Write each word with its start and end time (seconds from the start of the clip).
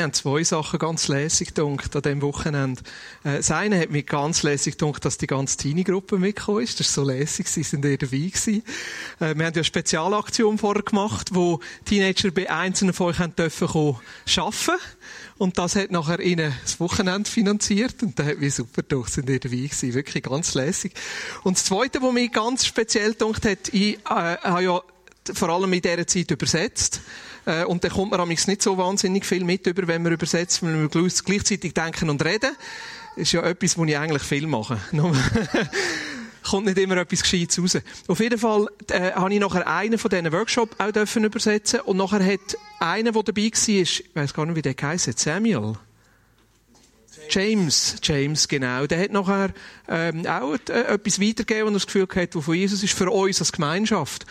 mir 0.00 0.04
haben 0.04 0.12
zwei 0.14 0.42
Sachen 0.44 0.78
ganz 0.78 1.08
lässig 1.08 1.48
gedunkt 1.48 1.94
an 1.94 2.00
diesem 2.00 2.22
Wochenende. 2.22 2.80
Äh, 3.22 3.36
das 3.36 3.50
eine 3.50 3.78
hat 3.78 3.90
mich 3.90 4.06
ganz 4.06 4.42
lässig 4.42 4.78
gedunkt, 4.78 5.04
dass 5.04 5.18
die 5.18 5.26
ganze 5.26 5.58
Teenie-Gruppe 5.58 6.18
mitgekommen 6.18 6.62
ist. 6.62 6.80
Das 6.80 6.88
ist 6.88 6.94
so 6.94 7.04
lässig, 7.04 7.48
sie 7.48 7.62
sind 7.62 7.84
ihr 7.84 7.98
dabei 7.98 8.16
gewesen. 8.16 8.62
Äh, 9.18 9.20
wir 9.20 9.28
haben 9.28 9.40
ja 9.40 9.46
eine 9.48 9.64
Spezialaktion 9.64 10.56
vorher 10.56 10.82
gemacht, 10.82 11.34
wo 11.34 11.60
Teenager 11.84 12.30
bei 12.30 12.50
einzelnen 12.50 12.94
von 12.94 13.08
euch 13.08 13.18
haben 13.18 13.36
dürfen 13.36 13.68
kommen, 13.68 13.98
arbeiten 14.36 14.80
und 15.36 15.58
das 15.58 15.76
hat 15.76 15.90
nachher 15.90 16.20
ihnen 16.20 16.54
das 16.62 16.80
Wochenende 16.80 17.30
finanziert. 17.30 18.02
Und 18.02 18.18
da 18.18 18.24
hat 18.24 18.38
mich 18.38 18.54
super 18.54 18.82
durch, 18.82 19.08
sind 19.08 19.28
ihr 19.28 19.38
dabei 19.40 19.56
gewesen. 19.56 19.94
Wirklich 19.94 20.22
ganz 20.22 20.54
lässig. 20.54 20.94
Und 21.42 21.58
das 21.58 21.64
Zweite, 21.64 22.00
was 22.00 22.12
mich 22.12 22.32
ganz 22.32 22.64
speziell 22.64 23.12
gedacht 23.12 23.44
hat, 23.44 23.68
ich 23.72 23.96
äh, 23.96 23.98
habe 24.06 24.62
ja 24.62 24.80
vor 25.34 25.50
allem 25.50 25.72
in 25.72 25.82
dieser 25.82 26.06
Zeit 26.06 26.30
übersetzt. 26.30 27.00
Äh, 27.46 27.64
und 27.64 27.84
da 27.84 27.88
kommt 27.88 28.10
man 28.10 28.20
amigs 28.20 28.46
nicht 28.46 28.62
so 28.62 28.76
wahnsinnig 28.78 29.24
viel 29.24 29.44
mit 29.44 29.66
über, 29.66 29.86
wenn 29.86 30.02
man 30.02 30.12
übersetzt, 30.12 30.62
wenn 30.62 30.80
wir 30.82 30.88
gleichzeitig 30.88 31.74
denken 31.74 32.10
und 32.10 32.24
reden. 32.24 32.50
Ist 33.16 33.32
ja 33.32 33.42
etwas, 33.42 33.76
wo 33.76 33.84
ich 33.84 33.96
eigentlich 33.96 34.22
viel 34.22 34.46
mache. 34.46 34.80
kommt 36.42 36.66
nicht 36.66 36.78
immer 36.78 36.96
etwas 36.96 37.22
Gescheites 37.22 37.58
raus. 37.58 37.78
Auf 38.08 38.20
jeden 38.20 38.38
Fall 38.38 38.66
äh, 38.88 39.12
habe 39.12 39.32
ich 39.32 39.40
nachher 39.40 39.66
einen 39.66 39.98
von 39.98 40.10
diesen 40.10 40.32
Workshops 40.32 40.76
auch 40.78 40.90
dürfen 40.90 41.24
übersetzen 41.24 41.80
und 41.80 41.96
nachher 41.96 42.24
hat 42.24 42.56
einer, 42.78 43.12
der 43.12 43.22
dabei 43.22 43.42
war, 43.42 43.68
ich 43.68 44.04
weiß 44.14 44.34
gar 44.34 44.46
nicht, 44.46 44.56
wie 44.56 44.62
der 44.62 44.74
heisst, 44.80 45.18
Samuel. 45.18 45.74
James, 47.28 47.96
James, 48.02 48.48
genau. 48.48 48.86
Der 48.86 49.00
hat 49.02 49.12
nachher 49.12 49.50
ähm, 49.88 50.26
auch 50.26 50.54
äh, 50.68 50.94
etwas 50.94 51.20
weitergegeben, 51.20 51.68
und 51.68 51.74
das 51.74 51.86
Gefühl 51.86 52.08
hat, 52.12 52.34
was 52.34 52.44
von 52.44 52.54
Jesus 52.54 52.82
ist 52.82 52.96
für 52.96 53.10
uns 53.10 53.40
als 53.40 53.52
Gemeinschaft. 53.52 54.26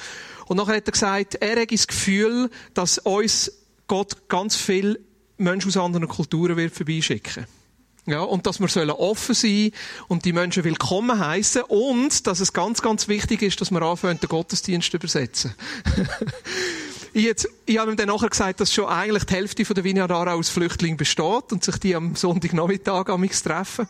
Und 0.50 0.58
nachher 0.58 0.78
hat 0.78 0.88
er 0.88 0.92
gesagt, 0.92 1.36
er 1.36 1.61
hat 1.61 1.72
das 1.72 1.86
Gefühl, 1.86 2.50
dass 2.73 2.97
uns 2.97 3.52
Gott 3.88 4.28
ganz 4.30 4.55
viele 4.55 5.00
Menschen 5.38 5.69
aus 5.69 5.78
anderen 5.78 6.08
Kulturen 6.08 6.58
wird 6.58 6.73
vorbeischicken. 6.73 7.45
Ja, 8.08 8.22
und 8.22 8.47
dass 8.47 8.59
wir 8.59 9.00
offen 9.00 9.36
sein 9.36 9.70
und 10.08 10.25
die 10.25 10.33
Menschen 10.33 10.64
willkommen 10.64 11.20
heißen 11.20 11.61
und 11.67 12.25
dass 12.25 12.39
es 12.39 12.52
ganz, 12.52 12.81
ganz 12.81 13.08
wichtig 13.08 13.44
ist, 13.44 13.61
dass 13.61 13.70
wir 13.70 13.83
anfangen, 13.83 14.20
den 14.20 14.27
Gottesdienst 14.27 14.89
zu 14.89 14.97
übersetzen. 14.97 15.53
ich, 17.14 17.23
jetzt, 17.25 17.47
ich 17.67 17.77
habe 17.77 17.92
ihm 17.92 17.97
dann 17.97 18.08
nachher 18.08 18.30
gesagt, 18.30 18.59
dass 18.59 18.73
schon 18.73 18.88
eigentlich 18.88 19.25
die 19.25 19.36
Hälfte 19.36 19.64
der 19.64 19.83
Vineyard 19.83 20.11
aus 20.11 20.50
Flüchtlingen 20.50 20.97
besteht 20.97 21.52
und 21.52 21.64
sich 21.64 21.77
die 21.77 21.95
am 21.95 22.16
Sonntagnachmittag 22.16 23.09
am 23.09 23.30
treffen. 23.30 23.88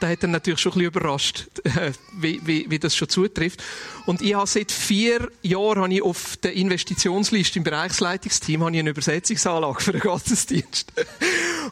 Da 0.00 0.08
hat 0.08 0.22
er 0.22 0.28
natürlich 0.28 0.60
schon 0.60 0.72
ein 0.72 0.78
bisschen 0.78 0.86
überrascht, 0.88 1.46
äh, 1.64 1.92
wie, 2.16 2.40
wie, 2.44 2.70
wie 2.70 2.78
das 2.78 2.94
schon 2.94 3.08
zutrifft. 3.08 3.62
Und 4.06 4.22
ich 4.22 4.34
habe 4.34 4.46
seit 4.46 4.72
vier 4.72 5.28
Jahren 5.42 5.82
habe 5.82 5.94
ich 5.94 6.02
auf 6.02 6.36
der 6.38 6.54
Investitionsliste 6.54 7.58
im 7.58 7.64
Bereichsleitungsteam 7.64 8.62
habe 8.62 8.72
ich 8.72 8.80
eine 8.80 8.90
Übersetzungsanlage 8.90 9.80
für 9.80 9.92
den 9.92 10.00
Gottesdienst. 10.00 10.92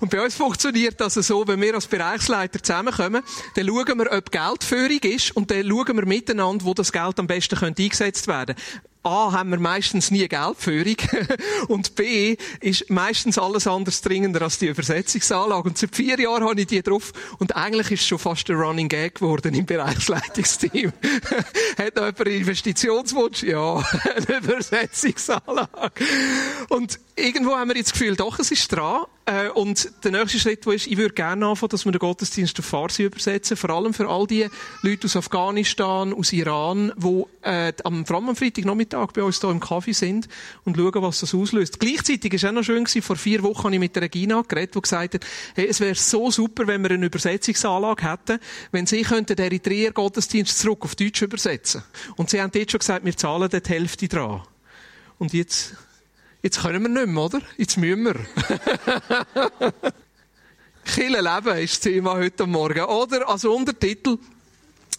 Und 0.00 0.10
bei 0.10 0.22
uns 0.22 0.34
funktioniert 0.34 1.00
das 1.00 1.14
so, 1.14 1.46
wenn 1.48 1.60
wir 1.60 1.74
als 1.74 1.86
Bereichsleiter 1.86 2.62
zusammenkommen, 2.62 3.22
dann 3.54 3.66
schauen 3.66 3.98
wir, 3.98 4.12
ob 4.12 4.30
Geldführung 4.30 5.00
ist 5.02 5.34
und 5.34 5.50
dann 5.50 5.66
schauen 5.66 5.96
wir 5.96 6.06
miteinander, 6.06 6.64
wo 6.64 6.74
das 6.74 6.92
Geld 6.92 7.18
am 7.18 7.26
besten 7.26 7.56
eingesetzt 7.56 8.28
werden 8.28 8.56
könnte. 8.56 8.62
A, 9.06 9.30
haben 9.30 9.50
wir 9.50 9.60
meistens 9.60 10.10
nie 10.10 10.26
Geldführung. 10.26 10.96
und 11.68 11.94
B, 11.94 12.36
ist 12.60 12.90
meistens 12.90 13.38
alles 13.38 13.68
anders 13.68 14.02
dringender 14.02 14.42
als 14.42 14.58
die 14.58 14.66
Übersetzungsanlage. 14.66 15.68
Und 15.68 15.78
seit 15.78 15.94
vier 15.94 16.18
Jahren 16.18 16.42
habe 16.42 16.60
ich 16.60 16.66
die 16.66 16.82
drauf. 16.82 17.12
Und 17.38 17.54
eigentlich 17.54 17.92
ist 17.92 18.00
es 18.00 18.06
schon 18.08 18.18
fast 18.18 18.50
ein 18.50 18.56
Running 18.56 18.88
Gag 18.88 19.14
geworden 19.14 19.54
im 19.54 19.64
Bereichsleitungsteam. 19.64 20.92
Hat 21.78 21.94
noch 21.94 22.04
jemand 22.04 22.20
einen 22.20 22.36
Investitionswunsch? 22.36 23.44
Ja, 23.44 23.76
eine 24.16 24.38
Übersetzungsanlage. 24.38 26.04
Und 26.68 26.98
irgendwo 27.14 27.54
haben 27.54 27.68
wir 27.68 27.76
jetzt 27.76 27.92
das 27.92 27.98
Gefühl, 27.98 28.16
doch, 28.16 28.40
es 28.40 28.50
ist 28.50 28.68
dran. 28.72 29.04
Äh, 29.28 29.48
und 29.48 29.90
der 30.04 30.12
nächste 30.12 30.38
Schritt, 30.38 30.64
wo 30.66 30.70
ist, 30.70 30.86
ich 30.86 30.96
würde 30.96 31.12
gerne 31.12 31.46
anfangen, 31.46 31.70
dass 31.70 31.84
wir 31.84 31.90
den 31.90 31.98
Gottesdienst 31.98 32.56
auf 32.60 32.64
Farsi 32.64 33.02
übersetzen. 33.02 33.56
Vor 33.56 33.70
allem 33.70 33.92
für 33.92 34.08
all 34.08 34.26
die 34.28 34.46
Leute 34.82 35.06
aus 35.06 35.16
Afghanistan, 35.16 36.14
aus 36.14 36.32
Iran, 36.32 36.92
die 36.96 37.24
äh, 37.42 37.72
am, 37.82 38.06
vor 38.06 38.16
allem 38.16 38.28
am 38.28 38.36
Freitagnachmittag 38.36 39.08
bei 39.12 39.24
uns 39.24 39.40
hier 39.40 39.50
im 39.50 39.58
Kaffee 39.58 39.92
sind 39.92 40.28
und 40.64 40.76
schauen, 40.76 41.02
was 41.02 41.20
das 41.20 41.34
auslöst. 41.34 41.80
Gleichzeitig 41.80 42.32
war 42.32 42.36
es 42.36 42.44
auch 42.44 42.52
noch 42.52 42.62
schön, 42.62 42.84
gewesen, 42.84 43.02
vor 43.02 43.16
vier 43.16 43.42
Wochen 43.42 43.64
habe 43.64 43.74
ich 43.74 43.80
mit 43.80 43.96
der 43.96 44.04
Regina 44.04 44.42
geredet, 44.46 44.76
die 44.76 44.80
gesagt 44.80 45.14
hat, 45.14 45.26
hey, 45.56 45.66
es 45.66 45.80
wäre 45.80 45.96
so 45.96 46.30
super, 46.30 46.68
wenn 46.68 46.82
wir 46.82 46.92
eine 46.92 47.06
Übersetzungsanlage 47.06 48.08
hätten, 48.08 48.38
wenn 48.70 48.86
sie 48.86 49.02
könnten 49.02 49.34
den 49.34 49.46
Eritreer 49.46 49.90
Gottesdienst 49.90 50.56
zurück 50.56 50.84
auf 50.84 50.94
Deutsch 50.94 51.22
übersetzen. 51.22 51.82
Und 52.14 52.30
sie 52.30 52.40
haben 52.40 52.52
jetzt 52.54 52.70
schon 52.70 52.78
gesagt, 52.78 53.04
wir 53.04 53.16
zahlen 53.16 53.48
dort 53.50 53.66
die 53.66 53.72
Hälfte 53.72 54.06
dran. 54.06 54.42
Und 55.18 55.32
jetzt 55.32 55.74
Jetzt 56.42 56.60
können 56.62 56.82
wir 56.82 56.88
nicht 56.88 57.12
mehr, 57.12 57.22
oder? 57.22 57.40
Jetzt 57.56 57.76
müssen 57.76 58.04
wir. 58.04 58.14
Kille 60.84 61.20
Leben 61.20 61.58
ist 61.58 61.72
das 61.74 61.80
Thema 61.80 62.14
heute 62.14 62.46
Morgen. 62.46 62.84
Oder 62.84 63.28
als 63.28 63.44
Untertitel 63.44 64.18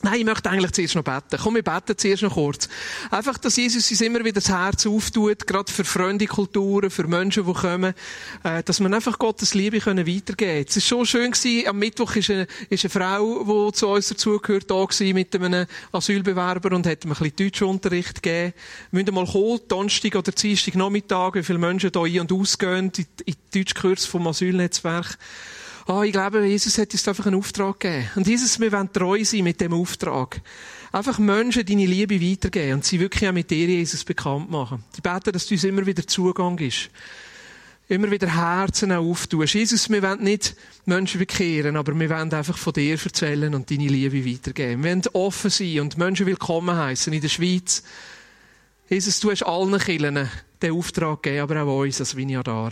Nein, 0.04 0.20
ich 0.20 0.26
möchte 0.26 0.50
eigentlich 0.50 0.72
zuerst 0.74 0.96
noch 0.96 1.04
beten. 1.04 1.40
Komm, 1.42 1.56
wir 1.56 1.64
beten 1.64 1.98
zuerst 1.98 2.22
noch 2.22 2.36
kurz. 2.36 2.70
Einfach, 3.10 3.40
dass 3.40 3.56
Jesus 3.56 3.90
uns 3.90 4.00
immer 4.02 4.20
wieder 4.20 4.34
das 4.34 4.50
Herz 4.50 4.86
auftut, 4.86 5.48
gerade 5.48 5.72
für 5.72 5.84
fremde 5.84 6.28
Kulturen, 6.28 6.92
für 6.92 7.08
Menschen, 7.08 7.48
die 7.48 7.54
kommen, 7.54 7.96
äh, 8.44 8.62
dass 8.62 8.80
wir 8.80 8.94
einfach 8.94 9.18
Gottes 9.18 9.56
Liebe 9.56 9.78
weitergeben 9.78 10.36
können. 10.38 10.66
Es 10.68 10.76
war 10.76 10.82
schon 10.82 11.06
schön 11.08 11.32
gewesen, 11.32 11.68
am 11.68 11.80
Mittwoch 11.80 12.16
ist 12.16 12.30
eine, 12.30 12.48
eine 12.70 12.90
Frau, 12.90 13.70
die 13.70 13.74
zu 13.74 13.88
uns 13.88 14.10
dazugehört, 14.10 14.70
da 14.70 14.86
gewesen 14.86 15.16
mit 15.16 15.36
einem 15.36 15.66
Asylbewerber 15.92 16.76
und 16.76 16.86
hat 16.86 17.04
mir 17.06 17.12
ein 17.12 17.18
bisschen 17.18 17.36
Deutschunterricht 17.36 18.22
gegeben. 18.22 18.54
Wir 18.92 19.02
müssen 19.02 19.16
mal 19.16 19.26
kommen, 19.26 19.62
Donnerstag 19.68 20.16
oder 20.16 20.32
Dienstag 20.32 20.76
Nachmittag, 20.76 21.34
wie 21.36 21.44
viele 21.44 21.58
Menschen 21.58 21.90
hier 21.92 22.02
ein- 22.04 22.20
und 22.20 22.32
ausgehen, 22.32 22.92
in, 22.96 23.06
in 23.26 23.36
Deutschkurs 23.52 24.06
vom 24.06 24.28
Asylnetzwerk 24.28 25.18
oh, 25.88 26.04
ich 26.04 26.12
glaube, 26.12 26.46
Jesus 26.46 26.78
hat 26.78 26.92
uns 26.92 27.08
einfach 27.08 27.26
einen 27.26 27.40
Auftrag 27.40 27.80
gegeben. 27.80 28.10
Und 28.16 28.28
Jesus, 28.28 28.60
wir 28.60 28.72
wollen 28.72 28.92
treu 28.92 29.24
sein 29.24 29.44
mit 29.44 29.62
dem 29.62 29.74
Auftrag. 29.74 30.42
Einfach 30.92 31.20
Menschen 31.20 31.66
deine 31.66 31.86
Liebe 31.86 32.22
weitergeben 32.22 32.76
und 32.76 32.86
sie 32.86 33.00
wirklich 33.00 33.28
auch 33.28 33.34
mit 33.34 33.50
dir, 33.50 33.68
Jesus, 33.68 34.04
bekannt 34.04 34.50
machen. 34.50 34.84
Ich 34.96 35.04
bete, 35.04 35.32
dass 35.32 35.48
du 35.48 35.56
uns 35.56 35.64
immer 35.64 35.86
wieder 35.86 36.06
Zugang 36.06 36.58
ist. 36.60 36.90
Immer 37.90 38.12
wieder 38.12 38.28
Herzen 38.28 38.92
auftust. 38.92 39.54
Jesus, 39.54 39.90
wir 39.90 40.02
wollen 40.02 40.24
nicht 40.24 40.56
Menschen 40.86 41.20
bekehren, 41.20 41.78
aber 41.78 41.98
wir 41.98 42.10
wollen 42.10 42.34
einfach 42.34 42.58
von 42.58 42.74
dir 42.74 43.00
erzählen 43.02 43.56
und 43.56 43.72
deine 43.72 43.88
Liebe 43.88 44.26
weitergeben. 44.26 44.84
Wir 44.84 44.92
wollen 44.92 45.04
offen 45.14 45.50
sein 45.50 45.80
und 45.80 45.98
Menschen 45.98 46.26
willkommen 46.26 46.76
heißen 46.76 47.14
in 47.14 47.22
der 47.22 47.30
Schweiz. 47.30 47.84
Jesus, 48.90 49.22
du 49.22 49.32
hast 49.32 49.44
allen 49.44 49.78
Kindern 49.80 50.30
den 50.62 50.74
Auftrag 50.74 51.24
gegeben, 51.24 51.44
aber 51.44 51.62
auch 51.62 51.82
uns 51.82 52.02
als 52.02 52.16
Vineyard 52.16 52.50
auch. 52.50 52.72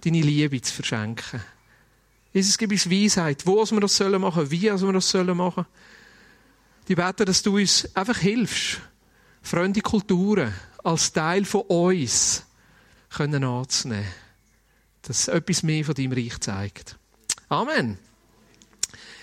Deine 0.00 0.20
Liebe 0.20 0.60
zu 0.60 0.74
verschenken. 0.74 1.40
Jesus, 2.32 2.58
gib 2.58 2.70
uns 2.70 2.90
Weisheit, 2.90 3.46
wo 3.46 3.64
wir 3.64 3.80
das 3.80 3.96
sollen 3.96 4.20
machen, 4.20 4.50
wie 4.50 4.62
wir 4.62 4.92
das 4.92 5.10
sollen 5.10 5.36
machen. 5.36 5.66
Die 6.86 6.94
beten, 6.94 7.26
dass 7.26 7.42
du 7.42 7.56
uns 7.56 7.94
einfach 7.94 8.18
hilfst, 8.18 8.80
fremde 9.42 9.80
Kulturen 9.80 10.54
als 10.84 11.12
Teil 11.12 11.44
von 11.44 11.62
uns 11.62 12.44
können 13.10 13.44
anzunehmen. 13.44 14.06
Dass 15.02 15.28
etwas 15.28 15.62
mehr 15.62 15.84
von 15.84 15.94
deinem 15.94 16.12
Reich 16.12 16.38
zeigt. 16.40 16.98
Amen. 17.48 17.98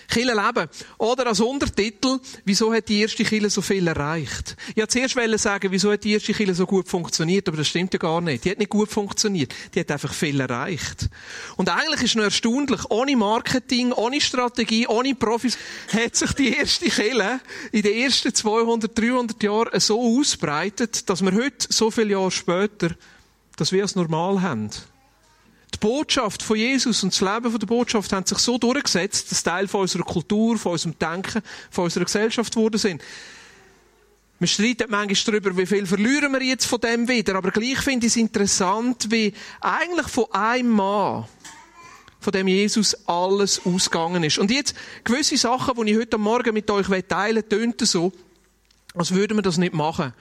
Kille 0.08 0.34
leben. 0.34 0.68
Oder 0.98 1.26
als 1.26 1.40
Untertitel, 1.40 2.18
wieso 2.44 2.72
hat 2.72 2.88
die 2.88 3.00
erste 3.00 3.24
Kille 3.24 3.50
so 3.50 3.62
viel 3.62 3.86
erreicht? 3.86 4.56
Ich 4.70 4.76
wollte 4.76 5.08
zuerst 5.14 5.42
sagen, 5.42 5.70
wieso 5.70 5.92
hat 5.92 6.04
die 6.04 6.12
erste 6.12 6.32
Kille 6.32 6.54
so 6.54 6.66
gut 6.66 6.88
funktioniert, 6.88 7.48
aber 7.48 7.56
das 7.56 7.68
stimmt 7.68 7.92
ja 7.92 7.98
gar 7.98 8.20
nicht. 8.20 8.44
Die 8.44 8.50
hat 8.50 8.58
nicht 8.58 8.70
gut 8.70 8.90
funktioniert. 8.90 9.54
Die 9.74 9.80
hat 9.80 9.90
einfach 9.90 10.12
viel 10.12 10.40
erreicht. 10.40 11.08
Und 11.56 11.68
eigentlich 11.68 12.02
ist 12.02 12.10
es 12.10 12.14
noch 12.14 12.24
erstaunlich, 12.24 12.80
ohne 12.90 13.16
Marketing, 13.16 13.92
ohne 13.92 14.20
Strategie, 14.20 14.86
ohne 14.86 15.14
Profis, 15.14 15.58
hat 15.92 16.16
sich 16.16 16.32
die 16.32 16.56
erste 16.56 16.88
Kille 16.88 17.40
in 17.72 17.82
den 17.82 17.94
ersten 17.94 18.34
200, 18.34 18.96
300 18.98 19.42
Jahren 19.42 19.80
so 19.80 20.00
ausbreitet, 20.00 21.08
dass 21.08 21.22
wir 21.22 21.32
heute, 21.32 21.66
so 21.70 21.90
viele 21.90 22.12
Jahre 22.12 22.30
später, 22.30 22.94
das 23.56 23.72
wir 23.72 23.82
als 23.82 23.96
normal 23.96 24.42
haben. 24.42 24.70
Die 25.74 25.78
Botschaft 25.78 26.42
von 26.42 26.56
Jesus 26.56 27.02
und 27.02 27.12
das 27.12 27.20
Leben 27.20 27.50
von 27.50 27.58
der 27.58 27.66
Botschaft 27.66 28.12
haben 28.12 28.24
sich 28.24 28.38
so 28.38 28.56
durchgesetzt, 28.56 29.30
dass 29.30 29.42
Teil 29.42 29.68
von 29.68 29.82
unserer 29.82 30.04
Kultur, 30.04 30.56
von 30.58 30.72
unserem 30.72 30.98
Denken, 30.98 31.42
von 31.70 31.84
unserer 31.84 32.04
Gesellschaft 32.04 32.54
geworden 32.54 32.78
sind. 32.78 33.02
Wir 34.38 34.48
streiten 34.48 34.90
manchmal 34.90 35.40
darüber, 35.40 35.56
wie 35.56 35.66
viel 35.66 35.86
verlieren 35.86 36.32
wir 36.32 36.42
jetzt 36.42 36.66
von 36.66 36.78
dem 36.80 37.08
wieder, 37.08 37.36
aber 37.36 37.50
gleich 37.50 37.78
finde 37.78 38.06
ich 38.06 38.12
es 38.12 38.16
interessant, 38.16 39.10
wie 39.10 39.32
eigentlich 39.60 40.08
von 40.08 40.26
einem 40.30 40.70
Mann, 40.70 41.24
von 42.20 42.32
dem 42.32 42.46
Jesus 42.46 42.94
alles 43.06 43.62
ausgegangen 43.64 44.22
ist. 44.24 44.38
Und 44.38 44.50
jetzt, 44.50 44.74
gewisse 45.04 45.38
Sachen, 45.38 45.74
die 45.76 45.92
ich 45.92 45.98
heute 45.98 46.18
Morgen 46.18 46.52
mit 46.52 46.70
euch 46.70 46.86
teilen 47.08 47.36
will, 47.36 47.42
tönt 47.42 47.80
so, 47.86 48.12
als 48.94 49.14
würden 49.14 49.38
wir 49.38 49.42
das 49.42 49.56
nicht 49.56 49.72
machen. 49.72 50.12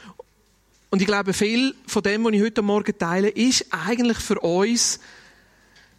Und 0.89 1.01
ich 1.01 1.07
glaube, 1.07 1.33
viel 1.33 1.75
von 1.85 2.01
dem, 2.03 2.23
was 2.23 2.33
ich 2.33 2.41
heute 2.41 2.61
Morgen 2.61 2.97
teile, 2.97 3.27
ist 3.27 3.65
eigentlich 3.69 4.17
für 4.19 4.39
uns 4.39 5.01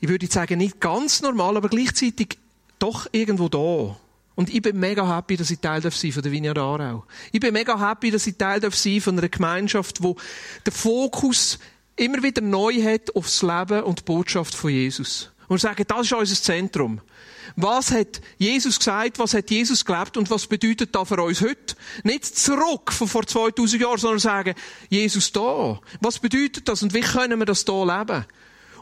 ich 0.00 0.08
würde 0.08 0.26
sagen, 0.26 0.58
nicht 0.58 0.80
ganz 0.80 1.22
normal, 1.22 1.56
aber 1.56 1.68
gleichzeitig 1.68 2.38
doch 2.78 3.06
irgendwo 3.12 3.48
da. 3.48 3.96
Und 4.34 4.52
ich 4.52 4.60
bin 4.60 4.78
mega 4.78 5.16
happy, 5.16 5.36
dass 5.36 5.50
ich 5.50 5.60
Teil 5.60 5.80
darf 5.80 5.96
sein 5.96 6.12
von 6.12 6.22
der 6.22 6.30
Vineyard 6.30 6.58
Aarau. 6.58 7.04
Ich 7.32 7.40
bin 7.40 7.54
mega 7.54 7.78
happy, 7.78 8.10
dass 8.10 8.26
ich 8.26 8.36
Teil 8.36 8.60
darf 8.60 8.76
sein 8.76 9.00
von 9.00 9.18
einer 9.18 9.30
Gemeinschaft, 9.30 10.02
wo 10.02 10.16
der 10.64 10.74
Fokus 10.74 11.58
immer 11.96 12.22
wieder 12.22 12.42
neu 12.42 12.74
hat 12.82 13.16
aufs 13.16 13.42
Leben 13.42 13.82
und 13.82 14.00
die 14.00 14.04
Botschaft 14.04 14.54
von 14.54 14.70
Jesus. 14.70 15.32
Und 15.48 15.60
sagen, 15.60 15.84
das 15.88 16.00
ist 16.02 16.12
unser 16.12 16.42
Zentrum. 16.42 17.00
Was 17.54 17.92
hat 17.92 18.20
Jesus 18.36 18.78
gesagt, 18.78 19.18
was 19.18 19.32
hat 19.32 19.50
Jesus 19.50 19.84
gelebt 19.84 20.16
und 20.16 20.28
was 20.28 20.46
bedeutet 20.46 20.94
das 20.94 21.08
für 21.08 21.22
uns 21.22 21.40
heute? 21.40 21.76
Nicht 22.02 22.24
zurück 22.24 22.92
von 22.92 23.08
vor 23.08 23.26
2000 23.26 23.80
Jahren, 23.80 23.98
sondern 23.98 24.18
sagen, 24.18 24.54
Jesus 24.90 25.32
da. 25.32 25.80
Was 26.00 26.18
bedeutet 26.18 26.68
das 26.68 26.82
und 26.82 26.92
wie 26.92 27.00
können 27.00 27.38
wir 27.38 27.46
das 27.46 27.64
da 27.64 27.98
leben? 27.98 28.26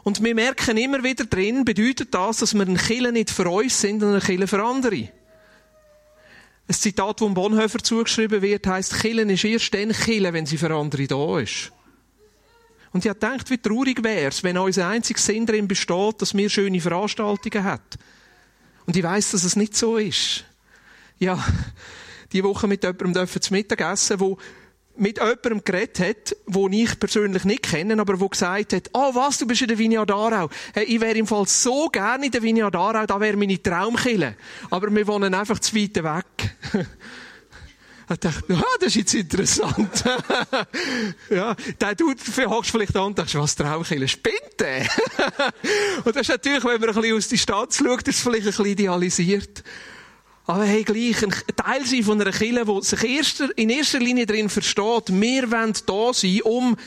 Und 0.05 0.23
wir 0.23 0.35
merken 0.35 0.77
immer 0.77 1.03
wieder 1.03 1.25
drin, 1.25 1.65
bedeutet 1.65 2.13
das, 2.13 2.37
dass 2.37 2.53
wir 2.53 2.61
ein 2.61 2.77
Killer 2.77 3.11
nicht 3.11 3.31
für 3.31 3.49
uns 3.49 3.81
sind, 3.81 4.01
sondern 4.01 4.21
ein 4.21 4.25
Killer 4.25 4.47
für 4.47 4.63
andere. 4.63 5.09
Ein 6.67 6.73
Zitat, 6.75 7.19
das 7.19 7.33
Bonhoeffer 7.33 7.79
zugeschrieben 7.79 8.43
wird, 8.43 8.67
heißt: 8.67 8.99
Killen 8.99 9.31
ist 9.31 9.43
erst 9.43 9.73
dann 9.73 9.91
Killen, 9.91 10.31
wenn 10.31 10.45
sie 10.45 10.59
für 10.59 10.71
andere 10.71 11.07
da 11.07 11.39
ist. 11.39 11.71
Und 12.91 13.03
ich 13.03 13.11
gedacht, 13.11 13.49
wie 13.49 13.57
traurig 13.57 14.03
wäre 14.03 14.27
es, 14.27 14.43
wenn 14.43 14.59
unser 14.59 14.87
einziger 14.87 15.19
Sinn 15.19 15.47
darin 15.47 15.67
besteht, 15.67 16.21
dass 16.21 16.35
wir 16.35 16.51
schöne 16.51 16.79
Veranstaltungen 16.79 17.63
haben. 17.63 17.81
Und 18.85 18.95
ich 18.95 19.03
weiß, 19.03 19.31
dass 19.31 19.43
es 19.43 19.55
nicht 19.55 19.75
so 19.75 19.97
ist. 19.97 20.45
Ja, 21.17 21.43
die 22.31 22.43
Woche 22.43 22.67
mit 22.67 22.83
jemandem 22.83 23.27
zu 23.27 23.53
Mittag 23.53 23.81
essen, 23.81 24.19
wo 24.19 24.37
mit 24.97 25.17
jemandem 25.17 25.63
geredet 25.63 25.99
hat, 25.99 26.37
wo 26.45 26.67
ich 26.69 26.99
persönlich 26.99 27.43
nicht 27.43 27.63
kenne, 27.63 27.99
aber 27.99 28.19
wo 28.19 28.29
gesagt 28.29 28.73
hat, 28.73 28.89
oh 28.93 29.13
was, 29.13 29.37
du 29.37 29.47
bist 29.47 29.61
in 29.61 29.67
der 29.67 29.77
Vineyard 29.77 30.11
Aarau. 30.11 30.49
Hey, 30.73 30.85
ich 30.85 31.01
wäre 31.01 31.17
im 31.17 31.27
Fall 31.27 31.47
so 31.47 31.89
gerne 31.89 32.25
in 32.25 32.31
der 32.31 32.41
Vineyard 32.41 32.75
Aarau, 32.75 33.05
da 33.05 33.19
wäre 33.19 33.37
meine 33.37 33.61
Traumkille. 33.61 34.35
Aber 34.69 34.93
wir 34.93 35.07
wohnen 35.07 35.33
einfach 35.33 35.59
zu 35.59 35.75
weit 35.75 35.95
weg. 35.95 36.55
Ich 38.07 38.17
dachte, 38.17 38.53
ah, 38.53 38.63
das 38.79 38.89
ist 38.89 38.95
jetzt 38.97 39.13
interessant. 39.15 40.03
ja, 41.31 41.55
der 41.81 41.95
du 41.95 42.13
hockst 42.47 42.69
vielleicht 42.69 42.95
an 42.95 43.05
und 43.05 43.17
denkst, 43.17 43.33
was 43.33 43.55
Traumkille, 43.55 44.07
spinnt 44.07 44.59
der? 44.59 44.81
und 46.05 46.15
das 46.15 46.21
ist 46.21 46.29
natürlich, 46.29 46.63
wenn 46.63 46.79
man 46.79 46.89
ein 46.89 46.95
bisschen 46.95 47.17
aus 47.17 47.27
die 47.29 47.37
Stadt 47.39 47.73
schaut, 47.73 48.07
ist 48.07 48.17
es 48.17 48.21
vielleicht 48.21 48.43
ein 48.43 48.51
bisschen 48.51 48.65
idealisiert. 48.67 49.63
Aber 50.47 50.63
hey, 50.65 50.83
gleich 50.83 51.23
ein 51.23 51.33
Teil 51.55 51.85
sein 51.85 52.03
von 52.03 52.21
einer 52.21 52.31
Kirche, 52.31 52.65
die 52.65 52.81
sich 52.83 53.03
erster, 53.03 53.57
in 53.57 53.69
erster 53.69 53.99
Linie 53.99 54.25
darin 54.27 54.49
versteht, 54.49 55.09
wir 55.09 55.51
wollen 55.51 55.73
da 55.85 56.13
sein, 56.13 56.41
um 56.43 56.77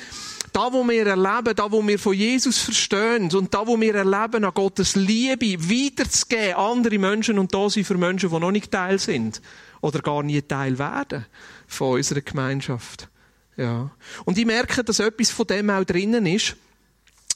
da, 0.52 0.72
wo 0.72 0.86
wir 0.86 1.06
erleben, 1.06 1.54
da, 1.54 1.70
wo 1.70 1.86
wir 1.86 1.98
von 1.98 2.14
Jesus 2.14 2.58
verstehen 2.58 3.30
und 3.34 3.52
da, 3.52 3.66
wo 3.66 3.78
wir 3.80 3.94
erleben, 3.94 4.44
an 4.44 4.54
Gottes 4.54 4.96
Liebe 4.96 5.58
weiterzugeben, 5.58 6.54
andere 6.54 6.98
Menschen 6.98 7.38
und 7.38 7.52
da 7.52 7.68
sein 7.68 7.84
für 7.84 7.96
Menschen, 7.96 8.30
die 8.30 8.38
noch 8.38 8.50
nicht 8.50 8.70
Teil 8.70 8.98
sind 8.98 9.42
oder 9.80 10.00
gar 10.00 10.22
nie 10.22 10.40
Teil 10.42 10.78
werden 10.78 11.26
von 11.66 11.94
unserer 11.96 12.20
Gemeinschaft. 12.20 13.08
Ja. 13.56 13.90
Und 14.24 14.38
ich 14.38 14.46
merke, 14.46 14.84
dass 14.84 15.00
etwas 15.00 15.30
von 15.30 15.46
dem 15.46 15.68
auch 15.70 15.84
drinnen 15.84 16.26
ist, 16.26 16.56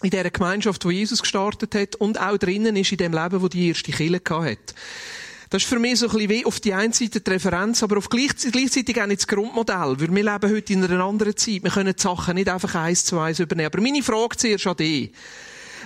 in 0.02 0.10
dieser 0.10 0.30
Gemeinschaft, 0.30 0.84
wo 0.84 0.90
Jesus 0.90 1.22
gestartet 1.22 1.74
hat 1.74 1.96
und 1.96 2.20
auch 2.20 2.38
drinnen 2.38 2.76
ist 2.76 2.92
in 2.92 2.98
dem 2.98 3.12
Leben, 3.12 3.40
wo 3.40 3.48
die 3.48 3.68
erste 3.68 3.92
Kirche 3.92 4.20
hat. 4.30 4.74
Das 5.52 5.64
ist 5.64 5.68
für 5.68 5.78
mich 5.78 5.98
so 5.98 6.06
ein 6.06 6.12
bisschen 6.12 6.30
wie 6.30 6.46
auf 6.46 6.60
die 6.60 6.72
einen 6.72 6.94
Seite 6.94 7.20
die 7.20 7.30
Referenz, 7.30 7.82
aber 7.82 7.98
auf 7.98 8.08
gleichzeitig 8.08 8.98
auch 8.98 9.06
nicht 9.06 9.20
das 9.20 9.26
Grundmodell. 9.26 10.00
Weil 10.00 10.14
wir 10.16 10.22
leben 10.22 10.50
heute 10.50 10.72
in 10.72 10.82
einer 10.82 11.04
anderen 11.04 11.36
Zeit. 11.36 11.62
Wir 11.62 11.70
können 11.70 11.92
die 11.94 12.02
Sachen 12.02 12.36
nicht 12.36 12.48
einfach 12.48 12.74
eins 12.74 13.04
zu 13.04 13.18
eins 13.18 13.38
übernehmen. 13.38 13.66
Aber 13.66 13.82
meine 13.82 14.02
Frage 14.02 14.38
zuerst 14.38 14.66
an 14.66 14.78
dich. 14.78 15.12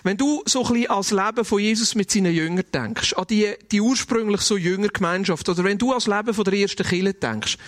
Wenn 0.04 0.16
du 0.16 0.40
so 0.46 0.64
ein 0.64 0.72
bisschen 0.72 0.90
als 0.90 1.10
Leben 1.10 1.44
von 1.44 1.58
Jesus 1.58 1.96
mit 1.96 2.12
seinen 2.12 2.32
Jüngern 2.32 2.64
denkst, 2.72 3.14
an 3.14 3.24
die, 3.28 3.54
die 3.72 3.80
ursprünglich 3.80 4.42
so 4.42 4.56
Jüngergemeinschaft, 4.56 5.48
oder 5.48 5.64
wenn 5.64 5.78
du 5.78 5.92
als 5.92 6.06
Leben 6.06 6.32
von 6.32 6.44
der 6.44 6.54
ersten 6.54 6.86
Kirche 6.86 7.14
denkst, 7.14 7.58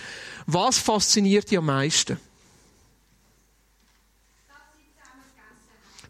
was 0.45 0.77
fasziniert 0.77 1.51
dich 1.51 1.57
am 1.57 1.65
meisten? 1.65 2.17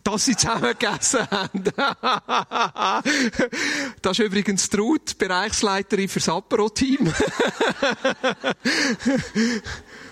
Dass 0.04 0.26
sie 0.26 0.36
zusammen 0.36 0.76
gegessen 0.78 1.26
haben. 1.30 1.64
das 4.02 4.20
ist 4.20 4.26
übrigens 4.26 4.70
Traut, 4.70 5.18
Bereichsleiterin 5.18 6.10
für 6.10 6.20
das 6.20 6.30
Apero-Team. 6.30 7.08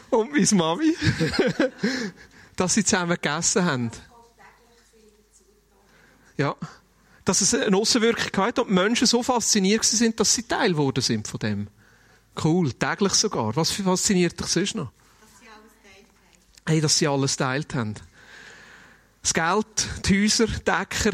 Und 0.09 0.31
meine 0.31 0.47
Mami. 0.53 0.95
dass 2.55 2.73
sie 2.73 2.83
zusammen 2.83 3.17
gegessen 3.21 3.65
haben. 3.65 3.91
Ja. 6.37 6.55
Dass 7.23 7.41
es 7.41 7.53
eine 7.53 7.75
Aussenwirkung 7.75 8.45
hat 8.45 8.57
und 8.59 8.69
die 8.69 8.73
Menschen 8.73 9.05
so 9.05 9.21
fasziniert 9.21 9.83
sind, 9.83 10.19
dass 10.19 10.33
sie 10.33 10.43
Teil 10.43 10.71
geworden 10.71 11.01
sind 11.01 11.27
von 11.27 11.39
dem. 11.39 11.67
Cool, 12.41 12.71
täglich 12.73 13.13
sogar. 13.13 13.55
Was 13.55 13.71
fasziniert 13.71 14.39
dich 14.39 14.47
sonst 14.47 14.75
noch? 14.75 14.91
Dass 15.19 15.39
sie 15.39 15.49
alles 15.49 15.73
teilt 15.83 16.07
haben. 16.07 16.65
Hey, 16.65 16.81
dass 16.81 16.97
sie 16.97 17.07
alles 17.07 17.35
teilt 17.35 17.75
haben 17.75 17.95
das 19.27 19.33
Geld, 19.33 20.05
die 20.05 20.23
Häuser, 20.23 20.47
die 20.47 20.63
Decker, 20.63 21.11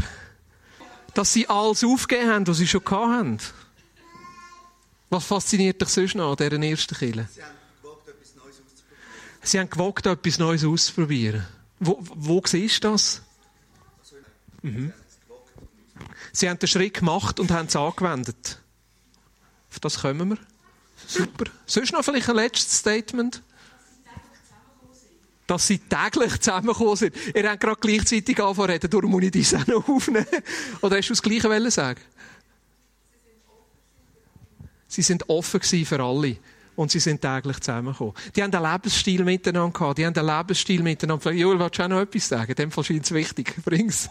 dass 1.16 1.34
sie 1.34 1.48
alles 1.50 1.84
aufgegeben 1.84 2.30
haben, 2.30 2.48
was 2.48 2.58
sie 2.58 2.68
schon 2.68 2.84
hatten. 2.86 3.40
Was 5.10 5.26
fasziniert 5.26 5.82
dich 5.82 5.90
sonst 5.90 6.16
noch 6.16 6.32
an 6.32 6.38
dieser 6.38 6.62
ersten 6.62 6.96
Kille? 6.96 7.28
Sie 7.32 7.42
haben 7.42 7.50
gewagt, 7.70 8.08
etwas 8.08 8.36
Neues 8.38 8.56
auszuprobieren. 8.64 9.44
Sie 9.44 9.60
haben 9.60 9.70
gewagt, 9.70 10.06
etwas 10.06 10.38
Neues 10.38 10.64
auszuprobieren. 10.64 11.48
Wo, 11.80 11.98
wo 12.02 12.42
siehst 12.46 12.84
du 12.84 12.92
das? 12.92 13.22
Mhm. 14.62 14.94
Sie 16.32 16.50
haben 16.50 16.60
den 16.60 16.68
Schritt 16.68 16.96
gemacht 16.96 17.40
und 17.40 17.52
haben 17.52 17.68
es 17.68 17.76
angewendet. 17.76 18.60
Auf 19.72 19.80
das 19.80 20.02
kommen 20.02 20.30
wir. 20.30 20.38
Super. 21.08 21.46
Sonst 21.66 21.92
noch 21.92 22.04
vielleicht 22.04 22.30
ein 22.30 22.36
letztes 22.36 22.78
Statement? 22.78 23.42
Dass 25.48 25.68
sie 25.68 25.80
täglich 25.80 26.40
zusammengekommen 26.40 26.96
sind. 26.96 27.16
Ihr 27.36 27.50
habt 27.50 27.60
gerade 27.60 27.80
gleichzeitig 27.80 28.42
angefangen 28.42 28.72
reden, 28.72 28.90
darum 28.90 29.12
muss 29.12 29.24
ich 29.24 29.32
das 29.32 29.54
auch 29.56 29.68
noch 29.68 29.88
aufnehmen. 29.88 30.26
Oder 30.82 30.98
hast 30.98 31.10
du 31.10 31.14
das 31.14 31.22
Gleiche 31.22 31.72
sagen 31.72 32.02
Sie 34.88 35.02
sind 35.02 35.28
offen 35.28 35.62
für 35.62 36.00
alle. 36.00 36.38
Und 36.76 36.92
sie 36.92 37.00
sind 37.00 37.22
täglich 37.22 37.60
zusammengekommen. 37.60 38.14
Die 38.36 38.42
haben 38.42 38.54
einen 38.54 38.72
Lebensstil 38.72 39.24
miteinander 39.24 39.78
gehabt. 39.78 39.98
Die 39.98 40.06
haben 40.06 40.16
einen 40.16 40.28
Lebensstil 40.28 40.82
miteinander. 40.82 41.32
Joel, 41.32 41.60
willst 41.60 41.78
du 41.78 41.84
auch 41.84 41.88
noch 41.88 42.00
etwas 42.00 42.28
sagen? 42.28 42.52
In 42.52 42.56
dem 42.56 42.72
Fall 42.72 42.84
scheint 42.84 43.06
es 43.06 43.12
wichtig. 43.12 43.54
Bring's. 43.66 44.10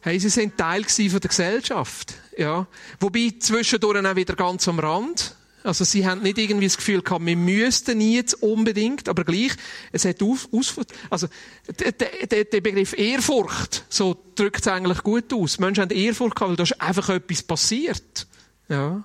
Hey, 0.00 0.18
sie 0.18 0.28
sind 0.28 0.56
Teil 0.56 0.84
von 0.84 1.20
der 1.20 1.28
Gesellschaft. 1.28 2.14
Ja. 2.36 2.66
Wobei 3.00 3.34
zwischendurch 3.38 4.04
auch 4.04 4.16
wieder 4.16 4.34
ganz 4.34 4.68
am 4.68 4.78
Rand. 4.78 5.34
Also 5.64 5.84
sie 5.84 6.06
haben 6.06 6.22
nicht 6.22 6.38
irgendwie 6.38 6.66
das 6.66 6.76
Gefühl 6.76 7.02
gehabt, 7.02 7.24
wir 7.26 7.36
müssten 7.36 8.00
jetzt 8.00 8.34
unbedingt, 8.42 9.08
aber 9.08 9.24
gleich, 9.24 9.52
es 9.92 10.04
hat 10.04 10.22
auf, 10.22 10.48
aus, 10.52 10.74
also 11.10 11.26
der, 11.66 12.60
Begriff 12.60 12.96
Ehrfurcht, 12.96 13.84
so 13.88 14.16
drückt 14.36 14.60
es 14.60 14.68
eigentlich 14.68 15.02
gut 15.02 15.32
aus. 15.32 15.58
Menschen 15.58 15.82
haben 15.82 15.90
Ehrfurcht 15.90 16.36
gehabt, 16.36 16.50
weil 16.50 16.56
da 16.56 16.62
ist 16.62 16.80
einfach 16.80 17.08
etwas 17.08 17.42
passiert. 17.42 18.26
Ja. 18.68 19.02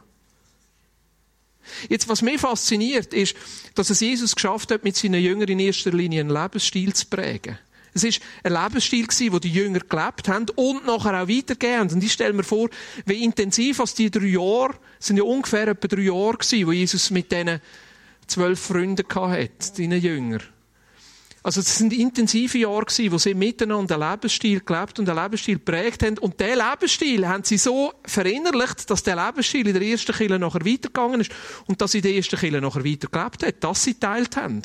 Jetzt, 1.89 2.07
was 2.07 2.21
mich 2.21 2.39
fasziniert, 2.39 3.13
ist, 3.13 3.35
dass 3.75 3.89
es 3.89 3.99
Jesus 3.99 4.35
geschafft 4.35 4.71
hat, 4.71 4.83
mit 4.83 4.95
seinen 4.95 5.21
Jüngern 5.21 5.47
in 5.47 5.59
erster 5.59 5.91
Linie 5.91 6.21
einen 6.21 6.29
Lebensstil 6.29 6.93
zu 6.93 7.07
prägen. 7.07 7.57
Es 7.93 8.03
war 8.03 8.11
ein 8.43 8.63
Lebensstil, 8.63 9.07
den 9.29 9.39
die 9.39 9.51
Jünger 9.51 9.79
gelebt 9.79 10.27
haben 10.27 10.45
und 10.55 10.85
nachher 10.85 11.21
auch 11.21 11.27
weitergegeben 11.27 11.79
haben. 11.79 11.93
Und 11.93 12.03
ich 12.03 12.13
stelle 12.13 12.33
mir 12.33 12.43
vor, 12.43 12.69
wie 13.05 13.23
intensiv 13.23 13.79
als 13.79 13.93
die 13.93 14.09
drei 14.09 14.25
Jahre, 14.25 14.75
es 14.99 15.07
sind 15.07 15.17
ja 15.17 15.23
ungefähr 15.23 15.67
etwa 15.67 15.87
drei 15.87 16.01
Jahre 16.03 16.37
gewesen, 16.37 16.67
wo 16.67 16.71
Jesus 16.71 17.11
mit 17.11 17.31
diesen 17.31 17.61
zwölf 18.27 18.59
Freunden 18.59 19.05
hatte, 19.13 19.49
seinen 19.59 20.01
Jüngern. 20.01 20.43
Also 21.45 21.59
es 21.59 21.77
sind 21.77 21.91
intensive 21.91 22.57
Jahre 22.57 22.85
gewesen, 22.85 23.11
wo 23.11 23.17
sie 23.17 23.33
miteinander 23.33 23.95
einen 23.95 24.11
Lebensstil 24.11 24.61
gelebt 24.61 24.97
und 24.97 25.09
einen 25.09 25.21
Lebensstil 25.21 25.55
geprägt 25.55 26.01
haben. 26.03 26.17
Und 26.19 26.39
diesen 26.39 26.57
Lebensstil 26.57 27.27
haben 27.27 27.43
sie 27.43 27.57
so 27.57 27.91
verinnerlicht, 28.05 28.89
dass 28.89 29.03
der 29.03 29.17
Lebensstil 29.17 29.67
in 29.67 29.73
der 29.73 29.81
ersten 29.81 30.15
Kirche 30.15 30.39
nachher 30.39 30.65
weitergegangen 30.65 31.19
ist 31.19 31.31
und 31.67 31.81
dass 31.81 31.91
sie 31.91 31.97
in 31.97 32.03
der 32.03 32.15
ersten 32.15 32.39
Kirche 32.39 32.61
nachher 32.61 32.85
weitergelebt 32.85 33.45
hat, 33.45 33.61
dass 33.61 33.83
sie 33.83 33.95
teilt 33.95 34.37
haben 34.37 34.61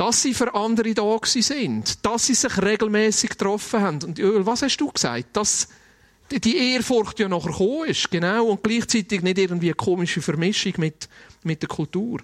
dass 0.00 0.22
sie 0.22 0.32
für 0.32 0.54
andere 0.54 0.94
da 0.94 1.18
sind, 1.22 2.06
dass 2.06 2.24
sie 2.24 2.32
sich 2.32 2.56
regelmäßig 2.56 3.30
getroffen 3.32 3.82
haben. 3.82 4.02
Und 4.02 4.18
was 4.46 4.62
hast 4.62 4.78
du 4.78 4.90
gesagt? 4.90 5.36
Dass 5.36 5.68
die 6.30 6.56
Ehrfurcht 6.56 7.18
ja 7.18 7.28
nachher 7.28 7.50
gekommen 7.50 7.84
ist, 7.86 8.10
genau, 8.10 8.46
und 8.46 8.62
gleichzeitig 8.62 9.20
nicht 9.20 9.36
irgendwie 9.36 9.66
eine 9.66 9.74
komische 9.74 10.22
Vermischung 10.22 10.72
mit, 10.78 11.06
mit 11.42 11.60
der 11.60 11.68
Kultur. 11.68 12.18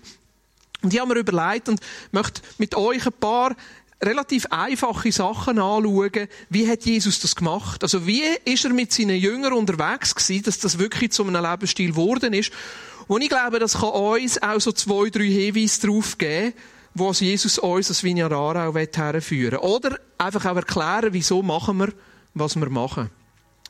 Und 0.81 0.95
ich 0.95 0.99
habe 0.99 1.13
mir 1.13 1.21
überlegt 1.21 1.69
und 1.69 1.81
möchte 2.13 2.41
mit 2.57 2.75
euch 2.75 3.05
ein 3.05 3.13
paar 3.13 3.55
relativ 4.03 4.47
einfache 4.47 5.13
Sachen 5.13 5.59
anschauen. 5.59 6.29
Wie 6.49 6.67
hat 6.71 6.87
Jesus 6.87 7.21
das 7.21 7.37
gemacht? 7.37 7.83
Also 7.83 8.07
wie 8.07 8.23
ist 8.47 8.65
er 8.65 8.73
mit 8.73 8.91
seinen 8.91 9.21
Jüngern 9.21 9.53
unterwegs 9.53 10.15
gewesen, 10.15 10.45
dass 10.45 10.61
das 10.61 10.79
wirklich 10.79 11.13
zu 11.13 11.27
einem 11.27 11.45
Lebensstil 11.45 11.91
geworden 11.91 12.33
ist? 12.33 12.53
Und 13.07 13.21
ich 13.21 13.29
glaube, 13.29 13.59
das 13.59 13.75
kann 13.75 13.91
uns 13.91 14.43
auch 14.43 14.61
so 14.61 14.73
zwei, 14.73 15.11
drei 15.11 15.27
Hinweise 15.27 15.83
darauf 15.83 16.17
geben, 16.17 16.55
wo 16.99 17.13
Jesus 17.13 17.59
uns 17.59 17.89
als 17.89 18.03
Vineyard 18.03 18.33
Aarau 18.33 18.75
herführen 18.75 19.53
will. 19.53 19.59
Oder 19.59 19.99
einfach 20.17 20.47
auch 20.47 20.57
erklären, 20.57 21.13
wieso 21.13 21.43
machen 21.43 21.77
wir, 21.77 21.93
was 22.33 22.57
wir 22.57 22.71
machen. 22.71 23.11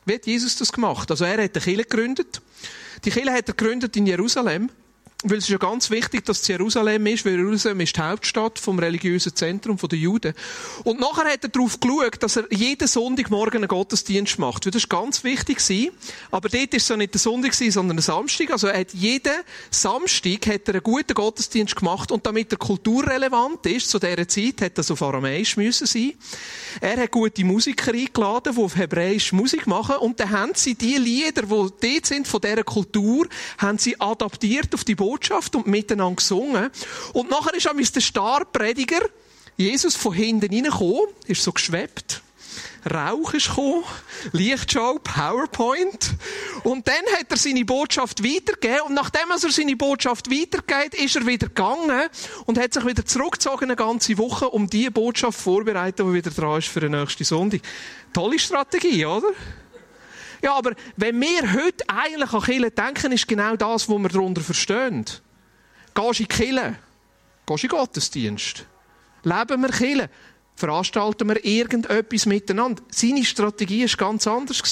Wie 0.05 0.13
hat 0.13 0.25
Jesus 0.25 0.55
das 0.55 0.71
gemacht? 0.71 1.11
Also 1.11 1.25
er 1.25 1.33
hat 1.33 1.39
eine 1.39 1.49
Kirche 1.49 1.83
gegründet. 1.83 2.41
Die 3.03 3.11
Kirche 3.11 3.33
hat 3.33 3.49
er 3.49 3.53
gegründet 3.53 3.97
in 3.97 4.07
Jerusalem. 4.07 4.69
Weil 5.23 5.39
es 5.39 5.45
ist 5.45 5.49
ja 5.49 5.57
ganz 5.57 5.89
wichtig, 5.89 6.25
dass 6.25 6.41
es 6.41 6.47
Jerusalem 6.47 7.07
ist, 7.07 7.25
weil 7.25 7.37
Jerusalem 7.37 7.79
ist 7.79 7.97
die 7.97 8.01
Hauptstadt 8.01 8.59
vom 8.59 8.77
religiösen 8.77 9.35
Zentrum 9.35 9.75
der 9.77 9.97
Juden. 9.97 10.35
Und 10.83 10.99
nachher 10.99 11.25
hat 11.25 11.43
er 11.43 11.49
darauf 11.49 11.79
geschaut, 11.79 12.21
dass 12.21 12.35
er 12.35 12.45
jeden 12.51 12.87
Sonntagmorgen 12.87 13.61
einen 13.61 13.67
Gottesdienst 13.67 14.37
macht. 14.37 14.65
Weil 14.65 14.71
das 14.71 14.83
ist 14.83 14.89
ganz 14.89 15.23
wichtig 15.23 15.57
gewesen. 15.57 15.91
Aber 16.29 16.49
dort 16.49 16.71
ist 16.71 16.83
es 16.83 16.89
ja 16.89 16.97
nicht 16.97 17.15
der 17.15 17.19
Sonntag 17.19 17.53
gewesen, 17.53 17.71
sondern 17.71 17.97
ein 17.97 18.01
Samstag. 18.01 18.51
Also 18.51 18.67
er 18.67 18.81
hat 18.81 18.93
jeden 18.93 19.33
Samstag 19.71 20.45
hat 20.45 20.67
er 20.67 20.75
einen 20.75 20.83
guten 20.83 21.15
Gottesdienst 21.15 21.75
gemacht. 21.75 22.11
Und 22.11 22.23
damit 22.23 22.51
er 22.51 22.59
kulturrelevant 22.59 23.65
ist, 23.65 23.89
zu 23.89 23.97
dieser 23.97 24.27
Zeit, 24.27 24.61
hat 24.61 24.77
er 24.77 24.91
auf 24.91 25.01
Aramäisch 25.01 25.57
müssen 25.57 25.87
sein. 25.87 26.13
Er 26.79 26.97
hat 27.01 27.11
gute 27.11 27.43
Musiker 27.43 27.91
eingeladen, 27.91 28.53
die 28.53 28.61
auf 28.61 28.75
Hebräisch 28.75 29.33
Musik 29.33 29.65
machen. 29.65 29.95
Und 29.95 30.19
dann 30.19 30.29
haben 30.29 30.51
sie 30.53 30.75
die 30.75 30.97
Lieder, 30.97 31.41
die 31.41 31.47
dort 31.47 32.05
sind, 32.05 32.27
von 32.27 32.39
dieser 32.39 32.63
Kultur, 32.63 33.27
haben 33.57 33.79
sie 33.79 33.99
adaptiert 33.99 34.75
auf 34.75 34.83
die 34.83 34.95
Botschaft 35.07 35.55
und 35.55 35.67
miteinander 35.67 36.17
gesungen. 36.17 36.69
Und 37.13 37.29
nachher 37.29 37.53
ist 37.53 37.69
auch 37.69 37.73
der 37.75 38.01
Starprediger 38.01 39.01
Jesus 39.55 39.95
von 39.95 40.13
hinten 40.13 40.53
reingekommen, 40.53 41.07
ist 41.25 41.43
so 41.43 41.51
geschwebt. 41.51 42.21
Rauch 42.93 43.33
ist 43.33 43.49
gekommen, 43.49 43.83
Lichtschau, 44.31 44.99
PowerPoint. 45.03 46.11
Und 46.63 46.87
dann 46.87 47.03
hat 47.17 47.29
er 47.29 47.37
seine 47.37 47.65
Botschaft 47.65 48.23
weitergegeben. 48.23 48.81
Und 48.87 48.93
nachdem 48.93 49.29
er 49.29 49.37
seine 49.39 49.75
Botschaft 49.75 50.29
weitergeht, 50.29 50.93
ist 50.93 51.15
er 51.15 51.25
wieder 51.25 51.47
gegangen 51.47 52.07
und 52.45 52.59
hat 52.59 52.73
sich 52.73 52.85
wieder 52.85 53.05
zurückgezogen 53.05 53.65
eine 53.65 53.75
ganze 53.75 54.17
Woche, 54.17 54.49
um 54.49 54.69
die 54.69 54.89
Botschaft 54.89 55.39
vorzubereiten, 55.39 56.07
die 56.07 56.13
wieder 56.13 56.31
dran 56.31 56.59
ist 56.59 56.67
für 56.67 56.79
den 56.79 56.91
nächsten 56.91 57.23
Sonntag. 57.23 57.61
Tolle 58.13 58.39
Strategie, 58.39 59.05
oder? 59.05 59.29
Ja, 60.41 60.55
aber 60.55 60.73
wenn 60.95 61.19
wir 61.19 61.53
heute 61.53 61.83
eigentlich 61.87 62.33
an 62.33 62.41
Kirche 62.41 62.71
denken, 62.71 63.11
ist 63.11 63.27
genau 63.27 63.55
das, 63.55 63.89
was 63.89 63.97
wir 63.97 64.09
darunter 64.09 64.41
verstehen. 64.41 65.05
Gehst 65.93 66.19
du 66.19 66.23
in 66.23 66.29
die? 66.29 66.75
Gehst 67.45 67.63
du 67.63 67.67
in 67.67 67.69
Gottesdienst? 67.69 68.65
Leben 69.23 69.61
wir 69.61 69.69
Kirche? 69.69 70.09
Veranstalten 70.55 71.27
wir 71.27 71.43
irgendetwas 71.45 72.25
miteinander? 72.25 72.81
Seine 72.89 73.23
Strategie 73.23 73.87
war 73.87 73.97
ganz 73.97 74.27
anders. 74.27 74.63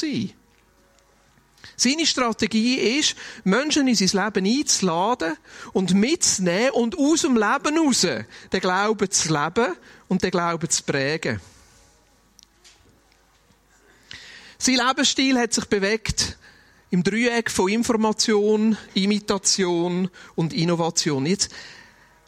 Seine 1.78 2.06
Strategie 2.06 2.76
ist, 2.76 3.16
Menschen 3.44 3.88
in 3.88 3.96
sein 3.96 4.24
Leben 4.24 4.46
einzuladen 4.46 5.36
und 5.74 5.94
mitzunehmen 5.94 6.72
und 6.72 6.98
aus 6.98 7.22
dem 7.22 7.36
Leben 7.36 7.78
raus 7.78 8.02
den 8.02 8.62
Glauben 8.62 9.12
zu 9.12 9.34
leben 9.34 9.76
und 10.08 10.24
den 10.24 10.32
Glauben 10.32 10.70
zu 10.70 10.84
prägen. 10.84 11.42
Sein 14.58 14.76
Lebensstil 14.76 15.38
hat 15.38 15.54
sich 15.54 15.66
bewegt 15.66 16.38
im 16.90 17.04
Dreieck 17.04 17.52
von 17.52 17.70
Information, 17.70 18.78
Imitation 18.94 20.10
und 20.36 20.54
Innovation. 20.54 21.26
Jetzt, 21.26 21.52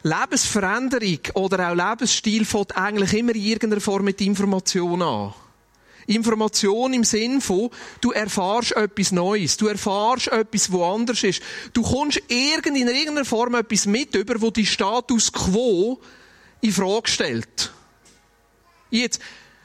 Lebensveränderung 0.02 1.20
oder 1.34 1.70
auch 1.70 1.74
Lebensstil 1.74 2.44
fängt 2.44 2.76
eigentlich 2.76 3.14
immer 3.14 3.34
in 3.34 3.42
irgendeiner 3.42 3.80
Form 3.80 4.04
mit 4.04 4.20
Information 4.20 5.02
an. 5.02 5.34
Information 6.06 6.94
im 6.94 7.04
Sinn 7.04 7.40
von, 7.40 7.70
du 8.00 8.12
erfahrst 8.12 8.72
etwas 8.72 9.12
Neues, 9.12 9.56
du 9.58 9.66
erfahrst 9.66 10.28
etwas, 10.28 10.72
wo 10.72 10.84
anders 10.84 11.22
ist. 11.22 11.42
Du 11.74 11.82
kommst 11.82 12.18
in 12.28 12.48
irgendeiner 12.48 13.24
Form 13.24 13.54
etwas 13.54 13.86
mit 13.86 14.14
über, 14.14 14.40
wo 14.40 14.50
die 14.50 14.64
Status 14.64 15.32
quo 15.32 16.00
in 16.62 16.72
Frage 16.72 17.08
stellt. 17.08 17.72
Jetzt, 18.90 19.20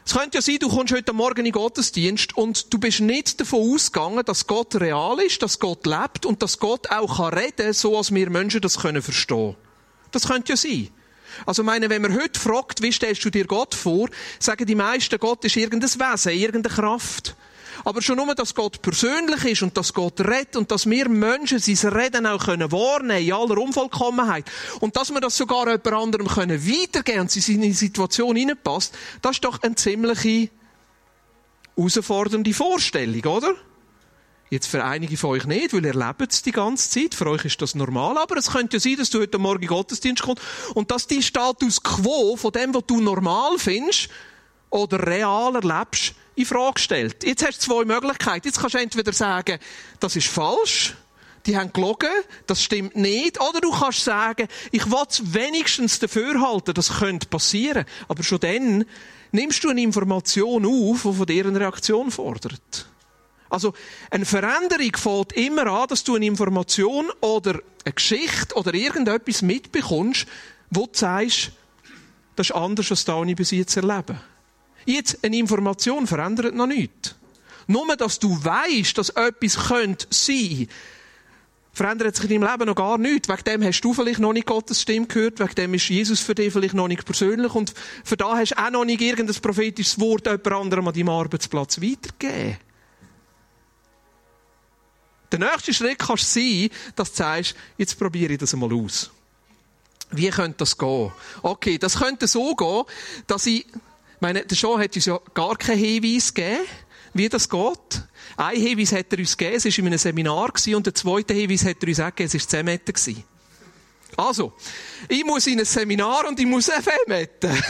es 0.06 0.14
könnte 0.14 0.38
ja 0.38 0.42
sein, 0.42 0.58
du 0.60 0.68
kommst 0.68 0.94
heute 0.94 1.14
Morgen 1.14 1.40
in 1.40 1.46
den 1.46 1.54
Gottesdienst 1.54 2.36
und 2.36 2.74
du 2.74 2.78
bist 2.78 3.00
nicht 3.00 3.40
davon 3.40 3.74
ausgegangen, 3.74 4.24
dass 4.26 4.48
Gott 4.48 4.76
real 4.76 5.20
ist, 5.20 5.42
dass 5.42 5.60
Gott 5.60 5.86
lebt 5.86 6.26
und 6.26 6.42
dass 6.42 6.60
Gott 6.60 6.92
auch 6.92 7.32
reden 7.32 7.54
kann, 7.58 7.74
so 7.74 7.98
als 7.98 8.14
wir 8.14 8.30
Menschen 8.30 8.62
das 8.62 8.80
können 8.80 9.02
verstehen. 9.02 9.56
Das 10.12 10.28
könnte 10.28 10.54
ja 10.54 10.58
sein. 10.58 10.90
Also, 11.46 11.64
meine, 11.64 11.90
wenn 11.90 12.02
man 12.02 12.14
heute 12.14 12.40
fragt, 12.40 12.82
wie 12.82 12.92
stellst 12.92 13.26
du 13.26 13.30
dir 13.30 13.46
Gott 13.46 13.74
vor, 13.74 14.10
sagen 14.40 14.66
die 14.66 14.76
meisten, 14.76 15.18
Gott 15.20 15.44
ist 15.46 15.56
irgendein 15.56 15.90
Wesen, 15.90 16.32
irgendeine 16.32 16.76
Kraft. 16.76 17.36
Aber 17.84 18.02
schon 18.02 18.18
nur, 18.18 18.34
dass 18.34 18.56
Gott 18.56 18.82
persönlich 18.82 19.44
ist 19.46 19.62
und 19.62 19.76
dass 19.76 19.94
Gott 19.94 20.22
redet 20.22 20.56
und 20.56 20.72
dass 20.72 20.90
wir 20.90 21.10
Menschen 21.10 21.60
sein 21.60 21.92
Reden 21.92 22.26
auch 22.26 22.46
können 22.46 22.72
wahrnehmen 22.72 23.28
in 23.28 23.34
aller 23.34 23.58
Unvollkommenheit. 23.58 24.46
Und 24.80 24.96
dass 24.96 25.12
wir 25.12 25.20
das 25.20 25.38
sogar 25.38 25.68
jemand 25.68 25.88
anderem 25.88 26.28
können 26.28 26.66
weitergeben 26.66 27.22
und 27.22 27.32
sie 27.32 27.54
in 27.54 27.62
die 27.62 27.74
Situation 27.74 28.36
hineinpasst, 28.36 28.96
das 29.22 29.38
ist 29.38 29.44
doch 29.44 29.62
eine 29.62 29.76
ziemliche 29.76 30.50
herausfordernde 31.76 32.54
Vorstellung, 32.54 33.24
oder? 33.26 33.56
Jetzt 34.50 34.68
für 34.68 34.84
einige 34.84 35.18
von 35.18 35.32
euch 35.32 35.46
nicht, 35.46 35.74
weil 35.74 35.84
ihr 35.84 35.96
lebt 35.96 36.32
es 36.32 36.44
die 36.44 36.52
ganze 36.52 36.88
Zeit. 36.88 37.16
Für 37.16 37.26
euch 37.26 37.44
ist 37.44 37.60
das 37.62 37.74
normal. 37.74 38.20
Aber 38.20 38.38
es 38.38 38.52
könnte 38.52 38.78
ja 38.78 38.80
sein, 38.80 38.98
dass 38.98 39.10
du 39.10 39.20
heute 39.20 39.40
Morgen 39.40 39.66
Gottesdienst 39.66 40.22
kommst 40.22 40.44
und 40.76 40.92
dass 40.92 41.08
die 41.08 41.24
Status 41.24 41.82
quo 41.82 42.36
von 42.36 42.52
dem, 42.52 42.72
was 42.72 42.84
du 42.86 43.02
normal 43.02 43.58
findest 43.58 44.10
oder 44.70 45.08
real 45.08 45.56
erlebst, 45.56 46.14
in 46.36 46.46
Frage 46.46 46.80
stellt. 46.80 47.24
Jetzt 47.24 47.46
hast 47.46 47.62
du 47.62 47.74
zwei 47.74 47.86
Möglichkeiten. 47.86 48.48
Jetzt 48.48 48.60
kannst 48.60 48.76
du 48.76 48.80
entweder 48.80 49.14
sagen, 49.14 49.60
das 50.00 50.16
ist 50.16 50.28
falsch, 50.28 50.96
die 51.46 51.58
haben 51.58 51.74
gelogen, 51.74 52.10
das 52.48 52.64
stimmt 52.64 52.96
nicht. 52.96 53.40
Oder 53.42 53.60
du 53.60 53.72
kannst 53.72 54.04
sagen, 54.04 54.48
ich 54.72 54.90
will 54.90 55.04
es 55.08 55.34
wenigstens 55.34 56.00
dafür 56.00 56.42
halten, 56.42 56.74
das 56.74 57.00
könnte 57.00 57.28
passieren. 57.28 57.86
Aber 58.08 58.24
schon 58.24 58.40
dann 58.40 58.86
nimmst 59.32 59.64
du 59.64 59.70
eine 59.70 59.82
Information 59.82 60.66
auf, 60.66 61.04
die 61.04 61.14
von 61.14 61.26
dir 61.26 61.46
eine 61.46 61.60
Reaktion 61.60 62.12
fordert. 62.12 62.88
Also, 63.50 63.74
eine 64.10 64.26
Veränderung 64.26 64.96
fällt 64.96 65.34
immer 65.34 65.68
an, 65.68 65.88
dass 65.88 66.04
du 66.04 66.16
eine 66.16 66.26
Information 66.26 67.12
oder 67.22 67.60
eine 67.86 67.94
Geschichte 67.94 68.56
oder 68.56 68.74
irgendetwas 68.74 69.44
mitbekommst, 69.44 70.26
wo 70.72 70.88
du 70.88 70.98
sagst, 70.98 71.52
das 72.36 72.48
ist 72.48 72.56
anders, 72.56 72.90
als 72.90 73.06
das 73.06 73.28
ich 73.28 73.36
bis 73.36 73.52
jetzt 73.52 73.76
erlebe. 73.78 74.20
Jetzt, 74.86 75.20
eine 75.24 75.38
Information 75.38 76.08
verändert 76.08 76.56
noch 76.56 76.68
nichts. 76.68 77.16
Nur, 77.68 77.96
dass 77.96 78.20
du 78.20 78.44
weißt, 78.44 78.98
dass 78.98 79.10
etwas 79.10 79.68
könnte 79.68 80.08
sein, 80.10 80.68
verändert 81.72 82.16
sich 82.16 82.30
in 82.30 82.42
deinem 82.42 82.52
Leben 82.52 82.68
noch 82.68 82.76
gar 82.76 82.98
nichts. 82.98 83.28
Wegen 83.28 83.44
dem 83.44 83.64
hast 83.64 83.82
du 83.82 83.94
vielleicht 83.94 84.20
noch 84.20 84.34
nicht 84.34 84.46
Gottes 84.46 84.82
Stimme 84.82 85.08
gehört, 85.08 85.40
wegen 85.40 85.56
dem 85.56 85.74
ist 85.74 85.90
Jesus 85.90 86.20
für 86.20 86.36
dich 86.36 86.54
vielleicht 86.54 86.76
noch 86.76 86.88
nicht 86.88 87.06
persönlich 87.06 87.54
und 87.56 87.74
für 88.04 88.18
da 88.18 88.38
hast 88.38 88.52
du 88.52 88.58
auch 88.58 88.70
noch 88.70 88.86
nicht 88.86 89.02
irgendein 89.02 89.42
prophetisches 89.42 90.00
Wort 90.00 90.28
jemand 90.28 90.48
anderem 90.52 90.88
an 90.88 90.94
deinem 90.94 91.10
Arbeitsplatz 91.10 91.82
weitergegeben. 91.82 92.58
Der 95.32 95.40
nächste 95.40 95.74
Schritt 95.74 95.98
kann 95.98 96.18
sein, 96.18 96.70
dass 96.96 97.12
du 97.12 97.18
sagst, 97.18 97.56
jetzt 97.78 97.98
probiere 97.98 98.34
ich 98.34 98.40
das 98.40 98.54
einmal 98.54 98.72
aus. 98.72 99.10
Wie 100.12 100.30
könnte 100.30 100.58
das 100.60 100.78
gehen? 100.78 101.12
Okay, 101.42 101.80
das 101.80 101.98
könnte 101.98 102.28
so 102.28 102.56
gehen, 102.56 102.84
dass 103.26 103.48
ich 103.48 103.66
meine, 104.24 104.44
der 104.44 104.58
Sean 104.58 104.82
hat 104.82 104.96
uns 104.96 105.06
ja 105.06 105.20
gar 105.34 105.56
keinen 105.56 105.78
Hinweis 105.78 106.34
gegeben, 106.34 106.64
wie 107.14 107.30
das 107.30 107.48
geht. 107.48 108.02
Ein 108.38 108.56
Hinweis 108.60 108.92
hat 108.94 109.12
er 109.12 109.20
uns 109.20 109.38
gegeben, 109.38 109.58
es 109.58 109.66
war 109.66 109.80
in 109.80 109.88
einem 109.88 109.98
Seminar 110.00 110.52
und 110.76 110.86
der 110.86 110.96
zweite 110.96 111.34
Hinweis 111.34 111.66
hat 111.66 111.84
er 111.84 111.88
uns 111.90 112.00
auch 112.00 112.06
gegeben, 112.08 112.32
es 112.34 112.34
war 112.34 112.50
10 112.50 112.66
Meter. 112.66 112.94
Also, 114.18 114.54
ich 115.10 115.24
muss 115.26 115.48
in 115.48 115.60
ein 115.60 115.66
Seminar 115.66 116.28
und 116.28 116.40
ich 116.40 116.46
muss 116.46 116.66
FM 116.66 116.92
metten. 117.08 117.52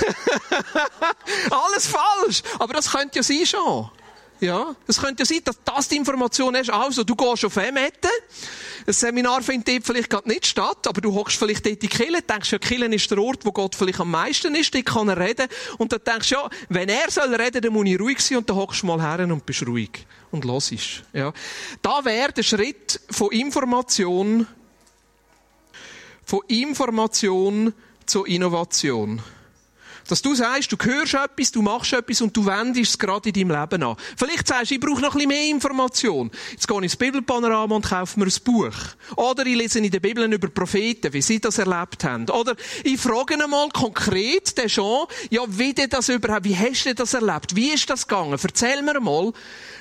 Alles 1.49 1.87
falsch. 1.87 2.43
Aber 2.59 2.73
das 2.73 2.91
könnte 2.91 3.19
ja 3.19 3.23
sein 3.23 3.45
schon. 3.45 3.89
Ja, 4.39 4.75
es 4.87 4.99
könnte 4.99 5.21
ja 5.21 5.25
sein, 5.25 5.39
dass 5.45 5.57
das 5.63 5.87
die 5.87 5.95
Information 5.95 6.53
ist. 6.55 6.69
Also, 6.69 7.03
du 7.03 7.15
gehst 7.15 7.45
auf 7.45 7.55
Emette. 7.57 8.09
Ein 8.85 8.93
Seminar 8.93 9.41
findet 9.41 9.67
dort 9.69 9.85
vielleicht 9.85 10.09
gerade 10.09 10.27
nicht 10.27 10.45
statt, 10.45 10.87
aber 10.87 11.01
du 11.01 11.13
hockst 11.13 11.37
vielleicht 11.37 11.65
dort 11.65 11.75
in 11.75 11.79
die 11.79 11.87
Kille, 11.87 12.21
denkst 12.21 12.51
ja, 12.51 12.59
Kille 12.59 12.93
ist 12.93 13.09
der 13.09 13.17
Ort, 13.19 13.45
wo 13.45 13.51
Gott 13.51 13.75
vielleicht 13.75 13.99
am 13.99 14.11
meisten 14.11 14.55
ist, 14.55 14.73
dort 14.73 14.85
kann 14.85 15.09
er 15.09 15.17
reden. 15.17 15.47
Und 15.77 15.91
dann 15.91 16.01
denkst 16.05 16.29
du, 16.29 16.35
ja, 16.35 16.49
wenn 16.69 16.89
er 16.89 17.09
soll 17.09 17.33
reden, 17.35 17.61
dann 17.61 17.73
muss 17.73 17.85
ich 17.85 17.99
ruhig 17.99 18.19
sein 18.19 18.39
und 18.39 18.49
dann 18.49 18.57
hockst 18.57 18.83
du 18.83 18.87
mal 18.87 19.01
her 19.01 19.25
und 19.25 19.45
bist 19.45 19.65
ruhig. 19.65 20.05
Und 20.31 20.45
hörst. 20.45 21.03
Ja. 21.13 21.31
Da 21.81 22.03
wäre 22.03 22.33
der 22.33 22.43
Schritt 22.43 22.99
von 23.09 23.31
Information, 23.31 24.47
von 26.25 26.41
Information 26.47 27.73
zur 28.05 28.27
Innovation. 28.27 29.21
Dass 30.07 30.21
du 30.21 30.35
sagst, 30.35 30.71
du 30.71 30.77
hörst 30.81 31.13
etwas, 31.13 31.51
du 31.51 31.61
machst 31.61 31.93
etwas 31.93 32.21
und 32.21 32.35
du 32.35 32.45
wendest 32.45 32.91
es 32.91 32.99
gerade 32.99 33.29
in 33.29 33.33
deinem 33.33 33.61
Leben 33.61 33.83
an. 33.83 33.95
Vielleicht 34.17 34.47
sagst 34.47 34.71
du, 34.71 34.75
ich 34.75 34.81
brauche 34.81 35.01
noch 35.01 35.15
ein 35.15 35.19
bisschen 35.19 35.29
mehr 35.29 35.49
Information. 35.49 36.31
Jetzt 36.51 36.67
gehe 36.67 36.77
ich 36.77 36.83
ins 36.83 36.95
Bibelpanorama 36.95 37.75
und 37.75 37.85
kaufe 37.85 38.19
mir 38.19 38.25
ein 38.25 38.33
Buch. 38.43 38.75
Oder 39.15 39.45
ich 39.45 39.55
lese 39.55 39.79
in 39.79 39.89
den 39.89 40.01
Bibeln 40.01 40.31
über 40.31 40.49
Propheten, 40.49 41.13
wie 41.13 41.21
sie 41.21 41.39
das 41.39 41.57
erlebt 41.57 42.03
haben. 42.03 42.29
Oder 42.29 42.55
ich 42.83 42.99
frage 42.99 43.41
einmal 43.41 43.69
konkret 43.69 44.57
den 44.57 44.67
Jean, 44.67 45.05
ja, 45.29 45.41
wie 45.47 45.73
der 45.73 45.87
das 45.87 46.09
überhaupt, 46.09 46.45
wie 46.45 46.55
hast 46.55 46.85
du 46.85 46.95
das 46.95 47.13
erlebt? 47.13 47.55
Wie 47.55 47.69
ist 47.69 47.89
das 47.89 48.07
gegangen? 48.07 48.37
Erzähl 48.41 48.81
mir 48.81 48.99
mal. 48.99 49.33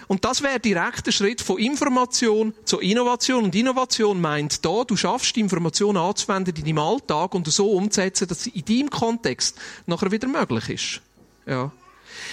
Und 0.08 0.24
das 0.24 0.42
wäre 0.42 0.60
direkt 0.60 1.06
der 1.06 1.12
Schritt 1.12 1.40
von 1.40 1.58
Information 1.58 2.52
zur 2.64 2.82
Innovation. 2.82 3.44
Und 3.44 3.54
Innovation 3.54 4.20
meint 4.20 4.64
da, 4.64 4.84
du 4.84 4.94
schaffst 4.96 5.36
die 5.36 5.40
Information 5.40 5.96
anzuwenden 5.96 6.54
in 6.54 6.64
deinem 6.64 6.78
Alltag 6.78 7.34
und 7.34 7.50
so 7.50 7.70
umzusetzen, 7.70 8.28
dass 8.28 8.42
sie 8.44 8.50
in 8.50 8.64
deinem 8.64 8.90
Kontext 8.90 9.58
nachher 9.86 10.10
wieder 10.12 10.28
möglich 10.28 10.68
ist. 10.68 11.00
Ja. 11.46 11.72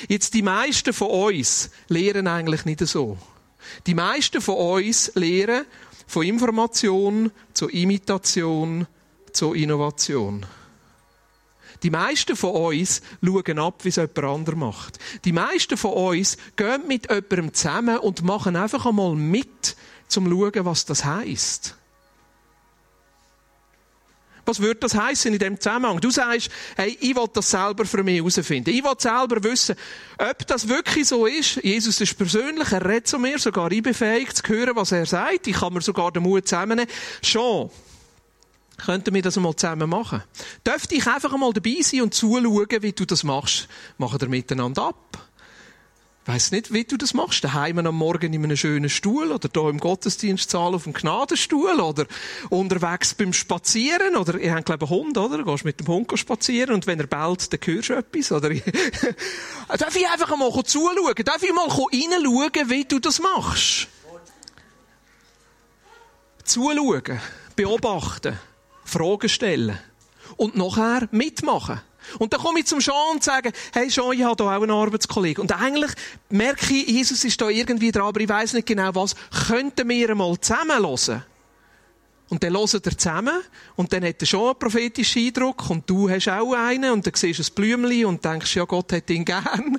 Jetzt 0.08 0.34
die 0.34 0.42
meisten 0.42 0.94
von 0.94 1.10
uns 1.10 1.72
lehren 1.88 2.28
eigentlich 2.28 2.66
nicht 2.66 2.86
so. 2.86 3.18
Die 3.88 3.96
meisten 3.96 4.42
von 4.42 4.56
uns 4.56 5.12
lehren 5.16 5.66
von 6.08 6.26
Information 6.26 7.32
zur 7.54 7.74
Imitation 7.74 8.88
zur 9.34 9.56
Innovation. 9.56 10.46
Die 11.84 11.90
meisten 11.90 12.36
von 12.36 12.52
uns 12.52 13.02
schauen 13.24 13.60
ab, 13.60 13.86
wie 13.86 13.90
es 13.90 13.96
jemand 13.96 14.20
anderes 14.20 14.60
macht. 14.60 15.00
Die 15.24 15.32
meisten 15.32 15.78
von 15.78 15.94
uns 15.94 16.38
gehen 16.56 16.88
mit 16.88 17.10
jemandem 17.10 17.54
zusammen 17.54 18.00
und 18.00 18.24
machen 18.24 18.56
einfach 18.56 18.86
einmal 18.86 19.16
mit, 19.16 19.78
zum 20.08 20.26
zu 20.26 20.32
schauen, 20.32 20.66
was 20.66 20.86
das 20.86 21.06
heisst. 21.06 21.78
Was 24.50 24.60
würde 24.60 24.80
das 24.80 24.96
heißen 24.96 25.32
in 25.32 25.38
dem 25.38 25.60
Zusammenhang? 25.60 26.02
Du 26.02 26.10
sagst, 26.10 26.50
hey, 26.76 26.98
ich 27.00 27.16
will 27.16 27.28
das 27.32 27.52
selber 27.52 27.86
für 27.86 28.02
mich 28.02 28.18
herausfinden. 28.18 28.72
Ich 28.72 28.84
will 28.84 28.96
selber 28.98 29.44
wissen, 29.44 29.76
ob 30.18 30.48
das 30.48 30.68
wirklich 30.68 31.08
so 31.08 31.28
ist. 31.28 31.58
Jesus 31.58 32.02
ist 32.02 32.18
persönlich, 32.18 32.72
er 32.72 32.84
redet 32.84 33.08
zu 33.08 33.20
mir, 33.20 33.38
sogar 33.38 33.72
ich 33.72 33.84
befähigt 33.84 34.38
zu 34.38 34.44
hören, 34.48 34.76
was 34.76 34.92
er 34.92 35.06
sagt. 35.06 35.46
Ich 35.46 35.56
kann 35.56 35.72
mir 35.72 35.82
sogar 35.82 36.12
den 36.12 36.24
Mut 36.24 36.48
zusammennehmen. 36.48 36.92
Schon. 37.22 37.70
Könnten 38.78 39.14
wir 39.14 39.22
das 39.22 39.38
einmal 39.38 39.56
zusammen 39.56 39.88
machen? 39.88 40.24
Dürfte 40.66 40.96
ich 40.96 41.06
einfach 41.06 41.32
einmal 41.32 41.54
dabei 41.54 41.76
sein 41.82 42.02
und 42.02 42.16
zuschauen, 42.16 42.82
wie 42.82 42.92
du 42.92 43.06
das 43.06 43.24
machst? 43.24 43.68
Machen 44.00 44.20
wir 44.20 44.30
miteinander 44.30 44.82
ab 44.82 45.29
weiß 46.26 46.52
nicht, 46.52 46.72
wie 46.74 46.84
du 46.84 46.98
das 46.98 47.14
machst. 47.14 47.44
Daheim 47.44 47.80
am 47.80 47.96
Morgen 47.96 48.34
in 48.34 48.44
einem 48.44 48.56
schönen 48.56 48.90
Stuhl 48.90 49.32
oder 49.32 49.50
da 49.50 49.70
im 49.70 49.80
Gottesdienstsaal 49.80 50.76
auf 50.76 50.84
dem 50.84 50.94
Gnadenstuhl 50.94 51.80
oder 51.80 52.06
unterwegs 52.50 53.14
beim 53.14 53.34
Spazieren 53.34 54.16
oder 54.16 54.40
ihr 54.40 54.54
habt 54.54 54.66
glaube 54.66 54.86
ich 54.86 54.92
einen 54.92 55.00
Hund, 55.00 55.18
oder? 55.18 55.40
Du 55.40 55.46
gehst 55.46 55.66
mit 55.66 55.80
dem 55.80 55.88
Hund 55.88 56.12
spazieren 56.20 56.76
und 56.76 56.88
wenn 56.88 57.00
er 57.00 57.08
bellt, 57.08 57.52
dann 57.52 57.60
hörst 57.64 57.90
du 57.90 57.94
etwas, 57.94 58.32
oder? 58.32 58.50
Darf 59.78 59.96
ich 59.96 60.08
einfach 60.08 60.36
mal 60.38 60.64
zuschauen? 60.64 61.16
Darf 61.26 61.42
ich 61.42 61.54
mal 61.54 61.68
reinschauen, 61.68 62.70
wie 62.70 62.86
du 62.86 63.00
das 63.00 63.20
machst? 63.20 63.88
Zuschauen, 66.44 67.20
beobachten, 67.56 68.38
Fragen 68.84 69.30
stellen 69.30 69.80
und 70.38 70.56
nachher 70.56 71.08
mitmachen. 71.12 71.82
Und 72.18 72.34
dann 72.34 72.42
komme 72.42 72.60
ich 72.60 72.66
zum 72.66 72.80
Jean 72.80 72.96
und 73.14 73.24
sage, 73.24 73.52
hey 73.74 73.88
Jean, 73.88 74.12
ich 74.14 74.24
habe 74.24 74.44
hier 74.44 74.58
auch 74.58 74.62
einen 74.62 74.72
Arbeitskollegen. 74.72 75.42
Und 75.42 75.52
eigentlich 75.52 75.92
merke 76.30 76.74
ich, 76.74 76.88
Jesus 76.88 77.24
ist 77.24 77.40
da 77.40 77.50
irgendwie 77.50 77.92
dran, 77.92 78.08
aber 78.08 78.20
ich 78.22 78.30
weiß 78.30 78.54
nicht 78.54 78.68
genau 78.68 78.94
was. 78.96 79.16
Könnten 79.48 79.88
wir 79.88 80.10
einmal 80.10 80.40
zusammen 80.40 80.80
hören? 80.80 81.24
Und 82.30 82.44
dann 82.44 82.54
hören 82.54 82.82
er 82.84 82.98
zusammen 82.98 83.42
und 83.76 83.92
dann 83.92 84.06
hat 84.06 84.22
er 84.22 84.28
schon 84.28 84.50
einen 84.50 84.60
prophetischen 84.60 85.26
Eindruck 85.26 85.68
und 85.72 85.90
du 85.90 86.08
hast 86.10 86.30
auch 86.30 86.54
einen 86.54 86.92
und 86.92 87.06
dann 87.06 87.14
siehst 87.16 87.40
du 87.40 87.44
ein 87.44 87.56
Blümchen 87.56 88.06
und 88.06 88.24
denkst, 88.24 88.56
ja, 88.56 88.66
Gott 88.66 88.94
hat 88.94 89.10
ihn 89.10 89.26
gern. 89.26 89.78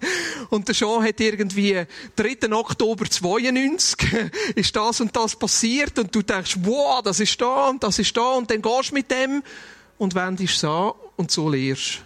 Und 0.50 0.66
der 0.66 0.74
Jean 0.74 1.04
hat 1.04 1.20
irgendwie 1.20 1.86
3. 2.16 2.52
Oktober 2.52 3.08
92 3.08 4.30
ist 4.56 4.74
das 4.74 5.00
und 5.00 5.14
das 5.14 5.36
passiert 5.36 5.96
und 6.00 6.12
du 6.12 6.22
denkst, 6.22 6.56
wow, 6.62 7.00
das 7.02 7.20
ist 7.20 7.40
da 7.40 7.68
und 7.68 7.84
das 7.84 8.00
ist 8.00 8.16
da 8.16 8.32
und 8.32 8.50
dann 8.50 8.60
gehst 8.60 8.90
du 8.90 8.94
mit 8.94 9.10
dem 9.10 9.44
und 9.98 10.16
wendest 10.16 10.56
es 10.56 10.64
an 10.64 10.92
und 11.16 11.30
so 11.30 11.48
lehrst. 11.48 12.02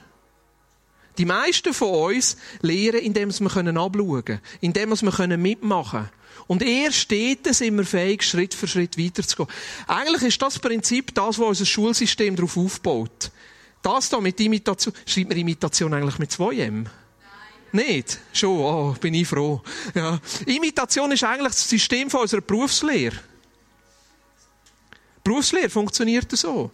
Die 1.18 1.25
meisten 1.25 1.73
von 1.73 2.14
uns 2.14 2.37
lehren, 2.61 3.00
indem 3.00 3.30
wir 3.30 3.76
abschauen 3.76 4.25
können, 4.25 4.40
indem 4.61 4.90
wir 4.90 5.37
mitmachen 5.37 6.00
können. 6.00 6.11
Und 6.47 6.62
erst 6.62 7.11
dort 7.11 7.54
sind 7.54 7.76
wir 7.76 7.85
fähig, 7.85 8.23
Schritt 8.23 8.54
für 8.54 8.66
Schritt 8.66 8.99
weiterzugehen. 8.99 9.49
Eigentlich 9.87 10.23
ist 10.23 10.42
das 10.42 10.59
Prinzip 10.59 11.14
das, 11.14 11.38
was 11.38 11.47
unser 11.47 11.66
Schulsystem 11.66 12.37
darauf 12.37 12.56
aufbaut. 12.56 13.30
Das 13.83 14.09
da 14.09 14.21
mit 14.21 14.40
Imitation, 14.40 14.94
schreibt 15.06 15.28
man 15.28 15.38
Imitation 15.38 15.94
eigentlich 15.94 16.18
mit 16.18 16.33
zwei 16.33 16.56
M? 16.56 16.85
Nein. 17.72 17.87
Nicht? 17.87 18.18
Schon, 18.33 18.59
oh, 18.59 18.96
bin 19.00 19.14
ich 19.14 19.29
froh. 19.29 19.62
Ja. 19.94 20.20
Imitation 20.46 21.12
ist 21.12 21.24
eigentlich 21.24 21.53
das 21.53 21.68
System 21.68 22.11
von 22.11 22.22
unserer 22.22 22.40
Berufslehre. 22.40 23.16
Berufslehre 25.22 25.70
funktioniert 25.70 26.31
so. 26.33 26.70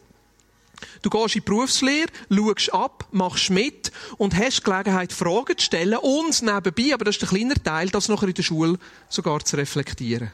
Du 1.03 1.11
gehst 1.11 1.37
in 1.37 1.43
die 1.43 1.51
Berufslehre, 1.51 2.09
schaust 2.31 2.75
ab, 2.75 3.09
machst 3.13 3.51
mit 3.51 3.93
und 4.19 4.37
hast 4.37 4.65
Gelegenheit, 4.65 5.13
Fragen 5.13 5.57
zu 5.57 5.65
stellen 5.65 5.99
und 5.99 6.43
nebenbei, 6.43 6.95
aber 6.95 7.05
das 7.05 7.17
ist 7.17 7.23
ein 7.23 7.29
kleiner 7.29 7.55
Teil, 7.55 7.89
das 7.89 8.09
nachher 8.09 8.29
in 8.29 8.35
der 8.35 8.43
Schule 8.43 8.79
sogar 9.09 9.45
zu 9.45 9.57
reflektieren. 9.57 10.33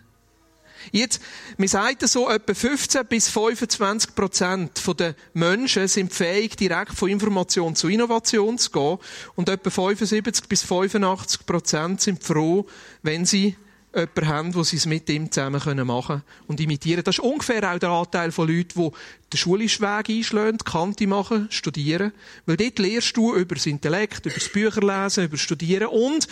Jetzt, 0.92 1.20
wir 1.56 1.68
sagen 1.68 2.06
so, 2.06 2.28
etwa 2.30 2.54
15 2.54 3.06
bis 3.06 3.28
25 3.28 4.14
Prozent 4.14 4.82
der 4.98 5.14
Menschen 5.34 5.88
sind 5.88 6.12
fähig, 6.12 6.56
direkt 6.56 6.92
von 6.92 7.08
Information 7.08 7.74
zu 7.74 7.88
Innovation 7.88 8.56
zu 8.58 8.70
gehen 8.70 8.98
und 9.34 9.48
etwa 9.48 9.70
75 9.70 10.48
bis 10.48 10.62
85 10.62 11.46
Prozent 11.46 12.00
sind 12.00 12.22
froh, 12.22 12.66
wenn 13.02 13.24
sie 13.24 13.56
jemanden 13.96 14.26
haben, 14.28 14.54
wo 14.54 14.62
sie 14.62 14.76
es 14.76 14.86
mit 14.86 15.08
ihm 15.08 15.30
zusammen 15.30 15.60
machen 15.86 16.06
können 16.06 16.22
und 16.46 16.60
imitieren. 16.60 17.02
Das 17.02 17.16
ist 17.16 17.24
ungefähr 17.24 17.72
auch 17.72 17.78
der 17.78 17.90
Anteil 17.90 18.30
von 18.30 18.48
Leuten, 18.48 18.80
die 18.80 18.90
den 19.32 19.38
schulischen 19.38 19.82
Weg 19.82 20.10
einschlagen, 20.10 20.58
Kante 20.58 21.06
machen, 21.06 21.48
studieren. 21.50 22.12
Weil 22.44 22.56
dort 22.56 22.78
lernst 22.78 23.16
du 23.16 23.34
über 23.34 23.54
das 23.54 23.66
Intellekt, 23.66 24.26
über 24.26 24.34
das 24.34 24.48
Bücherlesen, 24.48 25.24
über 25.24 25.36
das 25.36 25.40
Studieren 25.40 25.88
und 25.88 26.28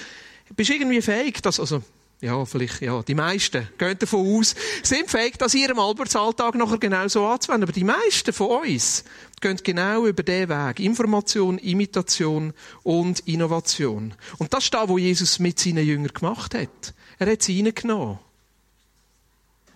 bist 0.54 0.70
irgendwie 0.70 1.00
fähig, 1.00 1.42
dass, 1.42 1.58
also, 1.58 1.82
ja, 2.20 2.44
vielleicht, 2.44 2.80
ja, 2.80 3.02
die 3.02 3.14
meisten 3.14 3.68
gehen 3.76 3.98
davon 3.98 4.38
aus, 4.38 4.54
sind 4.82 5.10
fähig, 5.10 5.36
das 5.36 5.54
ihrem 5.54 5.78
Arbeitsalltag 5.78 6.54
nachher 6.54 6.78
genau 6.78 7.06
so 7.08 7.26
anzuwenden. 7.26 7.64
Aber 7.64 7.72
die 7.72 7.84
meisten 7.84 8.32
von 8.32 8.62
uns 8.62 9.04
gehen 9.40 9.58
genau 9.62 10.06
über 10.06 10.22
diesen 10.22 10.48
Weg. 10.48 10.80
Information, 10.80 11.58
Imitation 11.58 12.52
und 12.82 13.20
Innovation. 13.20 14.14
Und 14.38 14.54
das 14.54 14.64
ist 14.64 14.74
das, 14.74 14.88
was 14.88 15.00
Jesus 15.00 15.38
mit 15.38 15.58
seinen 15.58 15.86
Jüngern 15.86 16.12
gemacht 16.14 16.54
hat. 16.54 16.94
Er 17.18 17.30
hat 17.30 17.42
sie 17.42 17.62
reingenommen. 17.62 18.18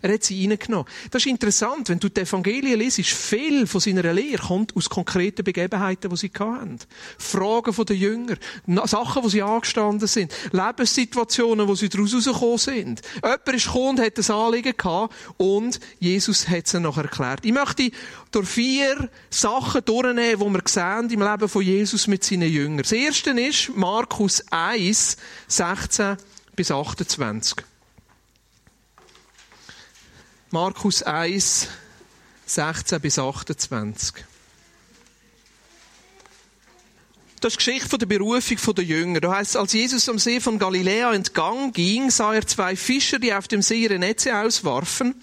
Er 0.00 0.14
hat 0.14 0.22
sie 0.22 0.46
reingenommen. 0.46 0.86
Das 1.10 1.22
ist 1.22 1.30
interessant, 1.30 1.88
wenn 1.88 1.98
du 1.98 2.08
die 2.08 2.20
Evangelien 2.20 2.78
liest, 2.78 3.00
viel 3.00 3.66
von 3.66 3.80
seiner 3.80 4.12
Lehre 4.12 4.46
kommt 4.46 4.76
aus 4.76 4.88
konkreten 4.88 5.42
Begebenheiten, 5.42 6.08
die 6.08 6.16
sie 6.16 6.30
hatten. 6.38 6.78
Fragen 7.18 7.72
von 7.72 7.84
den 7.84 7.96
Jüngern, 7.96 8.38
Sachen, 8.84 9.24
wo 9.24 9.28
sie 9.28 9.42
angestanden 9.42 10.06
sind, 10.06 10.32
Lebenssituationen, 10.52 11.66
wo 11.66 11.74
sie 11.74 11.88
daraus 11.88 12.14
rausgekommen 12.14 12.58
sind. 12.58 13.02
Jemand 13.14 13.48
ist 13.48 13.64
gekommen 13.66 13.88
und 13.88 14.00
hat 14.00 14.18
ein 14.18 14.30
Anliegen 14.30 14.76
gehabt 14.76 15.14
und 15.36 15.80
Jesus 15.98 16.48
hat 16.48 16.66
es 16.66 16.74
ihnen 16.74 16.84
noch 16.84 16.96
erklärt. 16.96 17.44
Ich 17.44 17.52
möchte 17.52 17.90
durch 18.30 18.48
vier 18.48 19.10
Sachen 19.30 19.84
durchnehmen, 19.84 20.38
die 20.38 20.54
wir 20.54 20.62
sehen 20.66 21.10
im 21.10 21.22
Leben 21.22 21.48
von 21.48 21.62
Jesus 21.62 22.06
mit 22.06 22.22
seinen 22.22 22.50
Jüngern. 22.50 22.78
Das 22.82 22.92
erste 22.92 23.30
ist 23.30 23.72
Markus 23.74 24.44
1, 24.50 25.16
16 25.48 26.18
bis 26.58 26.72
28. 26.72 27.64
Markus 30.50 31.04
1, 31.04 31.68
16 32.46 33.00
bis 33.00 33.16
28. 33.16 34.24
Das 37.38 37.52
ist 37.52 37.60
die 37.60 37.64
Geschichte 37.64 37.96
der 37.96 38.06
Berufung 38.06 38.74
der 38.74 38.84
Jünger. 38.84 39.20
Da 39.20 39.36
heißt 39.36 39.56
als 39.56 39.72
Jesus 39.72 40.08
am 40.08 40.18
See 40.18 40.40
von 40.40 40.58
Galiläa 40.58 41.14
entgang 41.14 41.72
ging, 41.72 42.10
sah 42.10 42.34
er 42.34 42.44
zwei 42.44 42.74
Fischer, 42.74 43.20
die 43.20 43.32
auf 43.32 43.46
dem 43.46 43.62
See 43.62 43.84
ihre 43.84 44.00
Netze 44.00 44.36
auswarfen. 44.36 45.14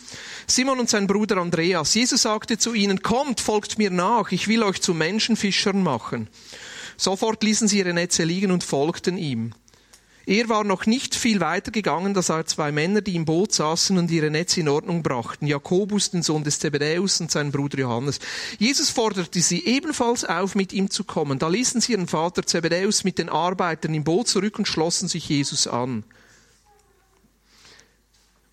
Simon 0.47 0.79
und 0.79 0.89
sein 0.89 1.05
Bruder 1.05 1.35
Andreas. 1.35 1.95
Jesus 1.95 2.21
sagte 2.21 2.57
zu 2.57 2.73
ihnen, 2.73 3.01
kommt, 3.01 3.41
folgt 3.41 3.77
mir 3.77 3.91
nach, 3.91 4.31
ich 4.31 4.47
will 4.47 4.63
euch 4.63 4.81
zu 4.81 4.93
Menschenfischern 4.93 5.83
machen. 5.83 6.29
Sofort 6.95 7.43
ließen 7.43 7.67
sie 7.67 7.79
ihre 7.79 7.93
Netze 7.93 8.23
liegen 8.23 8.53
und 8.53 8.63
folgten 8.63 9.17
ihm. 9.17 9.53
Er 10.27 10.49
war 10.49 10.63
noch 10.63 10.87
nicht 10.87 11.13
viel 11.13 11.39
weiter 11.39 11.69
gegangen, 11.69 12.15
da 12.15 12.21
sah 12.23 12.37
er 12.37 12.45
zwei 12.47 12.71
Männer, 12.71 13.01
die 13.01 13.15
im 13.15 13.25
Boot 13.25 13.53
saßen 13.53 13.97
und 13.97 14.09
ihre 14.09 14.31
Netze 14.31 14.61
in 14.61 14.69
Ordnung 14.69 15.03
brachten. 15.03 15.45
Jakobus, 15.45 16.09
den 16.09 16.23
Sohn 16.23 16.43
des 16.43 16.59
Zebedäus 16.59 17.21
und 17.21 17.29
seinen 17.29 17.51
Bruder 17.51 17.77
Johannes. 17.77 18.19
Jesus 18.57 18.89
forderte 18.89 19.39
sie 19.41 19.63
ebenfalls 19.65 20.25
auf, 20.25 20.55
mit 20.55 20.73
ihm 20.73 20.89
zu 20.89 21.03
kommen. 21.03 21.37
Da 21.37 21.47
ließen 21.47 21.79
sie 21.79 21.91
ihren 21.91 22.07
Vater 22.07 22.43
Zebedäus 22.43 23.03
mit 23.03 23.19
den 23.19 23.29
Arbeitern 23.29 23.93
im 23.93 24.03
Boot 24.03 24.27
zurück 24.27 24.57
und 24.57 24.67
schlossen 24.67 25.07
sich 25.07 25.29
Jesus 25.29 25.67
an. 25.67 26.03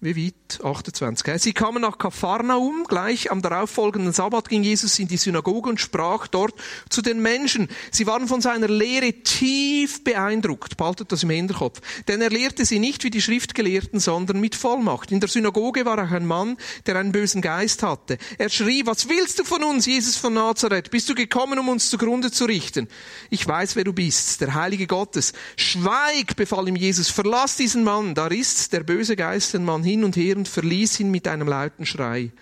Wie 0.04 0.16
weit? 0.16 0.64
28. 0.64 1.40
Sie 1.40 1.52
kamen 1.52 1.80
nach 1.80 1.96
Kapharnaum. 1.96 2.84
Gleich 2.88 3.30
am 3.30 3.40
darauffolgenden 3.40 4.12
Sabbat 4.12 4.48
ging 4.48 4.64
Jesus 4.64 4.98
in 4.98 5.06
die 5.06 5.16
Synagoge 5.16 5.70
und 5.70 5.80
sprach 5.80 6.26
dort 6.26 6.54
zu 6.88 7.02
den 7.02 7.22
Menschen. 7.22 7.68
Sie 7.92 8.06
waren 8.08 8.26
von 8.26 8.40
seiner 8.40 8.66
Lehre 8.66 9.12
tief 9.12 10.02
beeindruckt. 10.02 10.76
Behaltet 10.76 11.12
das 11.12 11.22
im 11.22 11.30
Hinterkopf. 11.30 11.80
Denn 12.08 12.20
er 12.20 12.30
lehrte 12.30 12.64
sie 12.64 12.80
nicht 12.80 13.04
wie 13.04 13.10
die 13.10 13.22
Schriftgelehrten, 13.22 14.00
sondern 14.00 14.40
mit 14.40 14.56
Vollmacht. 14.56 15.12
In 15.12 15.20
der 15.20 15.28
Synagoge 15.28 15.84
war 15.84 16.04
auch 16.04 16.10
ein 16.10 16.26
Mann, 16.26 16.56
der 16.86 16.96
einen 16.96 17.12
bösen 17.12 17.40
Geist 17.40 17.84
hatte. 17.84 18.18
Er 18.38 18.50
schrie, 18.50 18.84
was 18.84 19.08
willst 19.08 19.38
du 19.38 19.44
von 19.44 19.62
uns, 19.62 19.86
Jesus 19.86 20.16
von 20.16 20.34
Nazareth? 20.34 20.90
Bist 20.90 21.08
du 21.08 21.14
gekommen, 21.14 21.60
um 21.60 21.68
uns 21.68 21.90
zugrunde 21.90 22.32
zu 22.32 22.44
richten? 22.46 22.88
Ich 23.30 23.46
weiß, 23.46 23.76
wer 23.76 23.84
du 23.84 23.92
bist, 23.92 24.40
der 24.40 24.54
Heilige 24.54 24.88
Gottes. 24.88 25.32
Schweig, 25.56 26.34
befahl 26.34 26.66
ihm 26.66 26.76
Jesus, 26.76 27.08
verlass 27.08 27.56
diesen 27.56 27.84
Mann. 27.84 28.16
Da 28.16 28.26
ist 28.26 28.72
der 28.72 28.80
böse 28.80 29.14
Geist 29.14 29.54
den 29.54 29.64
Mann 29.64 29.84
hin 29.84 29.91
und 30.00 30.16
her 30.16 30.36
und 30.36 30.48
verließ 30.48 31.00
ihn 31.00 31.10
mit 31.10 31.28
einem 31.28 31.48
lauten 31.48 31.86
Schrei. 31.86 32.32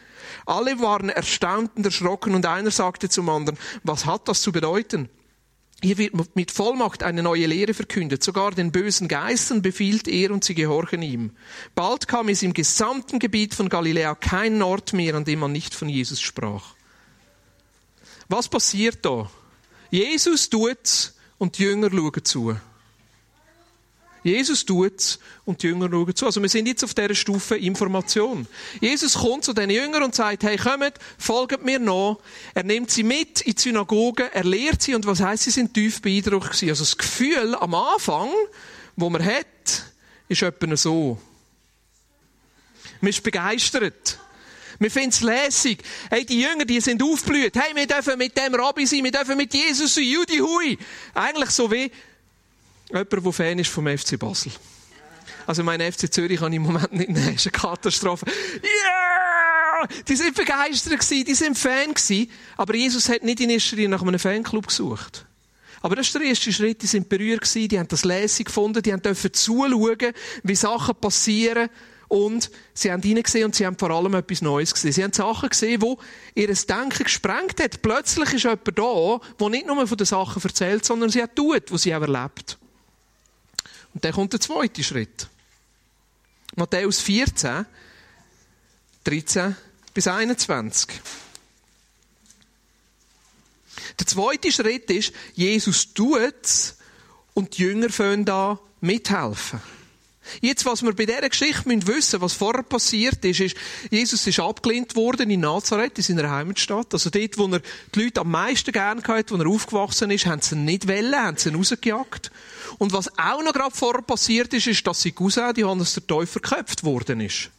Alle 0.47 0.81
waren 0.81 1.09
erstaunt 1.09 1.73
und 1.77 1.85
erschrocken 1.85 2.35
und 2.35 2.47
einer 2.47 2.71
sagte 2.71 3.09
zum 3.09 3.29
anderen, 3.29 3.59
was 3.83 4.07
hat 4.07 4.29
das 4.29 4.43
zu 4.43 4.53
bedeuten? 4.53 5.09
Hier 5.83 5.97
wird 5.97 6.37
mit 6.37 6.51
Vollmacht 6.51 7.03
eine 7.03 7.23
neue 7.23 7.47
Lehre 7.47 7.73
verkündet. 7.73 8.23
Sogar 8.23 8.51
den 8.51 8.71
bösen 8.71 9.09
Geistern 9.09 9.63
befiehlt 9.63 10.09
er 10.09 10.31
und 10.31 10.45
sie 10.45 10.55
gehorchen 10.55 11.01
ihm. 11.01 11.31
Bald 11.75 12.07
kam 12.07 12.29
es 12.29 12.43
im 12.43 12.53
gesamten 12.53 13.19
Gebiet 13.19 13.55
von 13.55 13.71
Galiläa 13.71 14.15
kein 14.15 14.61
Ort 14.61 14.93
mehr, 14.93 15.15
an 15.15 15.25
dem 15.25 15.39
man 15.39 15.53
nicht 15.53 15.75
von 15.75 15.89
Jesus 15.89 16.21
sprach. 16.21 16.75
Was 18.29 18.49
passiert 18.49 19.05
da? 19.05 19.31
Jesus 19.91 20.51
tut's 20.51 21.17
und 21.39 21.57
die 21.59 21.63
Jünger 21.63 21.91
schauen 21.91 22.25
zu. 22.25 22.57
Jesus 24.23 24.67
tut's 24.67 25.19
und 25.45 25.63
die 25.63 25.69
Jünger 25.69 25.89
schauen 25.91 26.15
zu. 26.15 26.27
Also 26.27 26.43
wir 26.43 26.49
sind 26.49 26.67
jetzt 26.67 26.85
auf 26.85 26.95
dieser 26.95 27.15
Stufe 27.15 27.57
Information. 27.57 28.47
Jesus 28.81 29.15
kommt 29.15 29.45
zu 29.45 29.53
den 29.53 29.71
Jüngern 29.71 30.03
und 30.03 30.15
sagt, 30.15 30.43
hey, 30.43 30.57
kommt, 30.57 30.95
folgt 31.19 31.65
mir 31.65 31.79
noch. 31.79 32.21
Er 32.55 32.65
nimmt 32.65 32.91
sie 32.91 33.03
mit 33.03 33.41
in 33.41 33.55
die 33.55 33.61
Synagoge, 33.61 34.31
er 34.33 34.45
lehrt 34.45 34.83
sie 34.83 34.95
und 34.95 35.07
was 35.07 35.21
heisst, 35.21 35.45
sie 35.45 35.51
sind 35.51 35.73
tief 35.73 36.03
beeindruckt 36.03 36.49
gewesen. 36.49 36.69
Also 36.69 36.85
das 36.85 36.99
Gefühl 36.99 37.55
am 37.55 37.75
Anfang, 37.75 38.29
wo 38.97 39.09
man 39.09 39.25
hat, 39.25 39.47
ist 40.29 40.43
etwa 40.43 40.77
so. 40.77 41.19
Man 43.01 43.11
ist 43.11 43.23
begeistert. 43.23 44.19
Wir 44.79 44.91
finden 44.91 45.11
es 45.11 45.21
lässig. 45.21 45.83
Hey, 46.11 46.25
die 46.25 46.41
Jünger, 46.41 46.65
die 46.65 46.81
sind 46.81 47.03
aufgeblüht. 47.03 47.55
Hey, 47.55 47.75
wir 47.75 47.87
dürfen 47.87 48.17
mit 48.17 48.37
dem 48.37 48.55
Rabbi 48.55 48.87
sein, 48.87 49.05
wir 49.05 49.11
dürfen 49.11 49.37
mit 49.37 49.53
Jesus 49.53 49.95
sein, 49.95 50.05
Judi 50.05 50.39
Hui. 50.39 50.79
Eigentlich 51.13 51.51
so 51.51 51.71
wie 51.71 51.91
jemand, 52.91 53.13
der 53.13 53.33
Fan 53.33 53.59
ist 53.59 53.71
vom 53.71 53.87
FC 53.87 54.19
Basel. 54.19 54.53
Also 55.47 55.65
mein 55.65 55.81
FC 55.81 56.13
Zürich 56.13 56.41
kann 56.41 56.53
ich 56.53 56.57
im 56.57 56.63
Moment 56.63 56.93
nicht 56.93 57.11
nehmen, 57.11 57.35
ist 57.35 57.47
eine 57.47 57.53
Katastrophe. 57.53 58.27
Yeah! 58.27 59.89
Die 60.07 60.17
sind 60.17 60.35
begeistert 60.35 61.01
gewesen, 61.01 61.25
die 61.25 61.35
sind 61.35 61.59
Fan 61.59 61.95
gewesen. 61.95 62.31
Aber 62.57 62.75
Jesus 62.75 63.09
hat 63.09 63.23
nicht 63.23 63.41
in 63.41 63.51
erster 63.51 63.77
Linie 63.77 63.91
nach 63.91 64.03
einem 64.03 64.19
Fanclub 64.19 64.67
gesucht. 64.67 65.27
Aber 65.83 65.97
das 65.97 66.07
ist 66.09 66.15
der 66.15 66.23
erste 66.23 66.53
Schritt. 66.53 66.83
Die 66.83 66.87
sind 66.87 67.09
berührt 67.09 67.41
gewesen, 67.41 67.69
die 67.69 67.79
haben 67.79 67.89
das 67.89 68.05
Lesen 68.05 68.45
gefunden, 68.45 68.83
die 68.83 68.93
haben 68.93 69.03
dürfen 69.03 69.33
zuschauen, 69.33 70.13
wie 70.43 70.55
Sachen 70.55 70.95
passieren. 70.97 71.71
Und 72.09 72.51
sie 72.75 72.91
haben 72.91 73.03
hineingesehen 73.03 73.45
und 73.45 73.55
sie 73.55 73.65
haben 73.65 73.79
vor 73.79 73.91
allem 73.91 74.15
etwas 74.15 74.43
Neues 74.43 74.75
gesehen. 74.75 74.93
Sie 74.93 75.03
haben 75.05 75.13
Sachen 75.13 75.49
gesehen, 75.49 75.81
wo 75.81 75.99
ihr 76.35 76.49
Denken 76.49 77.05
gesprengt 77.05 77.63
hat. 77.63 77.83
Plötzlich 77.83 78.35
ist 78.35 78.43
jemand 78.43 78.77
da, 78.77 79.21
der 79.39 79.49
nicht 79.49 79.67
nur 79.67 79.87
von 79.87 79.97
den 79.97 80.07
Sachen 80.07 80.43
erzählt, 80.43 80.85
sondern 80.85 81.11
sie 81.11 81.23
hat 81.23 81.37
tut, 81.37 81.71
was 81.71 81.83
sie 81.83 81.95
auch 81.95 82.03
erlebt. 82.03 82.60
Und 83.95 84.05
dann 84.05 84.13
kommt 84.13 84.33
der 84.33 84.41
zweite 84.41 84.83
Schritt. 84.85 85.29
Matthäus 86.57 87.01
14, 87.01 87.67
13 89.05 89.57
bis 89.95 90.07
21. 90.07 90.89
Der 93.99 94.07
zweite 94.07 94.53
Schritt 94.53 94.91
ist, 94.91 95.13
Jesus 95.35 95.93
tut 95.93 96.35
es 96.43 96.77
und 97.35 97.57
die 97.57 97.63
Jünger 97.63 97.91
fangen 97.91 98.25
da 98.25 98.59
mithelfen. 98.81 99.61
Jetzt, 100.41 100.65
was 100.65 100.83
wir 100.83 100.93
bei 100.93 101.07
dieser 101.07 101.29
Geschichte 101.29 101.67
wissen 101.67 101.83
müssen, 101.87 102.21
was 102.21 102.33
vorher 102.33 102.63
passiert 102.63 103.25
ist, 103.25 103.41
ist, 103.41 103.57
Jesus 103.91 104.27
ist 104.27 104.41
abgelehnt 104.41 104.97
worden 104.97 105.31
in 105.31 105.41
Nazareth, 105.41 105.99
in 105.99 106.05
seiner 106.05 106.31
Heimatstadt. 106.31 106.93
Also 106.93 107.11
dort, 107.11 107.39
wo 107.39 107.47
er 107.49 107.61
die 107.95 108.05
Leute 108.05 108.21
am 108.21 108.31
meisten 108.31 108.73
gern 108.73 109.03
hatte, 109.03 109.35
wo 109.35 109.43
er 109.43 109.49
aufgewachsen 109.49 110.11
ist, 110.11 110.27
haben 110.27 110.41
sie 110.41 110.55
ihn 110.55 110.65
nicht 110.65 110.89
wollen, 110.89 111.15
haben 111.15 111.37
sie 111.37 111.51
ihn 111.51 111.57
rausgejagt. 111.57 112.31
Und 112.79 112.93
was 112.93 113.19
auch 113.19 113.43
noch 113.43 113.53
gerade 113.53 113.75
vorher 113.75 114.03
passiert 114.03 114.53
ist, 114.55 114.67
ist, 114.67 114.87
dass 114.87 115.03
sie 115.03 115.13
Cousin 115.13 115.55
Johannes 115.57 115.95
der 115.95 116.07
Täufer 116.07 116.41
geköpft 116.41 116.85
worden 116.85 117.21
ist. 117.21 117.51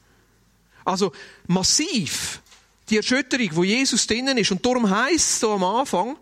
Also, 0.85 1.11
massiv. 1.47 2.41
Die 2.89 2.97
Erschütterung, 2.97 3.49
wo 3.53 3.63
Jesus 3.63 4.07
drinnen 4.07 4.37
ist. 4.37 4.51
Und 4.51 4.65
darum 4.65 4.89
heisst 4.89 5.29
es 5.29 5.39
so 5.39 5.53
am 5.53 5.63
Anfang, 5.63 6.17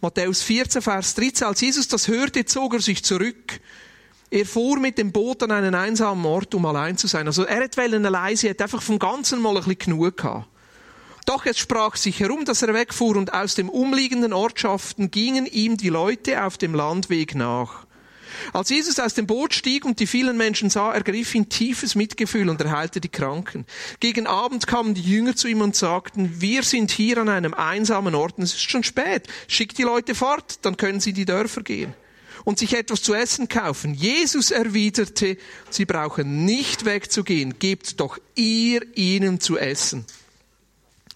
Matthäus 0.00 0.42
14, 0.42 0.82
Vers 0.82 1.14
13, 1.14 1.46
als 1.46 1.60
Jesus 1.60 1.88
das 1.88 2.08
hörte, 2.08 2.44
zog 2.44 2.74
er 2.74 2.80
sich 2.80 3.02
zurück 3.02 3.60
er 4.30 4.44
fuhr 4.44 4.78
mit 4.78 4.98
dem 4.98 5.12
Boot 5.12 5.42
an 5.42 5.52
einen 5.52 5.74
einsamen 5.74 6.24
Ort, 6.26 6.54
um 6.54 6.66
allein 6.66 6.96
zu 6.96 7.06
sein. 7.06 7.26
Also 7.26 7.44
er 7.44 7.62
hat 7.62 7.78
allein 7.78 8.36
sein, 8.36 8.48
er 8.48 8.50
hat 8.50 8.62
einfach 8.62 8.82
vom 8.82 8.98
Ganzen 8.98 9.40
mal 9.40 9.50
ein 9.50 9.62
bisschen 9.64 9.78
genug 9.78 10.16
gehabt. 10.16 10.48
Doch 11.26 11.44
es 11.44 11.58
sprach 11.58 11.96
sich 11.96 12.20
herum, 12.20 12.44
dass 12.44 12.62
er 12.62 12.72
wegfuhr 12.72 13.16
und 13.16 13.34
aus 13.34 13.56
den 13.56 13.68
umliegenden 13.68 14.32
Ortschaften 14.32 15.10
gingen 15.10 15.46
ihm 15.46 15.76
die 15.76 15.88
Leute 15.88 16.44
auf 16.44 16.56
dem 16.56 16.74
Landweg 16.74 17.34
nach. 17.34 17.84
Als 18.52 18.70
Jesus 18.70 19.00
aus 19.00 19.14
dem 19.14 19.26
Boot 19.26 19.54
stieg 19.54 19.84
und 19.84 19.98
die 19.98 20.06
vielen 20.06 20.36
Menschen 20.36 20.70
sah, 20.70 20.92
ergriff 20.92 21.34
ihn 21.34 21.48
tiefes 21.48 21.94
Mitgefühl 21.94 22.48
und 22.48 22.60
erheilte 22.60 23.00
die 23.00 23.08
Kranken. 23.08 23.66
Gegen 23.98 24.26
Abend 24.26 24.66
kamen 24.66 24.94
die 24.94 25.02
Jünger 25.02 25.34
zu 25.34 25.48
ihm 25.48 25.62
und 25.62 25.74
sagten, 25.74 26.40
wir 26.40 26.62
sind 26.62 26.90
hier 26.90 27.18
an 27.18 27.28
einem 27.28 27.54
einsamen 27.54 28.14
Ort 28.14 28.38
und 28.38 28.44
es 28.44 28.54
ist 28.54 28.70
schon 28.70 28.84
spät. 28.84 29.26
Schickt 29.48 29.78
die 29.78 29.84
Leute 29.84 30.14
fort, 30.14 30.58
dann 30.62 30.76
können 30.76 31.00
sie 31.00 31.12
die 31.12 31.24
Dörfer 31.24 31.62
gehen 31.62 31.94
und 32.46 32.60
sich 32.60 32.74
etwas 32.74 33.02
zu 33.02 33.12
essen 33.12 33.48
kaufen. 33.48 33.92
Jesus 33.92 34.52
erwiderte, 34.52 35.36
sie 35.68 35.84
brauchen 35.84 36.44
nicht 36.44 36.84
wegzugehen, 36.84 37.58
gebt 37.58 37.98
doch 37.98 38.18
ihr 38.36 38.82
ihnen 38.96 39.40
zu 39.40 39.58
essen. 39.58 40.06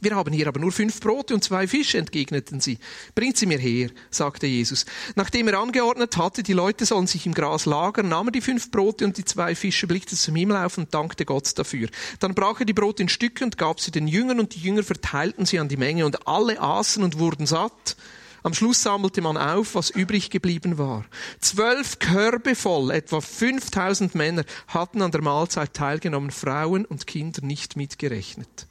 Wir 0.00 0.16
haben 0.16 0.32
hier 0.32 0.48
aber 0.48 0.58
nur 0.58 0.72
fünf 0.72 0.98
Brote 0.98 1.34
und 1.34 1.44
zwei 1.44 1.68
Fische, 1.68 1.98
entgegneten 1.98 2.60
sie. 2.60 2.78
Bringt 3.14 3.36
sie 3.36 3.46
mir 3.46 3.58
her, 3.58 3.90
sagte 4.10 4.48
Jesus. 4.48 4.86
Nachdem 5.14 5.46
er 5.46 5.60
angeordnet 5.60 6.16
hatte, 6.16 6.42
die 6.42 6.52
Leute 6.52 6.84
sollen 6.84 7.06
sich 7.06 7.26
im 7.26 7.34
Gras 7.34 7.64
lagern, 7.64 8.08
nahm 8.08 8.28
er 8.28 8.32
die 8.32 8.40
fünf 8.40 8.72
Brote 8.72 9.04
und 9.04 9.16
die 9.16 9.24
zwei 9.24 9.54
Fische, 9.54 9.86
blickte 9.86 10.16
zum 10.16 10.34
Himmel 10.34 10.56
auf 10.56 10.78
und 10.78 10.92
dankte 10.92 11.24
Gott 11.26 11.56
dafür. 11.56 11.90
Dann 12.18 12.34
brach 12.34 12.58
er 12.58 12.66
die 12.66 12.72
Brote 12.72 13.04
in 13.04 13.08
Stücke 13.08 13.44
und 13.44 13.56
gab 13.56 13.78
sie 13.78 13.92
den 13.92 14.08
Jüngern 14.08 14.40
und 14.40 14.56
die 14.56 14.60
Jünger 14.60 14.82
verteilten 14.82 15.46
sie 15.46 15.60
an 15.60 15.68
die 15.68 15.76
Menge 15.76 16.06
und 16.06 16.26
alle 16.26 16.60
aßen 16.60 17.04
und 17.04 17.20
wurden 17.20 17.46
satt. 17.46 17.96
Am 18.42 18.54
Schluss 18.54 18.82
sammelte 18.82 19.20
man 19.20 19.36
auf, 19.36 19.74
was 19.74 19.90
übrig 19.90 20.30
geblieben 20.30 20.78
war. 20.78 21.04
Zwölf 21.40 21.98
Körbe 21.98 22.54
voll, 22.54 22.90
etwa 22.90 23.20
5000 23.20 24.14
Männer, 24.14 24.44
hatten 24.68 25.02
an 25.02 25.10
der 25.10 25.22
Mahlzeit 25.22 25.74
teilgenommen, 25.74 26.30
Frauen 26.30 26.84
und 26.84 27.06
Kinder 27.06 27.44
nicht 27.44 27.76
mitgerechnet. 27.76 28.66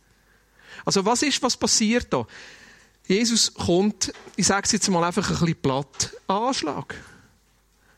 Also 0.86 1.06
was 1.06 1.22
ist, 1.22 1.42
was 1.44 1.58
passiert 1.58 2.12
da? 2.12 2.26
Jesus 3.06 3.54
kommt, 3.54 4.14
ich 4.36 4.48
sage 4.48 4.66
es 4.66 4.72
jetzt 4.72 4.90
mal 4.90 5.04
einfach 5.04 5.28
ein 5.30 5.40
bisschen 5.40 5.62
platt, 5.62 6.16
Anschlag. 6.28 6.96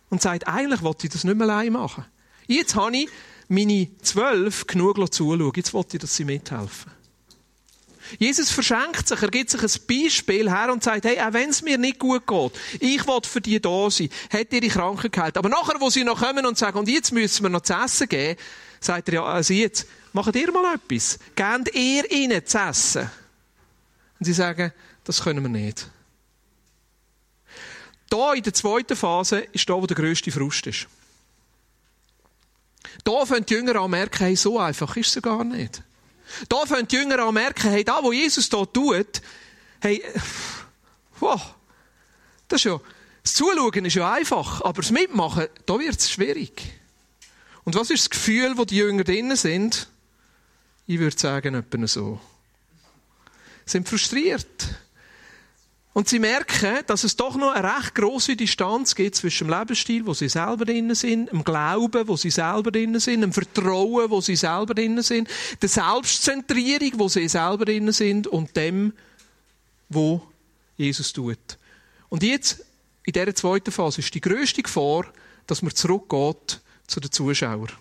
Und 0.09 0.21
sagt, 0.21 0.47
eigentlich 0.47 0.81
wollte 0.81 1.07
ich 1.07 1.13
das 1.13 1.23
nicht 1.23 1.37
mehr 1.37 1.47
allein 1.47 1.73
machen. 1.73 2.05
Jetzt 2.47 2.75
habe 2.75 2.95
ich 2.95 3.09
meine 3.47 3.87
zwölf 4.01 4.67
genug 4.67 5.13
zuschauen. 5.13 5.51
Jetzt 5.55 5.73
wollte 5.73 5.97
ich, 5.97 6.01
dass 6.01 6.15
sie 6.15 6.25
mithelfen. 6.25 6.91
Jesus 8.19 8.51
verschenkt 8.51 9.07
sich, 9.07 9.21
er 9.21 9.29
gibt 9.29 9.49
sich 9.49 9.61
ein 9.61 9.87
Beispiel 9.87 10.49
her 10.49 10.71
und 10.71 10.83
sagt, 10.83 11.05
hey, 11.05 11.19
auch 11.19 11.33
wenn 11.33 11.49
es 11.49 11.61
mir 11.61 11.77
nicht 11.77 11.99
gut 11.99 12.27
geht, 12.27 12.51
ich 12.79 13.07
will 13.07 13.19
für 13.23 13.41
die 13.41 13.59
da 13.59 13.89
sein, 13.89 14.09
hat 14.31 14.51
ihre 14.51 14.67
Kranken 14.67 15.11
geheilt. 15.11 15.37
Aber 15.37 15.49
nachher, 15.49 15.79
wo 15.79 15.89
sie 15.89 16.03
noch 16.03 16.19
kommen 16.19 16.45
und 16.45 16.57
sagen, 16.57 16.77
und 16.77 16.89
jetzt 16.89 17.11
müssen 17.11 17.43
wir 17.43 17.49
noch 17.49 17.61
zu 17.61 17.73
essen 17.73 18.09
geben, 18.09 18.39
sagt 18.79 19.09
er 19.09 19.15
ja, 19.15 19.23
also 19.23 19.53
jetzt, 19.53 19.87
macht 20.13 20.35
ihr 20.35 20.51
mal 20.51 20.75
etwas. 20.75 21.19
Gebt 21.35 21.75
ihr 21.75 22.11
ihnen 22.11 22.45
zu 22.45 22.57
essen. 22.57 23.09
Und 24.19 24.25
sie 24.25 24.33
sagen, 24.33 24.71
das 25.03 25.23
können 25.23 25.43
wir 25.43 25.49
nicht. 25.49 25.89
Da 28.09 28.33
in 28.33 28.43
der 28.43 28.53
zweiten 28.53 28.95
Phase 28.95 29.39
ist 29.53 29.69
da, 29.69 29.73
wo 29.75 29.87
der 29.87 29.95
grösste 29.95 30.31
Frust 30.31 30.67
ist. 30.67 30.87
Da 33.03 33.25
fangen 33.25 33.45
die 33.45 33.53
Jünger 33.53 33.77
an 33.77 33.91
merken, 33.91 34.25
hey, 34.25 34.35
so 34.35 34.59
einfach 34.59 34.97
ist 34.97 35.15
es 35.15 35.23
gar 35.23 35.43
nicht. 35.43 35.81
Da 36.49 36.65
fangen 36.65 36.87
die 36.87 36.95
Jünger 36.95 37.19
an 37.19 37.33
merken, 37.33 37.69
hey, 37.69 37.83
da, 37.83 37.99
wo 38.01 38.11
Jesus 38.11 38.49
da 38.49 38.65
tut, 38.65 39.21
hey, 39.81 40.03
wow, 41.19 41.41
das 42.47 42.61
ist 42.61 42.65
ja, 42.65 42.79
das 43.23 43.33
Zuschauen 43.33 43.85
ist 43.85 43.95
ja 43.95 44.11
einfach, 44.11 44.61
aber 44.61 44.81
das 44.81 44.91
Mitmachen, 44.91 45.47
da 45.65 45.79
wird 45.79 45.99
es 45.99 46.11
schwierig. 46.11 46.61
Und 47.63 47.75
was 47.75 47.89
ist 47.89 48.03
das 48.03 48.09
Gefühl, 48.09 48.57
wo 48.57 48.65
die 48.65 48.77
Jünger 48.77 49.03
drinnen 49.03 49.37
sind? 49.37 49.87
Ich 50.87 50.99
würde 50.99 51.17
sagen, 51.17 51.55
etwa 51.55 51.87
so. 51.87 52.19
Sie 53.65 53.73
sind 53.73 53.87
frustriert. 53.87 54.67
Und 55.93 56.07
sie 56.07 56.19
merken, 56.19 56.79
dass 56.87 57.03
es 57.03 57.17
doch 57.17 57.35
noch 57.35 57.51
eine 57.51 57.67
recht 57.67 57.95
grosse 57.95 58.37
Distanz 58.37 58.95
gibt 58.95 59.15
zwischen 59.15 59.47
dem 59.47 59.59
Lebensstil, 59.59 60.05
wo 60.05 60.13
sie 60.13 60.29
selber 60.29 60.63
drinnen 60.63 60.95
sind, 60.95 61.29
dem 61.31 61.43
Glauben, 61.43 62.07
wo 62.07 62.15
sie 62.15 62.29
selber 62.29 62.71
drinnen 62.71 63.01
sind, 63.01 63.21
dem 63.21 63.33
Vertrauen, 63.33 64.09
wo 64.09 64.21
sie 64.21 64.37
selber 64.37 64.73
drinnen 64.73 65.03
sind, 65.03 65.27
der 65.61 65.67
Selbstzentrierung, 65.67 66.91
wo 66.93 67.09
sie 67.09 67.27
selber 67.27 67.65
drinnen 67.65 67.91
sind 67.91 68.25
und 68.27 68.55
dem, 68.55 68.93
wo 69.89 70.25
Jesus 70.77 71.11
tut. 71.11 71.57
Und 72.07 72.23
jetzt, 72.23 72.63
in 73.03 73.11
dieser 73.11 73.35
zweiten 73.35 73.71
Phase, 73.71 73.99
ist 73.99 74.13
die 74.13 74.21
grösste 74.21 74.63
Gefahr, 74.63 75.05
dass 75.45 75.61
man 75.61 75.75
zurückgeht 75.75 76.61
zu 76.87 77.01
den 77.01 77.11
Zuschauern. 77.11 77.71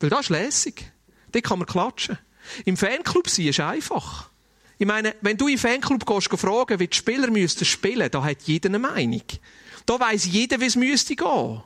Weil 0.00 0.10
das 0.10 0.22
ist 0.22 0.30
lässig. 0.30 0.90
Dort 1.30 1.44
kann 1.44 1.58
man 1.60 1.66
klatschen. 1.66 2.18
Im 2.64 2.76
Fanclub 2.76 3.28
sein 3.28 3.46
ist 3.46 3.60
einfach. 3.60 4.30
Ich 4.78 4.86
meine, 4.86 5.16
wenn 5.20 5.36
du 5.36 5.48
in 5.48 5.58
Fanclub 5.58 6.06
gehst, 6.06 6.28
fragen, 6.28 6.78
wie 6.78 6.86
die 6.86 6.96
Spieler 6.96 7.30
müssten 7.30 7.64
spielen, 7.64 8.10
da 8.10 8.22
hat 8.22 8.42
jeder 8.42 8.68
eine 8.68 8.78
Meinung. 8.78 9.22
Da 9.84 9.98
weiss 9.98 10.24
jeder, 10.24 10.60
wie 10.60 10.66
es 10.66 10.76
müsste 10.76 11.16
gehen. 11.16 11.62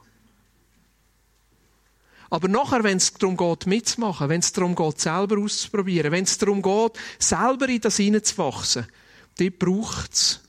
Aber 2.31 2.48
nachher, 2.48 2.83
wenn 2.83 2.96
es 2.96 3.12
darum 3.12 3.37
geht, 3.37 3.66
mitzumachen, 3.66 4.31
wenn 4.31 4.40
es 4.40 4.53
darum 4.53 4.75
geht, 4.75 4.98
selber 4.98 5.38
auszuprobieren, 5.38 6.12
wenn 6.12 6.25
es 6.25 6.38
darum 6.38 6.62
geht, 6.62 6.92
selber 7.18 7.68
in 7.68 7.83
das 7.83 7.98
hineinzuwachsen, 7.98 8.87
dort 9.38 9.59
braucht 9.59 10.14
es 10.14 10.40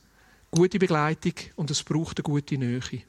gute 0.50 0.80
Begleitung 0.80 1.34
und 1.58 1.70
es 1.72 1.84
braucht 1.84 2.20
eine 2.20 2.24
gute 2.24 2.58
Nähe. 2.58 3.04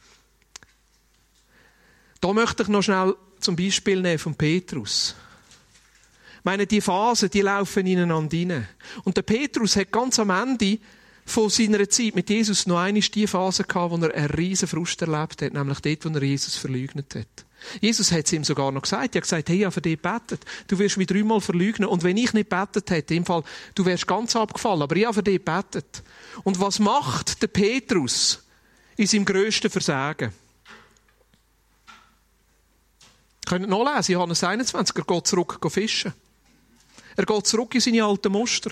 Da 2.20 2.32
möchte 2.32 2.64
ich 2.64 2.68
noch 2.68 2.82
schnell 2.82 3.14
zum 3.38 3.54
Beispiel 3.54 4.00
nehmen 4.00 4.18
von 4.18 4.34
Petrus. 4.34 5.14
Meine, 6.44 6.66
die 6.66 6.83
Phasen, 6.83 7.30
die 7.30 7.40
laufen 7.40 7.87
ineinander 7.87 8.37
rein. 8.37 8.68
Und 9.02 9.16
der 9.16 9.22
Petrus 9.22 9.76
hat 9.76 9.90
ganz 9.90 10.18
am 10.18 10.28
Ende 10.28 10.78
von 11.24 11.48
seiner 11.48 11.88
Zeit 11.88 12.14
mit 12.14 12.28
Jesus 12.28 12.66
noch 12.66 12.78
einmal 12.78 13.00
die 13.00 13.26
Phase 13.26 13.64
gehabt, 13.64 13.90
wo 13.90 13.96
er 13.96 14.14
einen 14.14 14.26
riesen 14.26 14.68
Frust 14.68 15.00
erlebt 15.00 15.40
hat, 15.40 15.54
nämlich 15.54 15.80
dort, 15.80 16.04
wo 16.04 16.11
er 16.11 16.22
Jesus 16.22 16.57
verleugnet 16.57 17.14
hat. 17.14 17.46
Jesus 17.80 18.12
hat 18.12 18.26
es 18.26 18.33
ihm 18.35 18.44
sogar 18.44 18.70
noch 18.72 18.83
gesagt. 18.83 19.14
Er 19.14 19.20
hat 19.20 19.22
gesagt, 19.22 19.48
hey, 19.48 19.57
ich 19.57 19.64
habe 19.64 19.72
für 19.72 19.80
dich 19.80 19.98
betet. 19.98 20.44
Du 20.68 20.78
wirst 20.78 20.98
mich 20.98 21.07
dreimal 21.07 21.40
verleugnen. 21.40 21.88
Und 21.88 22.02
wenn 22.02 22.18
ich 22.18 22.35
nicht 22.35 22.50
betet 22.50 22.90
hätte, 22.90 23.14
im 23.14 23.24
Fall, 23.24 23.42
du 23.74 23.87
wärst 23.87 24.07
ganz 24.07 24.37
abgefallen. 24.37 24.83
Aber 24.83 24.94
ich 24.96 25.07
habe 25.07 25.14
für 25.14 25.22
dich 25.22 25.42
betet. 25.42 26.02
Und 26.42 26.61
was 26.61 26.78
macht 26.78 27.40
der 27.40 27.46
Petrus 27.46 28.44
in 28.98 29.07
seinem 29.07 29.24
grössten 29.24 29.70
Versagen? 29.70 30.30
Könnt 33.46 33.64
ihr 33.64 33.85
nachlesen, 33.85 34.12
Johannes 34.12 34.44
21, 34.44 34.96
er 34.96 35.04
geht 35.04 35.26
zurück 35.26 35.59
fischen. 35.70 36.12
Er 37.16 37.27
geht 37.27 37.46
zurück 37.46 37.74
in 37.74 37.81
seine 37.81 38.05
alten 38.05 38.33
Muster. 38.33 38.70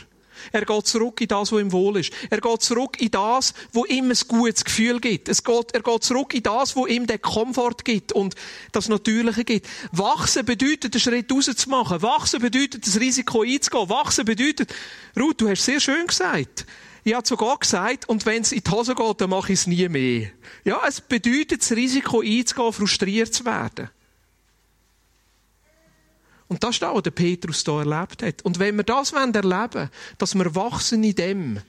Er 0.51 0.65
geht 0.65 0.87
zurück 0.87 1.21
in 1.21 1.29
das, 1.29 1.53
was 1.53 1.61
ihm 1.61 1.73
wohl 1.73 1.99
ist. 1.99 2.13
Er 2.31 2.41
geht 2.41 2.63
zurück 2.63 3.01
in 3.01 3.11
das, 3.11 3.55
wo 3.73 3.85
ihm 3.85 4.11
ein 4.11 4.19
gutes 4.27 4.65
Gefühl 4.65 4.99
gibt. 5.01 5.29
Es 5.29 5.45
geht, 5.45 5.73
er 5.73 5.83
geht 5.83 6.03
zurück 6.03 6.35
in 6.35 6.43
das, 6.43 6.75
wo 6.75 6.87
ihm 6.87 7.07
den 7.07 7.21
Komfort 7.21 7.85
gibt 7.85 8.13
und 8.13 8.35
das 8.73 8.89
Natürliche 8.89 9.45
gibt. 9.45 9.69
Wachsen 9.93 10.45
bedeutet, 10.45 10.95
einen 10.95 11.01
Schritt 11.01 11.31
rauszumachen. 11.31 12.03
Wachsen 12.03 12.41
bedeutet, 12.41 12.87
das 12.87 12.99
Risiko 12.99 13.43
einzugehen. 13.43 13.89
Wachsen 13.89 14.25
bedeutet, 14.25 14.75
Ruth, 15.19 15.41
du 15.41 15.49
hast 15.49 15.65
sehr 15.65 15.81
schön 15.81 16.07
gesagt. 16.07 16.67
Ich 17.05 17.15
habe 17.15 17.27
sogar 17.27 17.59
gesagt, 17.59 18.09
und 18.09 18.25
wenn 18.27 18.43
es 18.43 18.53
in 18.53 18.63
die 18.63 18.71
Hose 18.71 18.95
geht, 18.95 19.21
dann 19.21 19.31
mache 19.31 19.53
ich 19.53 19.61
es 19.61 19.67
nie 19.67 19.89
mehr. 19.89 20.31
Ja, 20.65 20.81
es 20.87 21.01
bedeutet, 21.01 21.63
das 21.63 21.73
Risiko 21.73 22.21
einzugehen, 22.21 22.73
frustriert 22.73 23.35
zu 23.35 23.45
werden. 23.45 23.91
Und 26.53 26.63
das 26.63 26.77
ist 26.77 26.83
das, 26.83 26.95
was 26.95 27.03
der 27.03 27.13
Petrus 27.13 27.65
hier 27.65 27.79
erlebt 27.79 28.23
hat. 28.23 28.43
Und 28.43 28.59
wenn 28.59 28.77
wir 28.77 28.85
das 28.85 29.11
erleben 29.13 29.43
wollen, 29.43 29.91
dass 30.19 30.35
wir 30.35 30.55
wachsen 30.55 31.03
in 31.03 31.15
dem, 31.15 31.61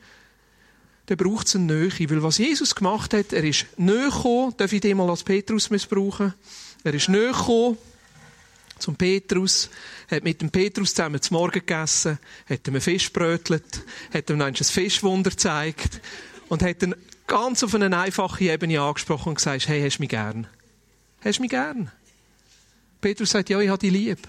dann 1.05 1.17
braucht 1.17 1.47
es 1.47 1.55
eine 1.55 1.87
Nähe. 1.87 2.09
Weil 2.09 2.21
was 2.21 2.37
Jesus 2.37 2.75
gemacht 2.75 3.13
hat, 3.13 3.31
er 3.31 3.45
ist 3.45 3.65
näher 3.77 4.09
gekommen, 4.09 4.53
darf 4.57 4.73
ich 4.73 4.81
den 4.81 4.97
mal 4.97 5.09
als 5.09 5.23
Petrus 5.23 5.69
missbrauchen? 5.69 6.33
Er 6.83 6.93
ist 6.93 7.07
näher 7.07 7.31
gekommen 7.31 7.77
zum 8.77 8.97
Petrus, 8.97 9.69
hat 10.11 10.25
mit 10.25 10.41
dem 10.41 10.51
Petrus 10.51 10.93
zusammen 10.93 11.21
zum 11.21 11.37
Morgen 11.37 11.53
gegessen, 11.53 12.19
hat 12.49 12.67
ihm 12.67 12.75
ein 12.75 12.81
Fisch 12.81 13.13
brötelt, 13.13 13.85
hat 14.13 14.29
ihm 14.29 14.41
ein 14.41 14.53
Fischwunder 14.53 15.29
gezeigt 15.29 16.01
und 16.49 16.61
hat 16.61 16.83
ihn 16.83 16.93
ganz 17.25 17.63
auf 17.63 17.73
eine 17.73 17.97
einfache 17.97 18.43
Ebene 18.43 18.81
angesprochen 18.81 19.29
und 19.29 19.35
gesagt, 19.35 19.69
hey, 19.69 19.81
hast 19.81 19.99
du 19.99 20.01
mich 20.01 20.09
gern? 20.09 20.45
Hast 21.21 21.37
du 21.37 21.43
mich 21.43 21.51
gern? 21.51 21.89
Petrus 22.99 23.29
sagt, 23.29 23.49
ja, 23.49 23.61
ich 23.61 23.69
habe 23.69 23.79
dich 23.79 23.91
lieb. 23.91 24.19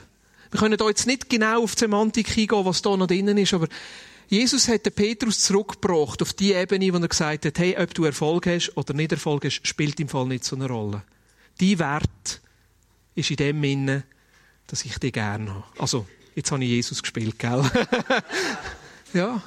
Wir 0.55 0.61
können 0.61 0.79
da 0.79 0.87
jetzt 0.87 1.09
nicht 1.09 1.29
genau 1.29 1.65
auf 1.65 1.75
die 1.75 1.81
Semantik 1.81 2.29
eingehen, 2.39 2.65
was 2.65 2.81
da 2.81 2.97
noch 2.97 3.09
drinnen 3.09 3.37
ist, 3.39 3.55
aber 3.55 3.67
Jesus 4.29 4.69
hat 4.69 4.87
den 4.87 4.93
Petrus 4.93 5.41
zurückgebracht 5.41 6.23
auf 6.23 6.33
die 6.33 6.53
Ebene, 6.53 6.95
wo 6.95 6.99
er 6.99 7.09
gesagt 7.09 7.45
hat, 7.45 7.59
hey, 7.59 7.77
ob 7.77 7.93
du 7.93 8.05
Erfolg 8.05 8.47
hast 8.47 8.71
oder 8.77 8.95
nicht 8.95 9.11
Erfolg 9.11 9.47
hast, 9.47 9.67
spielt 9.67 9.99
im 9.99 10.09
Fall 10.09 10.27
nicht 10.27 10.45
so 10.45 10.55
eine 10.55 10.69
Rolle. 10.69 11.03
Dein 11.59 11.81
Wert 11.81 12.41
ist 13.17 13.33
in 13.33 13.37
dem 13.37 13.61
Sinne, 13.63 14.05
dass 14.69 14.85
ich 14.85 14.97
dich 14.99 15.13
gerne 15.13 15.53
habe. 15.53 15.65
Also, 15.77 16.07
jetzt 16.37 16.53
habe 16.53 16.63
ich 16.63 16.71
Jesus 16.71 17.03
gespielt, 17.03 17.37
gell? 17.37 17.69
ja. 19.13 19.43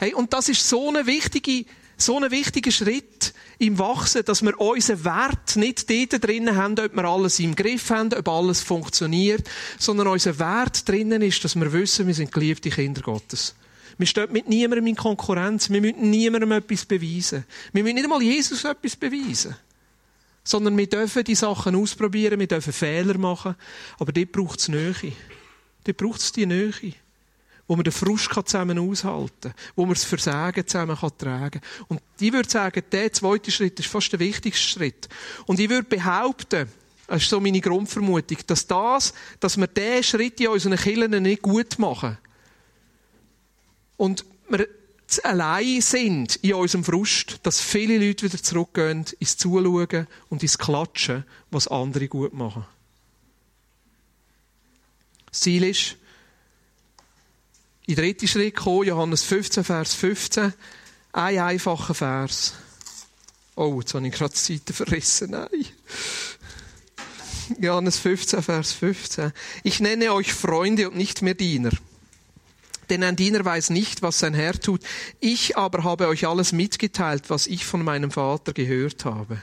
Hey, 0.00 0.14
und 0.14 0.32
das 0.32 0.48
ist 0.48 0.68
so 0.68 0.88
eine 0.88 1.06
wichtige 1.06 1.64
so 1.96 2.18
ein 2.18 2.30
wichtiger 2.30 2.70
Schritt 2.70 3.34
im 3.60 3.78
Wachsen, 3.78 4.24
dass 4.24 4.42
wir 4.42 4.58
unseren 4.58 5.04
Wert 5.04 5.56
nicht 5.56 5.88
dort 5.90 6.24
drinnen 6.24 6.56
haben, 6.56 6.78
ob 6.78 6.94
wir 6.94 7.04
alles 7.04 7.38
im 7.40 7.54
Griff 7.54 7.90
haben, 7.90 8.12
ob 8.14 8.28
alles 8.28 8.62
funktioniert, 8.62 9.48
sondern 9.78 10.08
unser 10.08 10.38
Wert 10.38 10.88
drinnen 10.88 11.20
ist, 11.20 11.44
dass 11.44 11.56
wir 11.56 11.70
wissen, 11.72 12.06
wir 12.06 12.14
sind 12.14 12.32
geliebte 12.32 12.70
Kinder 12.70 13.02
Gottes. 13.02 13.54
Wir 13.98 14.06
stehen 14.06 14.32
mit 14.32 14.48
niemandem 14.48 14.86
in 14.86 14.96
Konkurrenz. 14.96 15.68
Wir 15.68 15.82
müssen 15.82 16.08
niemandem 16.08 16.52
etwas 16.52 16.86
beweisen. 16.86 17.44
Wir 17.74 17.82
müssen 17.82 17.96
nicht 17.96 18.04
einmal 18.04 18.22
Jesus 18.22 18.64
etwas 18.64 18.96
beweisen. 18.96 19.54
Sondern 20.42 20.78
wir 20.78 20.88
dürfen 20.88 21.22
die 21.22 21.34
Sachen 21.34 21.76
ausprobieren, 21.76 22.40
wir 22.40 22.46
dürfen 22.46 22.72
Fehler 22.72 23.18
machen. 23.18 23.56
Aber 23.98 24.10
dort 24.10 24.32
braucht 24.32 24.60
es 24.60 24.68
Nähe. 24.68 24.94
Dort 25.84 25.96
braucht 25.98 26.20
es 26.20 26.32
die 26.32 26.46
Nähe 26.46 26.72
wo 27.70 27.76
man 27.76 27.84
den 27.84 27.92
Frust 27.92 28.28
zusammen 28.46 28.80
aushalten 28.80 29.30
kann, 29.42 29.54
wo 29.76 29.86
man 29.86 29.94
das 29.94 30.02
Versagen 30.02 30.66
zusammen 30.66 30.96
tragen 30.96 31.60
kann. 31.60 31.62
Und 31.86 32.00
ich 32.18 32.32
würde 32.32 32.50
sagen, 32.50 32.82
der 32.90 33.12
zweite 33.12 33.52
Schritt 33.52 33.78
ist 33.78 33.88
fast 33.88 34.10
der 34.10 34.18
wichtigste 34.18 34.66
Schritt. 34.66 35.08
Und 35.46 35.60
ich 35.60 35.70
würde 35.70 35.84
behaupten, 35.84 36.68
das 37.06 37.22
ist 37.22 37.30
so 37.30 37.38
meine 37.38 37.60
Grundvermutung, 37.60 38.38
dass 38.48 38.66
das, 38.66 39.14
dass 39.38 39.56
wir 39.56 39.68
diesen 39.68 40.02
Schritt 40.02 40.40
in 40.40 40.48
unseren 40.48 40.74
Kirchen 40.74 41.22
nicht 41.22 41.42
gut 41.42 41.78
machen 41.78 42.18
und 43.96 44.24
wir 44.48 44.66
allein 45.22 45.80
sind 45.80 46.40
in 46.42 46.54
unserem 46.54 46.82
Frust, 46.82 47.38
dass 47.44 47.60
viele 47.60 48.04
Leute 48.04 48.26
wieder 48.26 48.42
zurückgehen 48.42 49.04
ins 49.20 49.36
Zuschauen 49.36 50.08
und 50.28 50.42
ins 50.42 50.58
Klatschen, 50.58 51.22
was 51.52 51.68
andere 51.68 52.08
gut 52.08 52.34
machen. 52.34 52.66
Das 55.30 55.38
Ziel 55.38 55.62
ist, 55.62 55.94
in 57.90 57.96
den 57.96 58.04
dritten 58.04 58.28
Schritt 58.28 58.54
kommen, 58.54 58.86
Johannes 58.86 59.24
15, 59.24 59.64
Vers 59.64 59.94
15. 59.94 60.52
Ein 61.12 61.38
einfacher 61.40 61.94
Vers. 61.94 62.54
Oh, 63.56 63.80
jetzt 63.80 63.94
habe 63.94 64.06
ich 64.06 64.12
gerade 64.12 64.32
die 64.32 64.38
Seite 64.38 64.72
verrissen. 64.72 65.32
Nein. 65.32 65.66
Johannes 67.60 67.98
15, 67.98 68.42
Vers 68.42 68.72
15. 68.74 69.32
Ich 69.64 69.80
nenne 69.80 70.12
euch 70.12 70.32
Freunde 70.32 70.88
und 70.88 70.96
nicht 70.96 71.20
mehr 71.22 71.34
Diener. 71.34 71.72
Denn 72.90 73.02
ein 73.02 73.16
Diener 73.16 73.44
weiß 73.44 73.70
nicht, 73.70 74.02
was 74.02 74.20
sein 74.20 74.34
Herr 74.34 74.58
tut. 74.58 74.82
Ich 75.18 75.56
aber 75.56 75.82
habe 75.82 76.06
euch 76.06 76.28
alles 76.28 76.52
mitgeteilt, 76.52 77.24
was 77.28 77.48
ich 77.48 77.66
von 77.66 77.82
meinem 77.82 78.12
Vater 78.12 78.52
gehört 78.52 79.04
habe. 79.04 79.42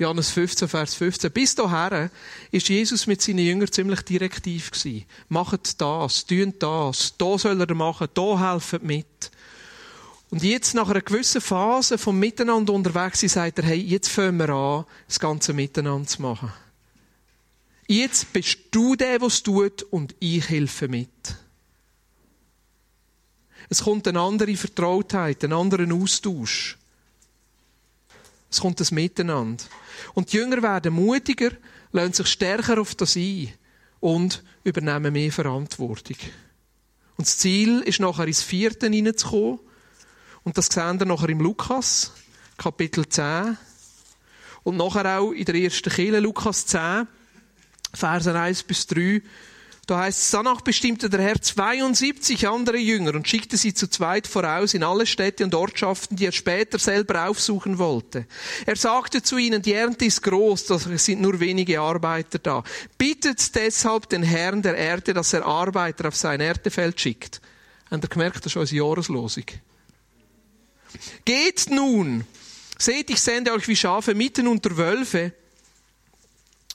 Johannes 0.00 0.30
15, 0.30 0.66
Vers 0.66 0.94
15. 0.94 1.30
Bis 1.30 1.54
dahin 1.54 2.08
ist 2.50 2.70
Jesus 2.70 3.06
mit 3.06 3.20
seinen 3.20 3.40
Jüngern 3.40 3.70
ziemlich 3.70 4.00
direktiv 4.00 4.70
gewesen. 4.70 5.04
Macht 5.28 5.78
das, 5.78 6.24
tun 6.24 6.54
das, 6.58 7.14
da 7.18 7.36
soll 7.36 7.60
er 7.60 7.74
machen, 7.74 8.08
da 8.14 8.52
helfen 8.52 8.80
mit. 8.82 9.30
Und 10.30 10.42
jetzt, 10.42 10.74
nach 10.74 10.88
einer 10.88 11.02
gewissen 11.02 11.42
Phase 11.42 11.98
vom 11.98 12.18
Miteinander 12.18 12.72
unterwegs 12.72 13.20
sagt 13.20 13.58
er, 13.58 13.64
hey, 13.66 13.78
jetzt 13.78 14.08
fangen 14.08 14.38
wir 14.38 14.48
an, 14.48 14.86
das 15.06 15.20
Ganze 15.20 15.52
miteinander 15.52 16.08
zu 16.08 16.22
machen. 16.22 16.50
Jetzt 17.86 18.32
bist 18.32 18.58
du 18.70 18.96
der, 18.96 19.18
der 19.18 19.28
es 19.28 19.42
tut, 19.42 19.82
und 19.82 20.14
ich 20.18 20.48
helfe 20.48 20.88
mit. 20.88 21.10
Es 23.68 23.84
kommt 23.84 24.08
eine 24.08 24.20
andere 24.20 24.56
Vertrautheit, 24.56 25.44
einen 25.44 25.52
anderen 25.52 25.92
Austausch. 25.92 26.78
Es 28.50 28.60
kommt 28.60 28.80
das 28.80 28.92
Miteinander. 28.92 29.62
Und 30.14 30.32
die 30.32 30.36
Jünger 30.36 30.62
werden 30.62 30.94
mutiger, 30.94 31.50
lassen 31.92 32.12
sich 32.12 32.28
stärker 32.28 32.80
auf 32.80 32.94
das 32.94 33.16
ein 33.16 33.52
und 34.00 34.42
übernehmen 34.64 35.12
mehr 35.12 35.32
Verantwortung. 35.32 36.16
Und 37.16 37.26
das 37.26 37.38
Ziel 37.38 37.80
ist 37.80 38.00
nachher 38.00 38.26
ins 38.26 38.42
Vierte 38.42 38.88
hineinzukommen. 38.88 39.60
Und 40.42 40.56
das 40.56 40.66
sehen 40.66 40.98
wir 40.98 41.06
nachher 41.06 41.28
im 41.28 41.40
Lukas, 41.40 42.12
Kapitel 42.56 43.06
10. 43.06 43.58
Und 44.62 44.76
nachher 44.76 45.18
auch 45.18 45.32
in 45.32 45.44
der 45.44 45.54
ersten 45.54 45.90
Kirche, 45.90 46.20
Lukas 46.20 46.66
10, 46.66 47.06
Verse 47.92 48.38
1 48.38 48.62
bis 48.62 48.86
3. 48.86 49.22
Da 49.90 49.98
heißt 49.98 50.22
es, 50.22 50.30
danach 50.30 50.60
bestimmte 50.60 51.10
der 51.10 51.20
Herr 51.20 51.42
72 51.42 52.46
andere 52.46 52.76
Jünger 52.76 53.16
und 53.16 53.26
schickte 53.26 53.56
sie 53.56 53.74
zu 53.74 53.90
zweit 53.90 54.28
voraus 54.28 54.72
in 54.72 54.84
alle 54.84 55.04
Städte 55.04 55.42
und 55.42 55.52
Ortschaften, 55.52 56.14
die 56.14 56.26
er 56.26 56.30
später 56.30 56.78
selber 56.78 57.28
aufsuchen 57.28 57.76
wollte. 57.76 58.24
Er 58.66 58.76
sagte 58.76 59.20
zu 59.20 59.36
ihnen, 59.36 59.62
die 59.62 59.72
Ernte 59.72 60.04
ist 60.04 60.22
groß, 60.22 60.70
es 60.70 61.04
sind 61.04 61.20
nur 61.20 61.40
wenige 61.40 61.80
Arbeiter 61.80 62.38
da. 62.38 62.62
Bittet 62.98 63.52
deshalb 63.56 64.08
den 64.08 64.22
Herrn 64.22 64.62
der 64.62 64.76
Erde, 64.76 65.12
dass 65.12 65.32
er 65.32 65.44
Arbeiter 65.44 66.06
auf 66.06 66.14
sein 66.14 66.38
Erdefeld 66.38 67.00
schickt. 67.00 67.40
Habt 67.90 68.04
ihr 68.04 68.08
gemerkt, 68.08 68.46
das 68.46 68.52
ist 68.52 68.56
unsere 68.58 68.86
Jahreslosung. 68.86 69.46
Geht 71.24 71.68
nun, 71.68 72.24
seht, 72.78 73.10
ich 73.10 73.20
sende 73.20 73.52
euch 73.52 73.66
wie 73.66 73.74
Schafe 73.74 74.14
mitten 74.14 74.46
unter 74.46 74.76
Wölfe. 74.76 75.32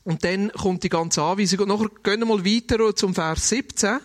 Und 0.06 0.24
dann 0.24 0.52
kommt 0.52 0.84
die 0.84 0.90
ganze 0.90 1.22
Anweisung. 1.22 1.62
Und 1.62 1.68
nachher 1.68 1.90
gehen 2.04 2.20
wir 2.20 2.28
mal 2.28 2.46
weiter 2.46 2.96
zum 2.96 3.14
Vers 3.14 3.50
17. 3.50 4.00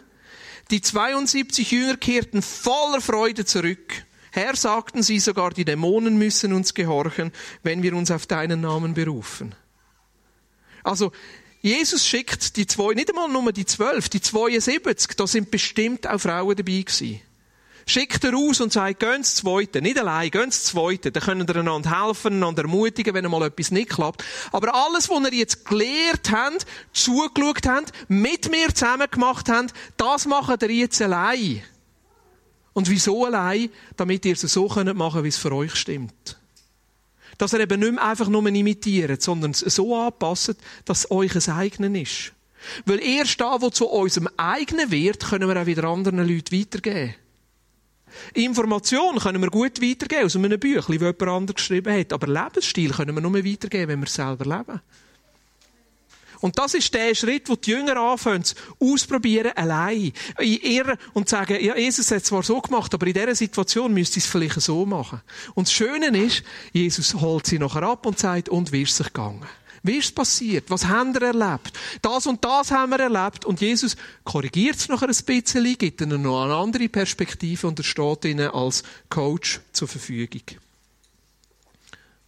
Die 0.71 0.81
72 0.81 1.71
Jünger 1.71 1.97
kehrten 1.99 2.43
voller 2.43 3.01
Freude 3.01 3.45
zurück. 3.45 4.05
Herr, 4.33 4.57
sagten 4.57 5.03
sie 5.03 5.19
sogar, 5.19 5.51
die 5.51 5.65
Dämonen 5.65 6.17
müssen 6.17 6.53
uns 6.53 6.73
gehorchen, 6.75 7.33
wenn 7.63 7.83
wir 7.83 7.95
uns 7.95 8.11
auf 8.11 8.27
deinen 8.27 8.63
Namen 8.63 8.95
berufen. 8.95 9.55
Also, 10.83 11.13
Jesus 11.61 12.07
schickt 12.07 12.57
die 12.57 12.67
zwei, 12.67 12.95
nicht 12.95 13.11
einmal 13.11 13.29
nur 13.29 13.53
die 13.53 13.67
zwölf, 13.67 14.09
die 14.09 14.23
72, 14.23 15.17
da 15.17 15.27
sind 15.27 15.51
bestimmt 15.51 16.07
auch 16.07 16.21
Frauen 16.21 16.57
dabei 16.57 16.81
gewesen. 16.81 17.21
Schickt 17.87 18.25
er 18.25 18.37
aus 18.37 18.61
und 18.61 18.73
sagt, 18.73 19.01
gehen 19.01 19.17
ins 19.17 19.37
Zweite. 19.37 19.83
Nicht 19.83 19.99
allein, 19.99 20.31
gehen 20.31 20.45
ins 20.45 20.65
Zweite. 20.65 21.11
Dann 21.11 21.23
können 21.23 21.47
ihr 21.49 21.57
einander 21.57 22.05
helfen, 22.05 22.35
einander 22.35 22.63
ermutigen, 22.63 23.15
wenn 23.15 23.25
einmal 23.25 23.43
etwas 23.43 23.71
nicht 23.71 23.91
klappt. 23.91 24.25
Aber 24.53 24.75
alles, 24.75 25.09
was 25.09 25.25
ihr 25.31 25.39
jetzt 25.39 25.65
gelehrt 25.65 26.31
habt, 26.31 26.67
zugeschaut 26.93 27.67
habt, 27.67 27.93
mit 28.09 28.51
mir 28.51 28.75
zusammen 28.75 29.11
gemacht 29.11 29.49
habt, 29.49 29.73
das 29.97 30.27
macht 30.27 30.63
ihr 30.63 30.71
jetzt 30.71 31.01
allein. 31.03 31.63
Und 32.73 32.89
wieso 32.89 33.25
allein? 33.25 33.71
Damit 33.97 34.25
ihr 34.25 34.35
es 34.35 34.41
so 34.41 34.69
machen 34.69 34.87
könnt, 34.87 35.25
wie 35.25 35.29
es 35.29 35.37
für 35.37 35.53
euch 35.53 35.75
stimmt. 35.75 36.39
Dass 37.39 37.53
ihr 37.53 37.61
eben 37.61 37.81
nicht 37.81 37.93
mehr 37.93 38.05
einfach 38.05 38.29
nur 38.29 38.47
imitiert, 38.47 39.23
sondern 39.23 39.53
es 39.53 39.61
so 39.61 39.97
anpasst, 39.97 40.57
dass 40.85 41.01
es 41.01 41.11
euch 41.11 41.35
ein 41.35 41.55
eigenes 41.55 42.03
ist. 42.03 42.33
Weil 42.85 43.01
erst 43.01 43.41
da, 43.41 43.61
wo 43.61 43.71
zu 43.71 43.87
unserem 43.87 44.29
eigenen 44.37 44.91
wird, 44.91 45.21
können 45.21 45.49
wir 45.49 45.61
auch 45.61 45.67
wieder 45.67 45.85
anderen 45.85 46.27
Leuten 46.27 46.59
weitergeben. 46.59 47.15
Information 48.35 49.19
können 49.19 49.43
wir 49.43 49.51
gut 49.51 49.81
weitergeben 49.83 50.25
aus 50.25 50.37
einem 50.37 50.59
Büchlein, 50.59 50.99
das 50.99 51.07
jemand 51.07 51.23
anderes 51.23 51.57
geschrieben 51.57 51.99
hat. 51.99 52.13
Aber 52.13 52.27
Lebensstil 52.27 52.91
können 52.91 53.15
wir 53.15 53.21
nur 53.21 53.35
weitergeben, 53.35 53.89
wenn 53.89 54.01
wir 54.01 54.09
selber 54.09 54.45
leben. 54.45 54.81
Und 56.41 56.59
das 56.59 56.75
ist 56.75 56.93
der 56.95 57.15
Schritt, 57.15 57.49
wo 57.49 57.57
die 57.57 57.71
Jünger 57.71 57.97
anfangen, 57.97 58.45
ausprobieren, 58.79 59.53
allein. 59.55 60.13
In 60.39 60.61
ihrer, 60.63 60.97
und 61.13 61.29
sagen, 61.29 61.63
ja, 61.63 61.77
Jesus 61.77 62.11
hat 62.11 62.19
es 62.19 62.25
zwar 62.25 62.43
so 62.43 62.61
gemacht, 62.61 62.93
aber 62.95 63.07
in 63.07 63.13
dieser 63.13 63.35
Situation 63.35 63.93
müsste 63.93 64.19
ich 64.19 64.25
es 64.25 64.31
vielleicht 64.31 64.61
so 64.61 64.87
machen. 64.87 65.21
Und 65.55 65.67
das 65.67 65.73
Schöne 65.73 66.07
ist, 66.17 66.43
Jesus 66.73 67.15
holt 67.15 67.47
sie 67.47 67.59
nachher 67.59 67.83
ab 67.83 68.07
und 68.07 68.19
sagt, 68.19 68.49
und 68.49 68.73
wie 68.73 68.83
ist 68.83 68.99
es 68.99 69.07
gegangen? 69.07 69.47
Wie 69.83 69.97
ist 69.97 70.07
es 70.07 70.13
passiert? 70.13 70.69
Was 70.69 70.85
haben 70.85 71.15
wir 71.15 71.23
erlebt? 71.23 71.73
Das 72.03 72.27
und 72.27 72.45
das 72.45 72.71
haben 72.71 72.91
wir 72.91 73.01
erlebt. 73.01 73.45
Und 73.47 73.61
Jesus 73.61 73.97
korrigiert 74.25 74.77
es 74.77 74.89
nachher 74.89 75.09
ein 75.09 75.25
bisschen, 75.25 75.79
gibt 75.79 76.01
ihnen 76.03 76.23
noch 76.23 76.45
eine 76.45 76.55
andere 76.55 76.89
Perspektive 76.89 77.67
und 77.67 77.79
er 77.79 77.85
steht 77.85 78.25
ihnen 78.27 78.51
als 78.51 78.83
Coach 79.09 79.61
zur 79.73 79.89
Verfügung. 79.89 80.43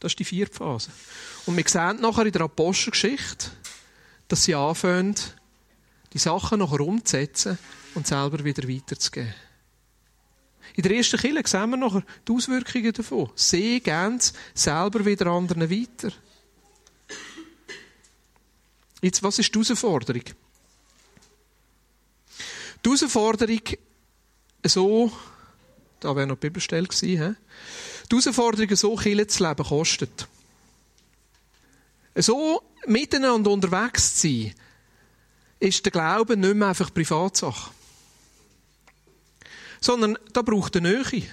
Das 0.01 0.12
ist 0.12 0.19
die 0.19 0.25
vierte 0.25 0.55
Phase. 0.55 0.91
Und 1.47 1.57
wir 1.57 1.65
sehen 1.69 2.01
nachher 2.01 2.27
in 2.27 2.33
der 2.33 2.43
Apostelgeschichte, 2.43 3.51
dass 4.29 4.45
sie 4.45 4.55
anfangen, 4.55 5.15
die 6.12 6.19
Sachen 6.19 6.59
nachher 6.59 6.81
umzusetzen 6.81 7.59
und 7.95 8.07
selber 8.07 8.43
wieder 8.45 8.69
weiterzugeben. 8.69 9.35
In 10.75 10.83
der 10.83 10.97
ersten 10.97 11.19
Kille 11.19 11.43
sehen 11.47 11.71
wir 11.71 11.77
nachher 11.77 12.03
die 12.27 12.33
Auswirkungen 12.33 12.93
davon. 12.93 13.31
Sie 13.35 13.81
geben 13.81 14.17
es 14.17 14.33
selber 14.55 15.05
wieder 15.05 15.27
anderen 15.27 15.71
weiter. 15.71 16.12
Jetzt, 19.03 19.21
was 19.25 19.41
ist 19.41 19.53
die 19.53 19.59
Herausforderung? 19.59 20.23
Die 22.85 22.88
Herausforderung, 22.88 23.61
so, 24.65 25.12
da 25.99 26.15
wäre 26.15 26.29
noch 26.29 26.37
die 26.37 26.47
Bibelstelle 26.47 26.87
gewesen, 26.87 27.37
die 28.11 28.17
Herausforderung, 28.17 28.77
so 28.77 28.95
Kirche 28.95 29.27
zu 29.27 29.43
leben, 29.43 29.65
kostet. 29.65 30.29
So 32.15 32.62
miteinander 32.87 33.51
unterwegs 33.51 34.21
zu 34.21 34.29
sein, 34.29 34.55
ist 35.59 35.85
der 35.85 35.91
Glaube 35.91 36.37
nicht 36.37 36.55
mehr 36.55 36.69
einfach 36.69 36.95
Privatsache. 36.95 37.73
Sondern 39.81 40.17
da 40.33 40.43
braucht 40.43 40.77
eine 40.77 40.93
Nähe. 40.93 41.29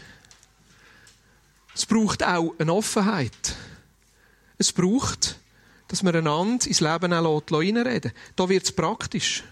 Es 1.76 1.86
braucht 1.86 2.24
auch 2.24 2.56
eine 2.58 2.74
Offenheit. 2.74 3.56
Es 4.58 4.74
braucht 4.74 5.39
dass 5.90 6.04
wir 6.04 6.16
einander 6.16 6.66
ins 6.66 6.80
Leben 6.80 7.14
auch 7.14 7.44
reinreden 7.52 8.14
Da 8.36 8.48
wird 8.48 8.64
es 8.64 8.72
praktisch. 8.72 9.44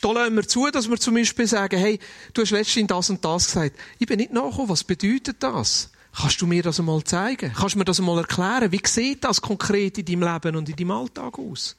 Da 0.00 0.12
lassen 0.12 0.36
wir 0.36 0.46
zu, 0.46 0.70
dass 0.70 0.88
wir 0.88 0.98
zum 0.98 1.14
Beispiel 1.14 1.46
sagen, 1.46 1.78
hey, 1.78 1.98
du 2.34 2.42
hast 2.42 2.50
letztens 2.50 2.86
das 2.86 3.10
und 3.10 3.24
das 3.24 3.46
gesagt. 3.46 3.76
Ich 3.98 4.06
bin 4.06 4.18
nicht 4.18 4.32
nachgekommen. 4.32 4.68
Was 4.68 4.84
bedeutet 4.84 5.42
das? 5.42 5.90
Kannst 6.14 6.40
du 6.40 6.46
mir 6.46 6.62
das 6.62 6.78
einmal 6.78 7.02
zeigen? 7.04 7.52
Kannst 7.56 7.74
du 7.74 7.78
mir 7.78 7.84
das 7.84 7.98
einmal 7.98 8.18
erklären? 8.18 8.70
Wie 8.70 8.80
sieht 8.84 9.24
das 9.24 9.40
konkret 9.40 9.98
in 9.98 10.04
deinem 10.04 10.32
Leben 10.32 10.56
und 10.56 10.68
in 10.68 10.76
deinem 10.76 10.90
Alltag 10.92 11.38
aus? 11.38 11.76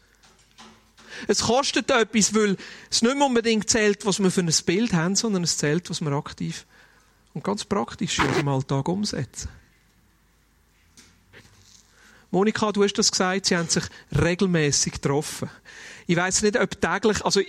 Es 1.27 1.41
kostet 1.41 1.89
etwas, 1.91 2.33
weil 2.33 2.57
es 2.89 3.01
nicht 3.01 3.15
mehr 3.15 3.25
unbedingt 3.25 3.69
zählt, 3.69 4.05
was 4.05 4.19
wir 4.19 4.31
für 4.31 4.41
ein 4.41 4.53
Bild 4.65 4.93
haben, 4.93 5.15
sondern 5.15 5.43
es 5.43 5.57
zählt, 5.57 5.89
was 5.89 6.01
wir 6.01 6.11
aktiv 6.11 6.65
und 7.33 7.43
ganz 7.43 7.65
praktisch 7.65 8.19
in 8.19 8.25
unserem 8.25 8.47
Alltag 8.47 8.87
umsetzen. 8.87 9.49
Monika, 12.31 12.71
du 12.71 12.83
hast 12.83 12.93
das 12.93 13.11
gesagt, 13.11 13.47
sie 13.47 13.57
haben 13.57 13.69
sich 13.69 13.83
regelmäßig 14.15 14.93
getroffen. 14.93 15.49
Ich 16.05 16.15
weiß 16.15 16.43
nicht, 16.43 16.59
ob 16.59 16.79
täglich, 16.79 17.25
also 17.25 17.41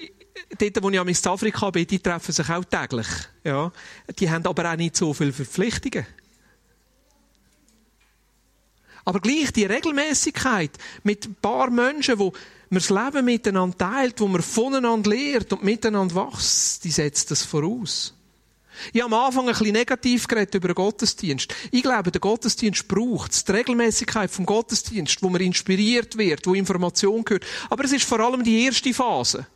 dort, 0.59 0.83
wo 0.83 0.91
ich 0.91 0.97
in 0.97 1.31
Afrika 1.31 1.71
bin, 1.71 1.87
die 1.87 1.99
treffen 1.99 2.33
sich 2.33 2.49
auch 2.49 2.65
täglich. 2.65 3.07
Ja. 3.45 3.73
Die 4.19 4.31
haben 4.31 4.47
aber 4.47 4.73
auch 4.73 4.77
nicht 4.77 4.97
so 4.97 5.13
viele 5.13 5.33
Verpflichtungen. 5.33 6.07
Aber 9.05 9.21
gleich 9.21 9.53
die 9.53 9.65
Regelmäßigkeit 9.65 10.71
mit 11.03 11.27
ein 11.27 11.35
paar 11.35 11.71
Menschen, 11.71 12.19
wo 12.19 12.33
man 12.69 12.81
das 12.81 12.91
Leben 12.91 13.25
miteinander 13.25 13.77
teilt, 13.77 14.21
wo 14.21 14.29
man 14.29 14.43
voneinander 14.43 15.11
lehrt 15.11 15.53
und 15.53 15.65
miteinander 15.65 16.15
wächst, 16.15 16.85
die 16.85 16.91
setzt 16.91 17.31
das 17.31 17.45
voraus. 17.45 18.15
Ich 18.93 19.03
habe 19.03 19.15
am 19.15 19.25
Anfang 19.27 19.49
ein 19.49 19.53
bisschen 19.53 19.73
negativ 19.73 20.27
geredet 20.27 20.55
über 20.55 20.69
den 20.69 20.75
Gottesdienst. 20.75 21.55
Ich 21.71 21.83
glaube, 21.83 22.11
der 22.11 22.21
Gottesdienst 22.21 22.89
braucht 22.89 23.33
es. 23.33 23.45
Die 23.45 23.53
Regelmäßigkeit 23.53 24.31
vom 24.31 24.47
Gottesdienst, 24.47 25.23
wo 25.23 25.29
man 25.29 25.41
inspiriert 25.41 26.17
wird, 26.17 26.47
wo 26.47 26.55
Information 26.55 27.25
gehört. 27.25 27.45
Aber 27.69 27.85
es 27.85 27.93
ist 27.93 28.05
vor 28.05 28.21
allem 28.21 28.43
die 28.43 28.65
erste 28.65 28.93
Phase, 28.95 29.47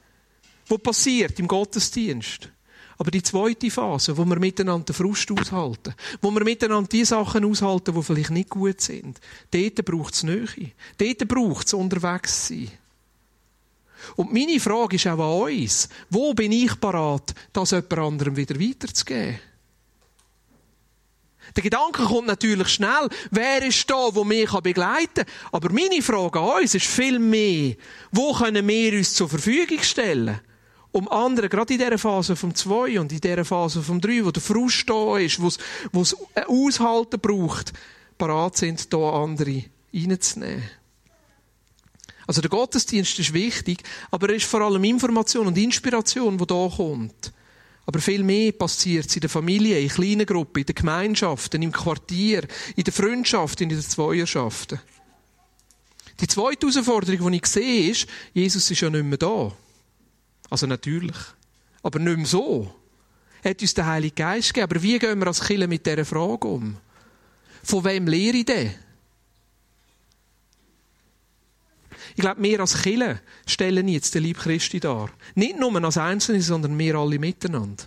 wo 0.67 0.79
passiert 0.79 1.39
im 1.39 1.49
Gottesdienst. 1.49 2.51
Aber 2.97 3.11
die 3.11 3.23
zweite 3.23 3.71
Phase, 3.71 4.17
wo 4.17 4.25
wir 4.25 4.39
miteinander 4.39 4.85
den 4.87 4.95
Frust 4.95 5.31
aushalten, 5.33 5.95
wo 6.21 6.31
wir 6.31 6.45
miteinander 6.45 6.89
die 6.89 7.05
Sachen 7.05 7.45
aushalten, 7.45 7.95
die 7.95 8.03
vielleicht 8.03 8.31
nicht 8.31 8.51
gut 8.51 8.81
sind, 8.81 9.21
dort 9.51 9.85
braucht 9.85 10.15
es 10.15 10.23
Nähe. 10.23 10.73
Dort 10.99 11.29
braucht 11.29 11.67
es 11.67 11.75
unterwegs 11.75 12.49
sein. 12.49 12.71
Und 14.17 14.33
meine 14.33 14.61
Frage 14.61 14.97
ist 14.97 15.07
auch 15.07 15.19
an 15.19 15.53
uns. 15.53 15.89
Wo 16.11 16.35
bin 16.35 16.53
ich 16.53 16.79
parat, 16.81 17.35
das 17.53 17.71
jemand 17.71 17.99
anderem 17.99 18.37
wieder 18.37 18.59
weiterzugeben? 18.59 19.39
Der 21.57 21.63
Gedanke 21.63 22.05
kommt 22.05 22.27
natürlich 22.27 22.69
schnell. 22.69 23.09
Wer 23.31 23.63
ist 23.65 23.89
da, 23.89 24.15
wo 24.15 24.25
mich 24.25 24.51
begleiten 24.51 25.25
kann? 25.25 25.27
Aber 25.53 25.73
meine 25.73 26.03
Frage 26.03 26.41
an 26.41 26.63
uns 26.63 26.75
ist 26.75 26.87
viel 26.87 27.19
mehr. 27.19 27.77
Wo 28.11 28.33
können 28.33 28.67
wir 28.67 28.93
uns 28.95 29.15
zur 29.15 29.29
Verfügung 29.29 29.83
stellen? 29.83 30.41
Um 30.91 31.09
anderen, 31.09 31.51
gerade 31.51 31.75
in 31.75 31.81
dieser 31.81 31.99
Phase 31.99 32.37
vom 32.37 32.55
2 32.55 33.01
und 33.01 33.13
in 33.13 33.21
dieser 33.21 33.45
Phase 33.45 33.83
vom 33.83 34.01
3, 34.01 34.25
wo 34.25 34.31
der 34.31 34.43
Frust 34.43 34.89
da 34.89 35.19
ist, 35.19 35.41
wo 35.41 35.49
es 36.03 36.17
ein 36.35 36.45
Aushalten 36.45 37.21
braucht, 37.21 37.73
parat 38.17 38.57
sind, 38.57 38.93
da 38.93 39.23
andere 39.23 39.65
reinzunehmen. 39.93 40.63
Also 42.27 42.41
der 42.41 42.51
Gottesdienst 42.51 43.19
ist 43.19 43.35
wichtig, 43.35 43.83
aber 44.11 44.31
er 44.31 44.37
ist 44.37 44.47
vor 44.47 44.63
allem 44.63 44.85
Information 44.85 45.47
und 45.47 45.59
Inspiration, 45.59 46.39
die 46.39 46.47
da 46.47 46.71
kommt. 46.75 47.33
Aber 47.87 48.01
viel 48.01 48.23
mehr 48.23 48.53
passiert 48.53 49.15
in 49.15 49.21
der 49.21 49.31
Familie, 49.31 49.79
in 49.79 49.89
kleinen 49.89 50.25
Gruppen, 50.25 50.61
in 50.61 50.67
den 50.67 50.75
Gemeinschaften, 50.75 51.63
im 51.63 51.73
Quartier, 51.73 52.47
in 52.77 52.85
der 52.85 52.93
Freundschaft, 52.93 53.61
in 53.61 53.69
den 53.69 53.81
Zweierschaften. 53.81 54.81
Die 56.21 56.27
zweite 56.27 56.67
Herausforderung, 56.67 57.33
die 57.33 57.39
ich 57.39 57.47
sehe, 57.47 57.91
ist, 57.91 58.07
Jesus 58.33 58.71
ist 58.71 58.81
ja 58.81 58.89
nicht 58.89 59.05
mehr 59.05 59.19
da. 59.19 59.53
Also 60.49 60.67
natürlich. 60.67 61.17
Aber 61.83 61.99
nicht 61.99 62.17
mehr 62.17 62.27
so. 62.27 62.75
Er 63.43 63.51
hat 63.51 63.61
uns 63.61 63.75
den 63.75 63.85
Heiligen 63.85 64.15
Geist 64.15 64.55
gegeben. 64.55 64.71
Aber 64.71 64.83
wie 64.83 64.99
gehen 64.99 65.19
wir 65.19 65.27
als 65.27 65.45
Kirche 65.45 65.69
mit 65.69 65.85
dieser 65.85 66.05
Frage 66.05 66.49
um? 66.49 66.77
Von 67.63 67.85
wem 67.85 68.07
lehre 68.07 68.39
ich 68.39 68.47
denn? 68.47 68.75
Ich 72.15 72.21
glaube, 72.21 72.43
wir 72.43 72.61
als 72.61 72.83
Kille 72.83 73.21
stellen 73.47 73.89
jetzt 73.89 74.15
den 74.15 74.23
Lieb 74.23 74.39
Christi 74.39 74.79
dar. 74.79 75.11
Nicht 75.35 75.59
nur 75.59 75.83
als 75.83 75.99
Einzelne, 75.99 76.41
sondern 76.41 76.79
wir 76.79 76.95
alle 76.95 77.19
miteinander. 77.19 77.85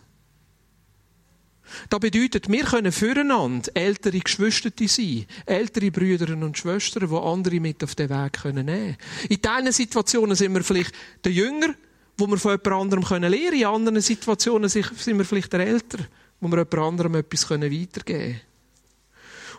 Das 1.90 2.00
bedeutet, 2.00 2.50
wir 2.50 2.64
können 2.64 2.92
füreinander 2.92 3.70
ältere 3.74 4.20
Geschwister 4.20 4.70
sein, 4.88 5.26
ältere 5.46 5.92
Brüder 5.92 6.34
und 6.34 6.58
Schwestern, 6.58 7.10
die 7.10 7.16
andere 7.16 7.60
mit 7.60 7.84
auf 7.84 7.96
den 7.96 8.10
Weg 8.10 8.46
nehmen 8.46 8.66
können. 8.66 8.98
In 9.30 9.42
diesen 9.42 9.72
Situationen 9.72 10.36
sind 10.36 10.54
wir 10.54 10.64
vielleicht 10.64 10.94
der 11.24 11.32
Jünger, 11.32 11.74
wo 12.18 12.28
wir 12.28 12.38
von 12.38 12.52
jemand 12.52 12.94
anderem 12.94 13.04
lernen 13.04 13.32
können. 13.32 13.54
In 13.54 13.66
anderen 13.66 14.02
Situationen 14.02 14.70
sind 14.70 15.18
wir 15.18 15.26
vielleicht 15.26 15.54
der 15.54 15.62
Älter, 15.62 16.00
wo 16.40 16.48
wir 16.48 16.58
jemand 16.58 16.76
anderem 16.76 17.16
etwas 17.16 17.50
weitergeben 17.50 18.04
können. 18.06 18.42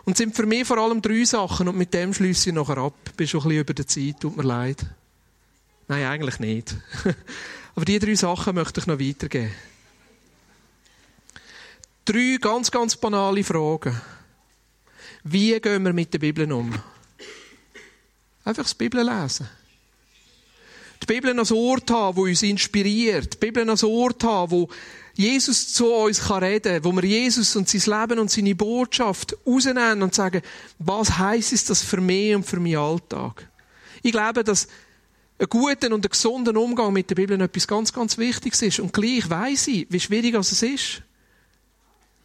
Und 0.09 0.17
sind 0.17 0.35
für 0.35 0.47
mich 0.47 0.65
vor 0.65 0.79
allem 0.79 1.03
drei 1.03 1.23
Sachen 1.23 1.67
und 1.67 1.77
mit 1.77 1.93
dem 1.93 2.15
schließe 2.15 2.49
ich 2.49 2.55
nachher 2.55 2.79
ab. 2.79 2.95
Bin 3.15 3.27
schon 3.27 3.41
ein 3.41 3.43
bisschen 3.43 3.61
über 3.61 3.73
der 3.75 3.85
Zeit, 3.85 4.19
tut 4.19 4.35
mir 4.35 4.41
leid. 4.41 4.83
Nein, 5.87 6.03
eigentlich 6.03 6.39
nicht. 6.39 6.75
Aber 7.75 7.85
diese 7.85 7.99
drei 7.99 8.15
Sachen 8.15 8.55
möchte 8.55 8.79
ich 8.79 8.87
noch 8.87 8.99
weitergeben. 8.99 9.51
Drei 12.05 12.37
ganz, 12.41 12.71
ganz 12.71 12.97
banale 12.97 13.43
Fragen. 13.43 14.01
Wie 15.25 15.59
gehen 15.59 15.83
wir 15.83 15.93
mit 15.93 16.11
der 16.11 16.17
Bibel 16.17 16.51
um? 16.51 16.73
Einfach 18.43 18.63
das 18.63 18.73
Bibel 18.73 19.07
lesen. 19.07 19.47
Die 21.03 21.05
Bibel 21.05 21.37
als 21.37 21.51
Ort 21.51 21.91
haben, 21.91 22.17
wo 22.17 22.23
uns 22.23 22.41
inspiriert. 22.41 23.35
Die 23.35 23.37
Bibel 23.37 23.69
als 23.69 23.83
Ort 23.83 24.23
haben, 24.23 24.49
wo 24.49 24.69
Jesus 25.19 25.73
zu 25.73 25.93
uns 25.93 26.21
kann 26.21 26.43
reden, 26.45 26.81
wo 26.85 26.93
wir 26.93 27.03
Jesus 27.03 27.53
und 27.57 27.67
sein 27.67 27.99
Leben 27.99 28.19
und 28.19 28.31
seine 28.31 28.55
Botschaft 28.55 29.35
rausnehmen 29.45 30.01
und 30.01 30.15
sagen, 30.15 30.41
was 30.77 31.17
heisst 31.17 31.69
das 31.69 31.83
für 31.83 31.99
mich 31.99 32.33
und 32.33 32.45
für 32.45 32.61
meinen 32.61 32.77
Alltag? 32.77 33.49
Ich 34.01 34.13
glaube, 34.13 34.45
dass 34.45 34.69
ein 35.37 35.47
guter 35.49 35.93
und 35.93 36.05
ein 36.05 36.09
gesunder 36.09 36.55
Umgang 36.55 36.93
mit 36.93 37.09
der 37.09 37.15
Bibel 37.15 37.41
etwas 37.41 37.67
ganz, 37.67 37.91
ganz 37.91 38.17
Wichtiges 38.17 38.61
ist. 38.61 38.79
Und 38.79 38.93
gleich 38.93 39.29
weiss 39.29 39.67
ich, 39.67 39.87
wie 39.89 39.99
schwierig 39.99 40.35
es 40.35 40.63
ist. 40.63 41.01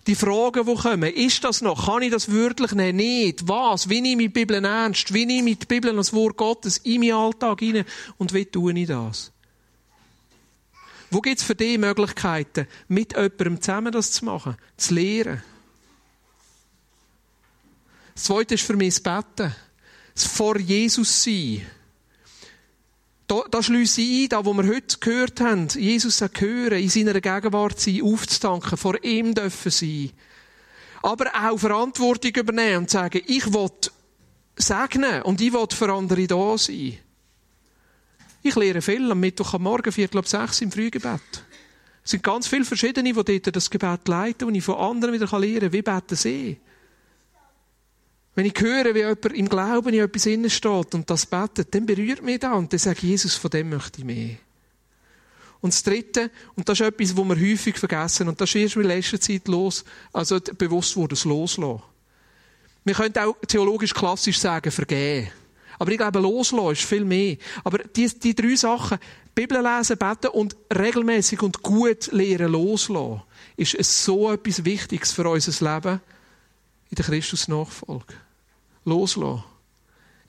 Die 0.07 0.14
Fragen, 0.14 0.64
die 0.64 0.74
kommen, 0.76 1.12
ist 1.14 1.42
das 1.42 1.62
noch? 1.62 1.86
Kann 1.86 2.03
ich 2.03 2.12
das 2.12 2.30
wirklich 2.30 2.70
nehmen? 2.74 2.99
Nicht. 2.99 3.49
Was? 3.49 3.88
Wie 3.88 4.03
nehme 4.03 4.22
ich 4.22 4.28
die 4.28 4.45
Bibel 4.45 4.64
ernst? 4.64 5.12
Wie 5.12 5.26
nehme 5.26 5.51
ich 5.51 5.59
die 5.59 5.66
Bibel 5.66 5.99
als 5.99 6.12
Wort 6.12 6.36
Gottes 6.36 6.78
in 6.78 7.01
meinen 7.01 7.14
Alltag 7.14 7.59
hinein? 7.59 7.86
Und 8.18 8.32
wie 8.32 8.45
tue 8.45 8.72
ich 8.78 8.86
das? 8.86 9.34
Wo 11.15 11.21
gibt 11.21 11.39
es 11.39 11.45
für 11.45 11.55
dich 11.55 11.79
Möglichkeiten, 11.79 12.67
mit 12.89 13.12
jemandem 13.12 13.61
zusammen 13.61 13.93
das 13.93 14.11
zu 14.11 14.25
machen? 14.25 14.57
Zu 14.77 14.95
lehren? 14.95 15.45
Das 18.15 18.25
Zweite 18.25 18.55
ist 18.55 18.65
für 18.65 18.75
mich 18.75 18.95
das 18.95 19.01
Betten. 19.01 19.55
Das 20.12 20.25
Vor 20.25 20.59
Jesus 20.59 21.23
sein. 21.23 21.65
Da, 23.29 23.45
da 23.49 23.62
schließe 23.62 24.01
ich 24.01 24.25
ein, 24.25 24.29
da, 24.31 24.45
wo 24.45 24.55
wir 24.55 24.67
heute 24.67 24.99
gehört 24.99 25.41
haben, 25.41 25.69
Jesus 25.69 26.21
hören, 26.21 26.83
in 26.83 26.89
seiner 26.89 27.21
Gegenwart 27.21 27.79
sein, 27.79 28.03
aufzutanken, 28.03 28.77
vor 28.77 29.03
ihm 29.05 29.37
dürfen 29.37 29.71
sein. 29.71 30.11
Aber 31.01 31.27
auch 31.33 31.59
Verantwortung 31.59 32.33
übernehmen 32.35 32.79
und 32.79 32.91
sagen, 32.91 33.23
ich 33.25 33.53
will 33.53 33.71
segnen 34.57 35.23
und 35.23 35.41
ich 35.41 35.53
will 35.53 35.67
für 35.71 35.93
andere 35.93 36.27
da 36.27 36.59
sein. 36.59 36.99
Ich 38.47 38.57
lehre 38.57 38.82
viel 38.82 39.11
am 39.11 39.20
Mittwoch 39.20 39.55
am 39.55 39.62
Morgen, 39.62 39.90
Viertel 39.90 40.18
ab 40.18 40.28
sechs 40.28 40.61
im 40.61 40.70
Frühgebet. 40.70 41.22
Es 42.05 42.11
sind 42.11 42.22
ganz 42.22 42.47
viele 42.47 42.66
verschiedene, 42.66 43.11
die 43.11 43.40
dort 43.40 43.57
das 43.57 43.70
Gebet 43.70 44.07
leiten 44.07 44.47
und 44.47 44.55
ich 44.55 44.62
von 44.62 44.74
anderen 44.74 45.14
wieder 45.14 45.26
lernen 45.38 45.61
kann, 45.61 45.72
wie 45.72 45.80
beten 45.80 46.14
sie. 46.14 46.61
Wenn 48.34 48.45
ich 48.45 48.61
höre, 48.61 48.95
wie 48.95 48.99
jemand 48.99 49.32
im 49.32 49.49
Glauben 49.49 49.95
in 49.95 50.01
etwas 50.01 50.26
innen 50.26 50.51
steht 50.51 50.95
und 50.95 51.09
das 51.09 51.24
betet, 51.24 51.74
dann 51.74 51.86
berührt 51.86 52.22
mich 52.22 52.40
das 52.40 52.53
und 52.53 52.70
dann 52.70 52.92
ich, 52.92 53.03
Jesus, 53.03 53.34
von 53.34 53.51
dem 53.51 53.70
möchte 53.70 54.01
ich 54.01 54.05
mehr. 54.05 54.36
Und 55.62 55.72
das 55.72 55.82
Dritte, 55.82 56.30
und 56.55 56.68
das 56.68 56.80
ist 56.80 56.86
etwas, 56.86 57.16
was 57.16 57.24
wir 57.24 57.51
häufig 57.51 57.78
vergessen, 57.78 58.28
und 58.28 58.38
das 58.38 58.51
ist 58.51 58.57
erst 58.57 58.76
in 58.76 58.82
letzter 58.82 59.18
Zeit 59.18 59.49
los, 59.49 59.86
also 60.12 60.38
bewusst 60.38 60.95
wurde 60.97 61.14
es 61.14 61.24
loslassen. 61.24 61.82
Wir 62.84 62.95
können 62.95 63.16
auch 63.16 63.36
theologisch 63.49 63.95
klassisch 63.95 64.38
sagen, 64.38 64.70
vergehen. 64.70 65.30
Aber 65.85 65.93
ich 65.93 65.99
glaube, 65.99 66.18
loslassen 66.18 66.72
ist 66.72 66.85
viel 66.85 67.05
mehr. 67.05 67.37
Aber 67.62 67.76
die, 67.76 68.09
die 68.09 68.35
drei 68.35 68.57
Sachen, 68.57 68.97
Bibel 69.35 69.61
lesen, 69.61 69.99
beten 69.99 70.28
und 70.28 70.57
regelmäßig 70.74 71.43
und 71.43 71.62
gut 71.62 72.11
lehren 72.11 72.53
loslassen, 72.53 73.20
ist 73.59 74.03
so 74.03 74.32
etwas 74.32 74.64
Wichtiges 74.64 75.12
für 75.12 75.28
unser 75.28 75.74
Leben 75.74 76.01
in 76.89 76.95
der 76.95 77.05
Christus-Nachfolge 77.05 78.14
loslassen. 78.87 79.45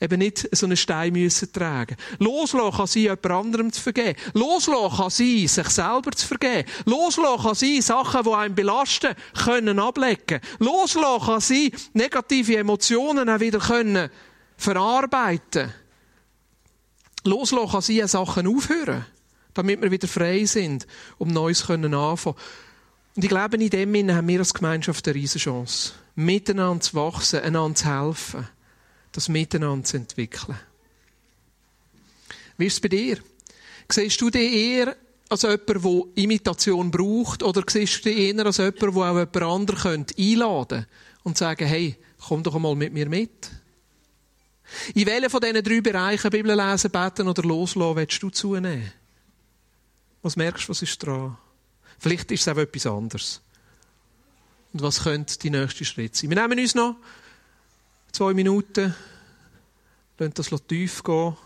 Eben 0.01 0.19
nicht 0.19 0.45
so 0.51 0.65
einen 0.65 0.75
Stein 0.75 1.13
müssen 1.13 1.53
tragen. 1.53 1.95
Loslassen 2.19 2.75
kann 2.75 2.87
sein, 2.87 3.03
jemand 3.03 3.25
anderem 3.27 3.71
zu 3.71 3.81
vergeben. 3.81 4.19
Loslassen 4.33 4.97
kann 4.97 5.09
sein, 5.09 5.47
sich 5.47 5.69
selber 5.69 6.11
zu 6.11 6.27
vergeben. 6.27 6.69
Loslassen 6.83 7.43
kann 7.43 7.55
sein, 7.55 7.81
Sachen, 7.81 8.23
die 8.23 8.33
einen 8.33 8.55
belasten, 8.55 9.15
können 9.41 9.79
ablecken. 9.79 10.41
Loslassen 10.59 11.25
kann 11.25 11.39
sein, 11.39 11.71
negative 11.93 12.57
Emotionen 12.57 13.29
auch 13.29 13.39
wieder 13.39 13.59
können 13.59 14.09
verarbeiten. 14.57 15.73
Loslassen 17.23 17.71
kann 17.71 17.81
sein, 17.81 18.07
Sachen 18.07 18.47
aufhören, 18.47 19.05
damit 19.53 19.81
wir 19.81 19.91
wieder 19.91 20.07
frei 20.07 20.45
sind, 20.45 20.85
um 21.17 21.29
Neues 21.29 21.61
anfangen 21.61 21.91
können 21.91 21.93
Und 23.15 23.23
ich 23.23 23.29
glaube, 23.29 23.57
in 23.57 23.69
dem 23.69 24.11
haben 24.11 24.27
wir 24.27 24.39
als 24.39 24.53
Gemeinschaft 24.53 25.07
eine 25.07 25.15
riesige 25.15 25.45
Chance. 25.45 25.93
Miteinander 26.15 26.81
zu 26.81 26.93
wachsen, 26.95 27.41
einander 27.41 27.75
zu 27.75 27.85
helfen 27.85 28.47
das 29.15 29.29
Miteinander 29.29 29.85
zu 29.85 29.97
entwickeln. 29.97 30.57
Wie 32.57 32.65
ist 32.65 32.73
es 32.73 32.79
bei 32.79 32.89
dir? 32.89 33.17
Siehst 33.89 34.19
du 34.19 34.29
dich 34.29 34.53
eher 34.53 34.95
als 35.29 35.43
jemand, 35.43 35.67
der 35.67 36.23
Imitation 36.23 36.91
braucht, 36.91 37.43
oder 37.43 37.63
siehst 37.67 38.05
du 38.05 38.09
dich 38.09 38.17
eher 38.17 38.45
als 38.45 38.57
jemand, 38.57 38.81
der 38.81 38.89
auch 38.89 39.17
jemand 39.17 39.41
anderen 39.41 40.05
einladen 40.17 40.67
könnte 40.67 40.87
und 41.23 41.37
sagen, 41.37 41.65
hey, 41.65 41.97
komm 42.27 42.43
doch 42.43 42.55
einmal 42.55 42.75
mit 42.75 42.93
mir 42.93 43.07
mit? 43.07 43.49
In 44.93 45.05
welchen 45.05 45.29
von 45.29 45.41
diesen 45.41 45.63
drei 45.63 45.81
Bereichen, 45.81 46.29
Bibel 46.31 46.55
lesen, 46.55 46.91
beten 46.91 47.27
oder 47.27 47.43
loslassen, 47.43 47.95
willst 47.95 48.23
du 48.23 48.29
zunehmen? 48.29 48.91
Was 50.21 50.35
merkst 50.35 50.65
du, 50.65 50.69
was 50.69 50.81
ist 50.81 50.97
dran? 50.97 51.37
Vielleicht 51.99 52.31
ist 52.31 52.41
es 52.41 52.47
auch 52.47 52.57
etwas 52.57 52.85
anderes. 52.87 53.41
Und 54.73 54.81
was 54.81 55.03
könnte 55.03 55.39
die 55.39 55.49
nächste 55.49 55.85
Schritt 55.85 56.15
sein? 56.15 56.29
Wir 56.29 56.41
nehmen 56.41 56.59
uns 56.59 56.75
noch 56.75 56.97
zwei 58.11 58.33
Minuten, 58.33 58.95
lassen 60.17 60.33
das 60.33 60.67
tief 60.67 61.03
gehen. 61.03 61.37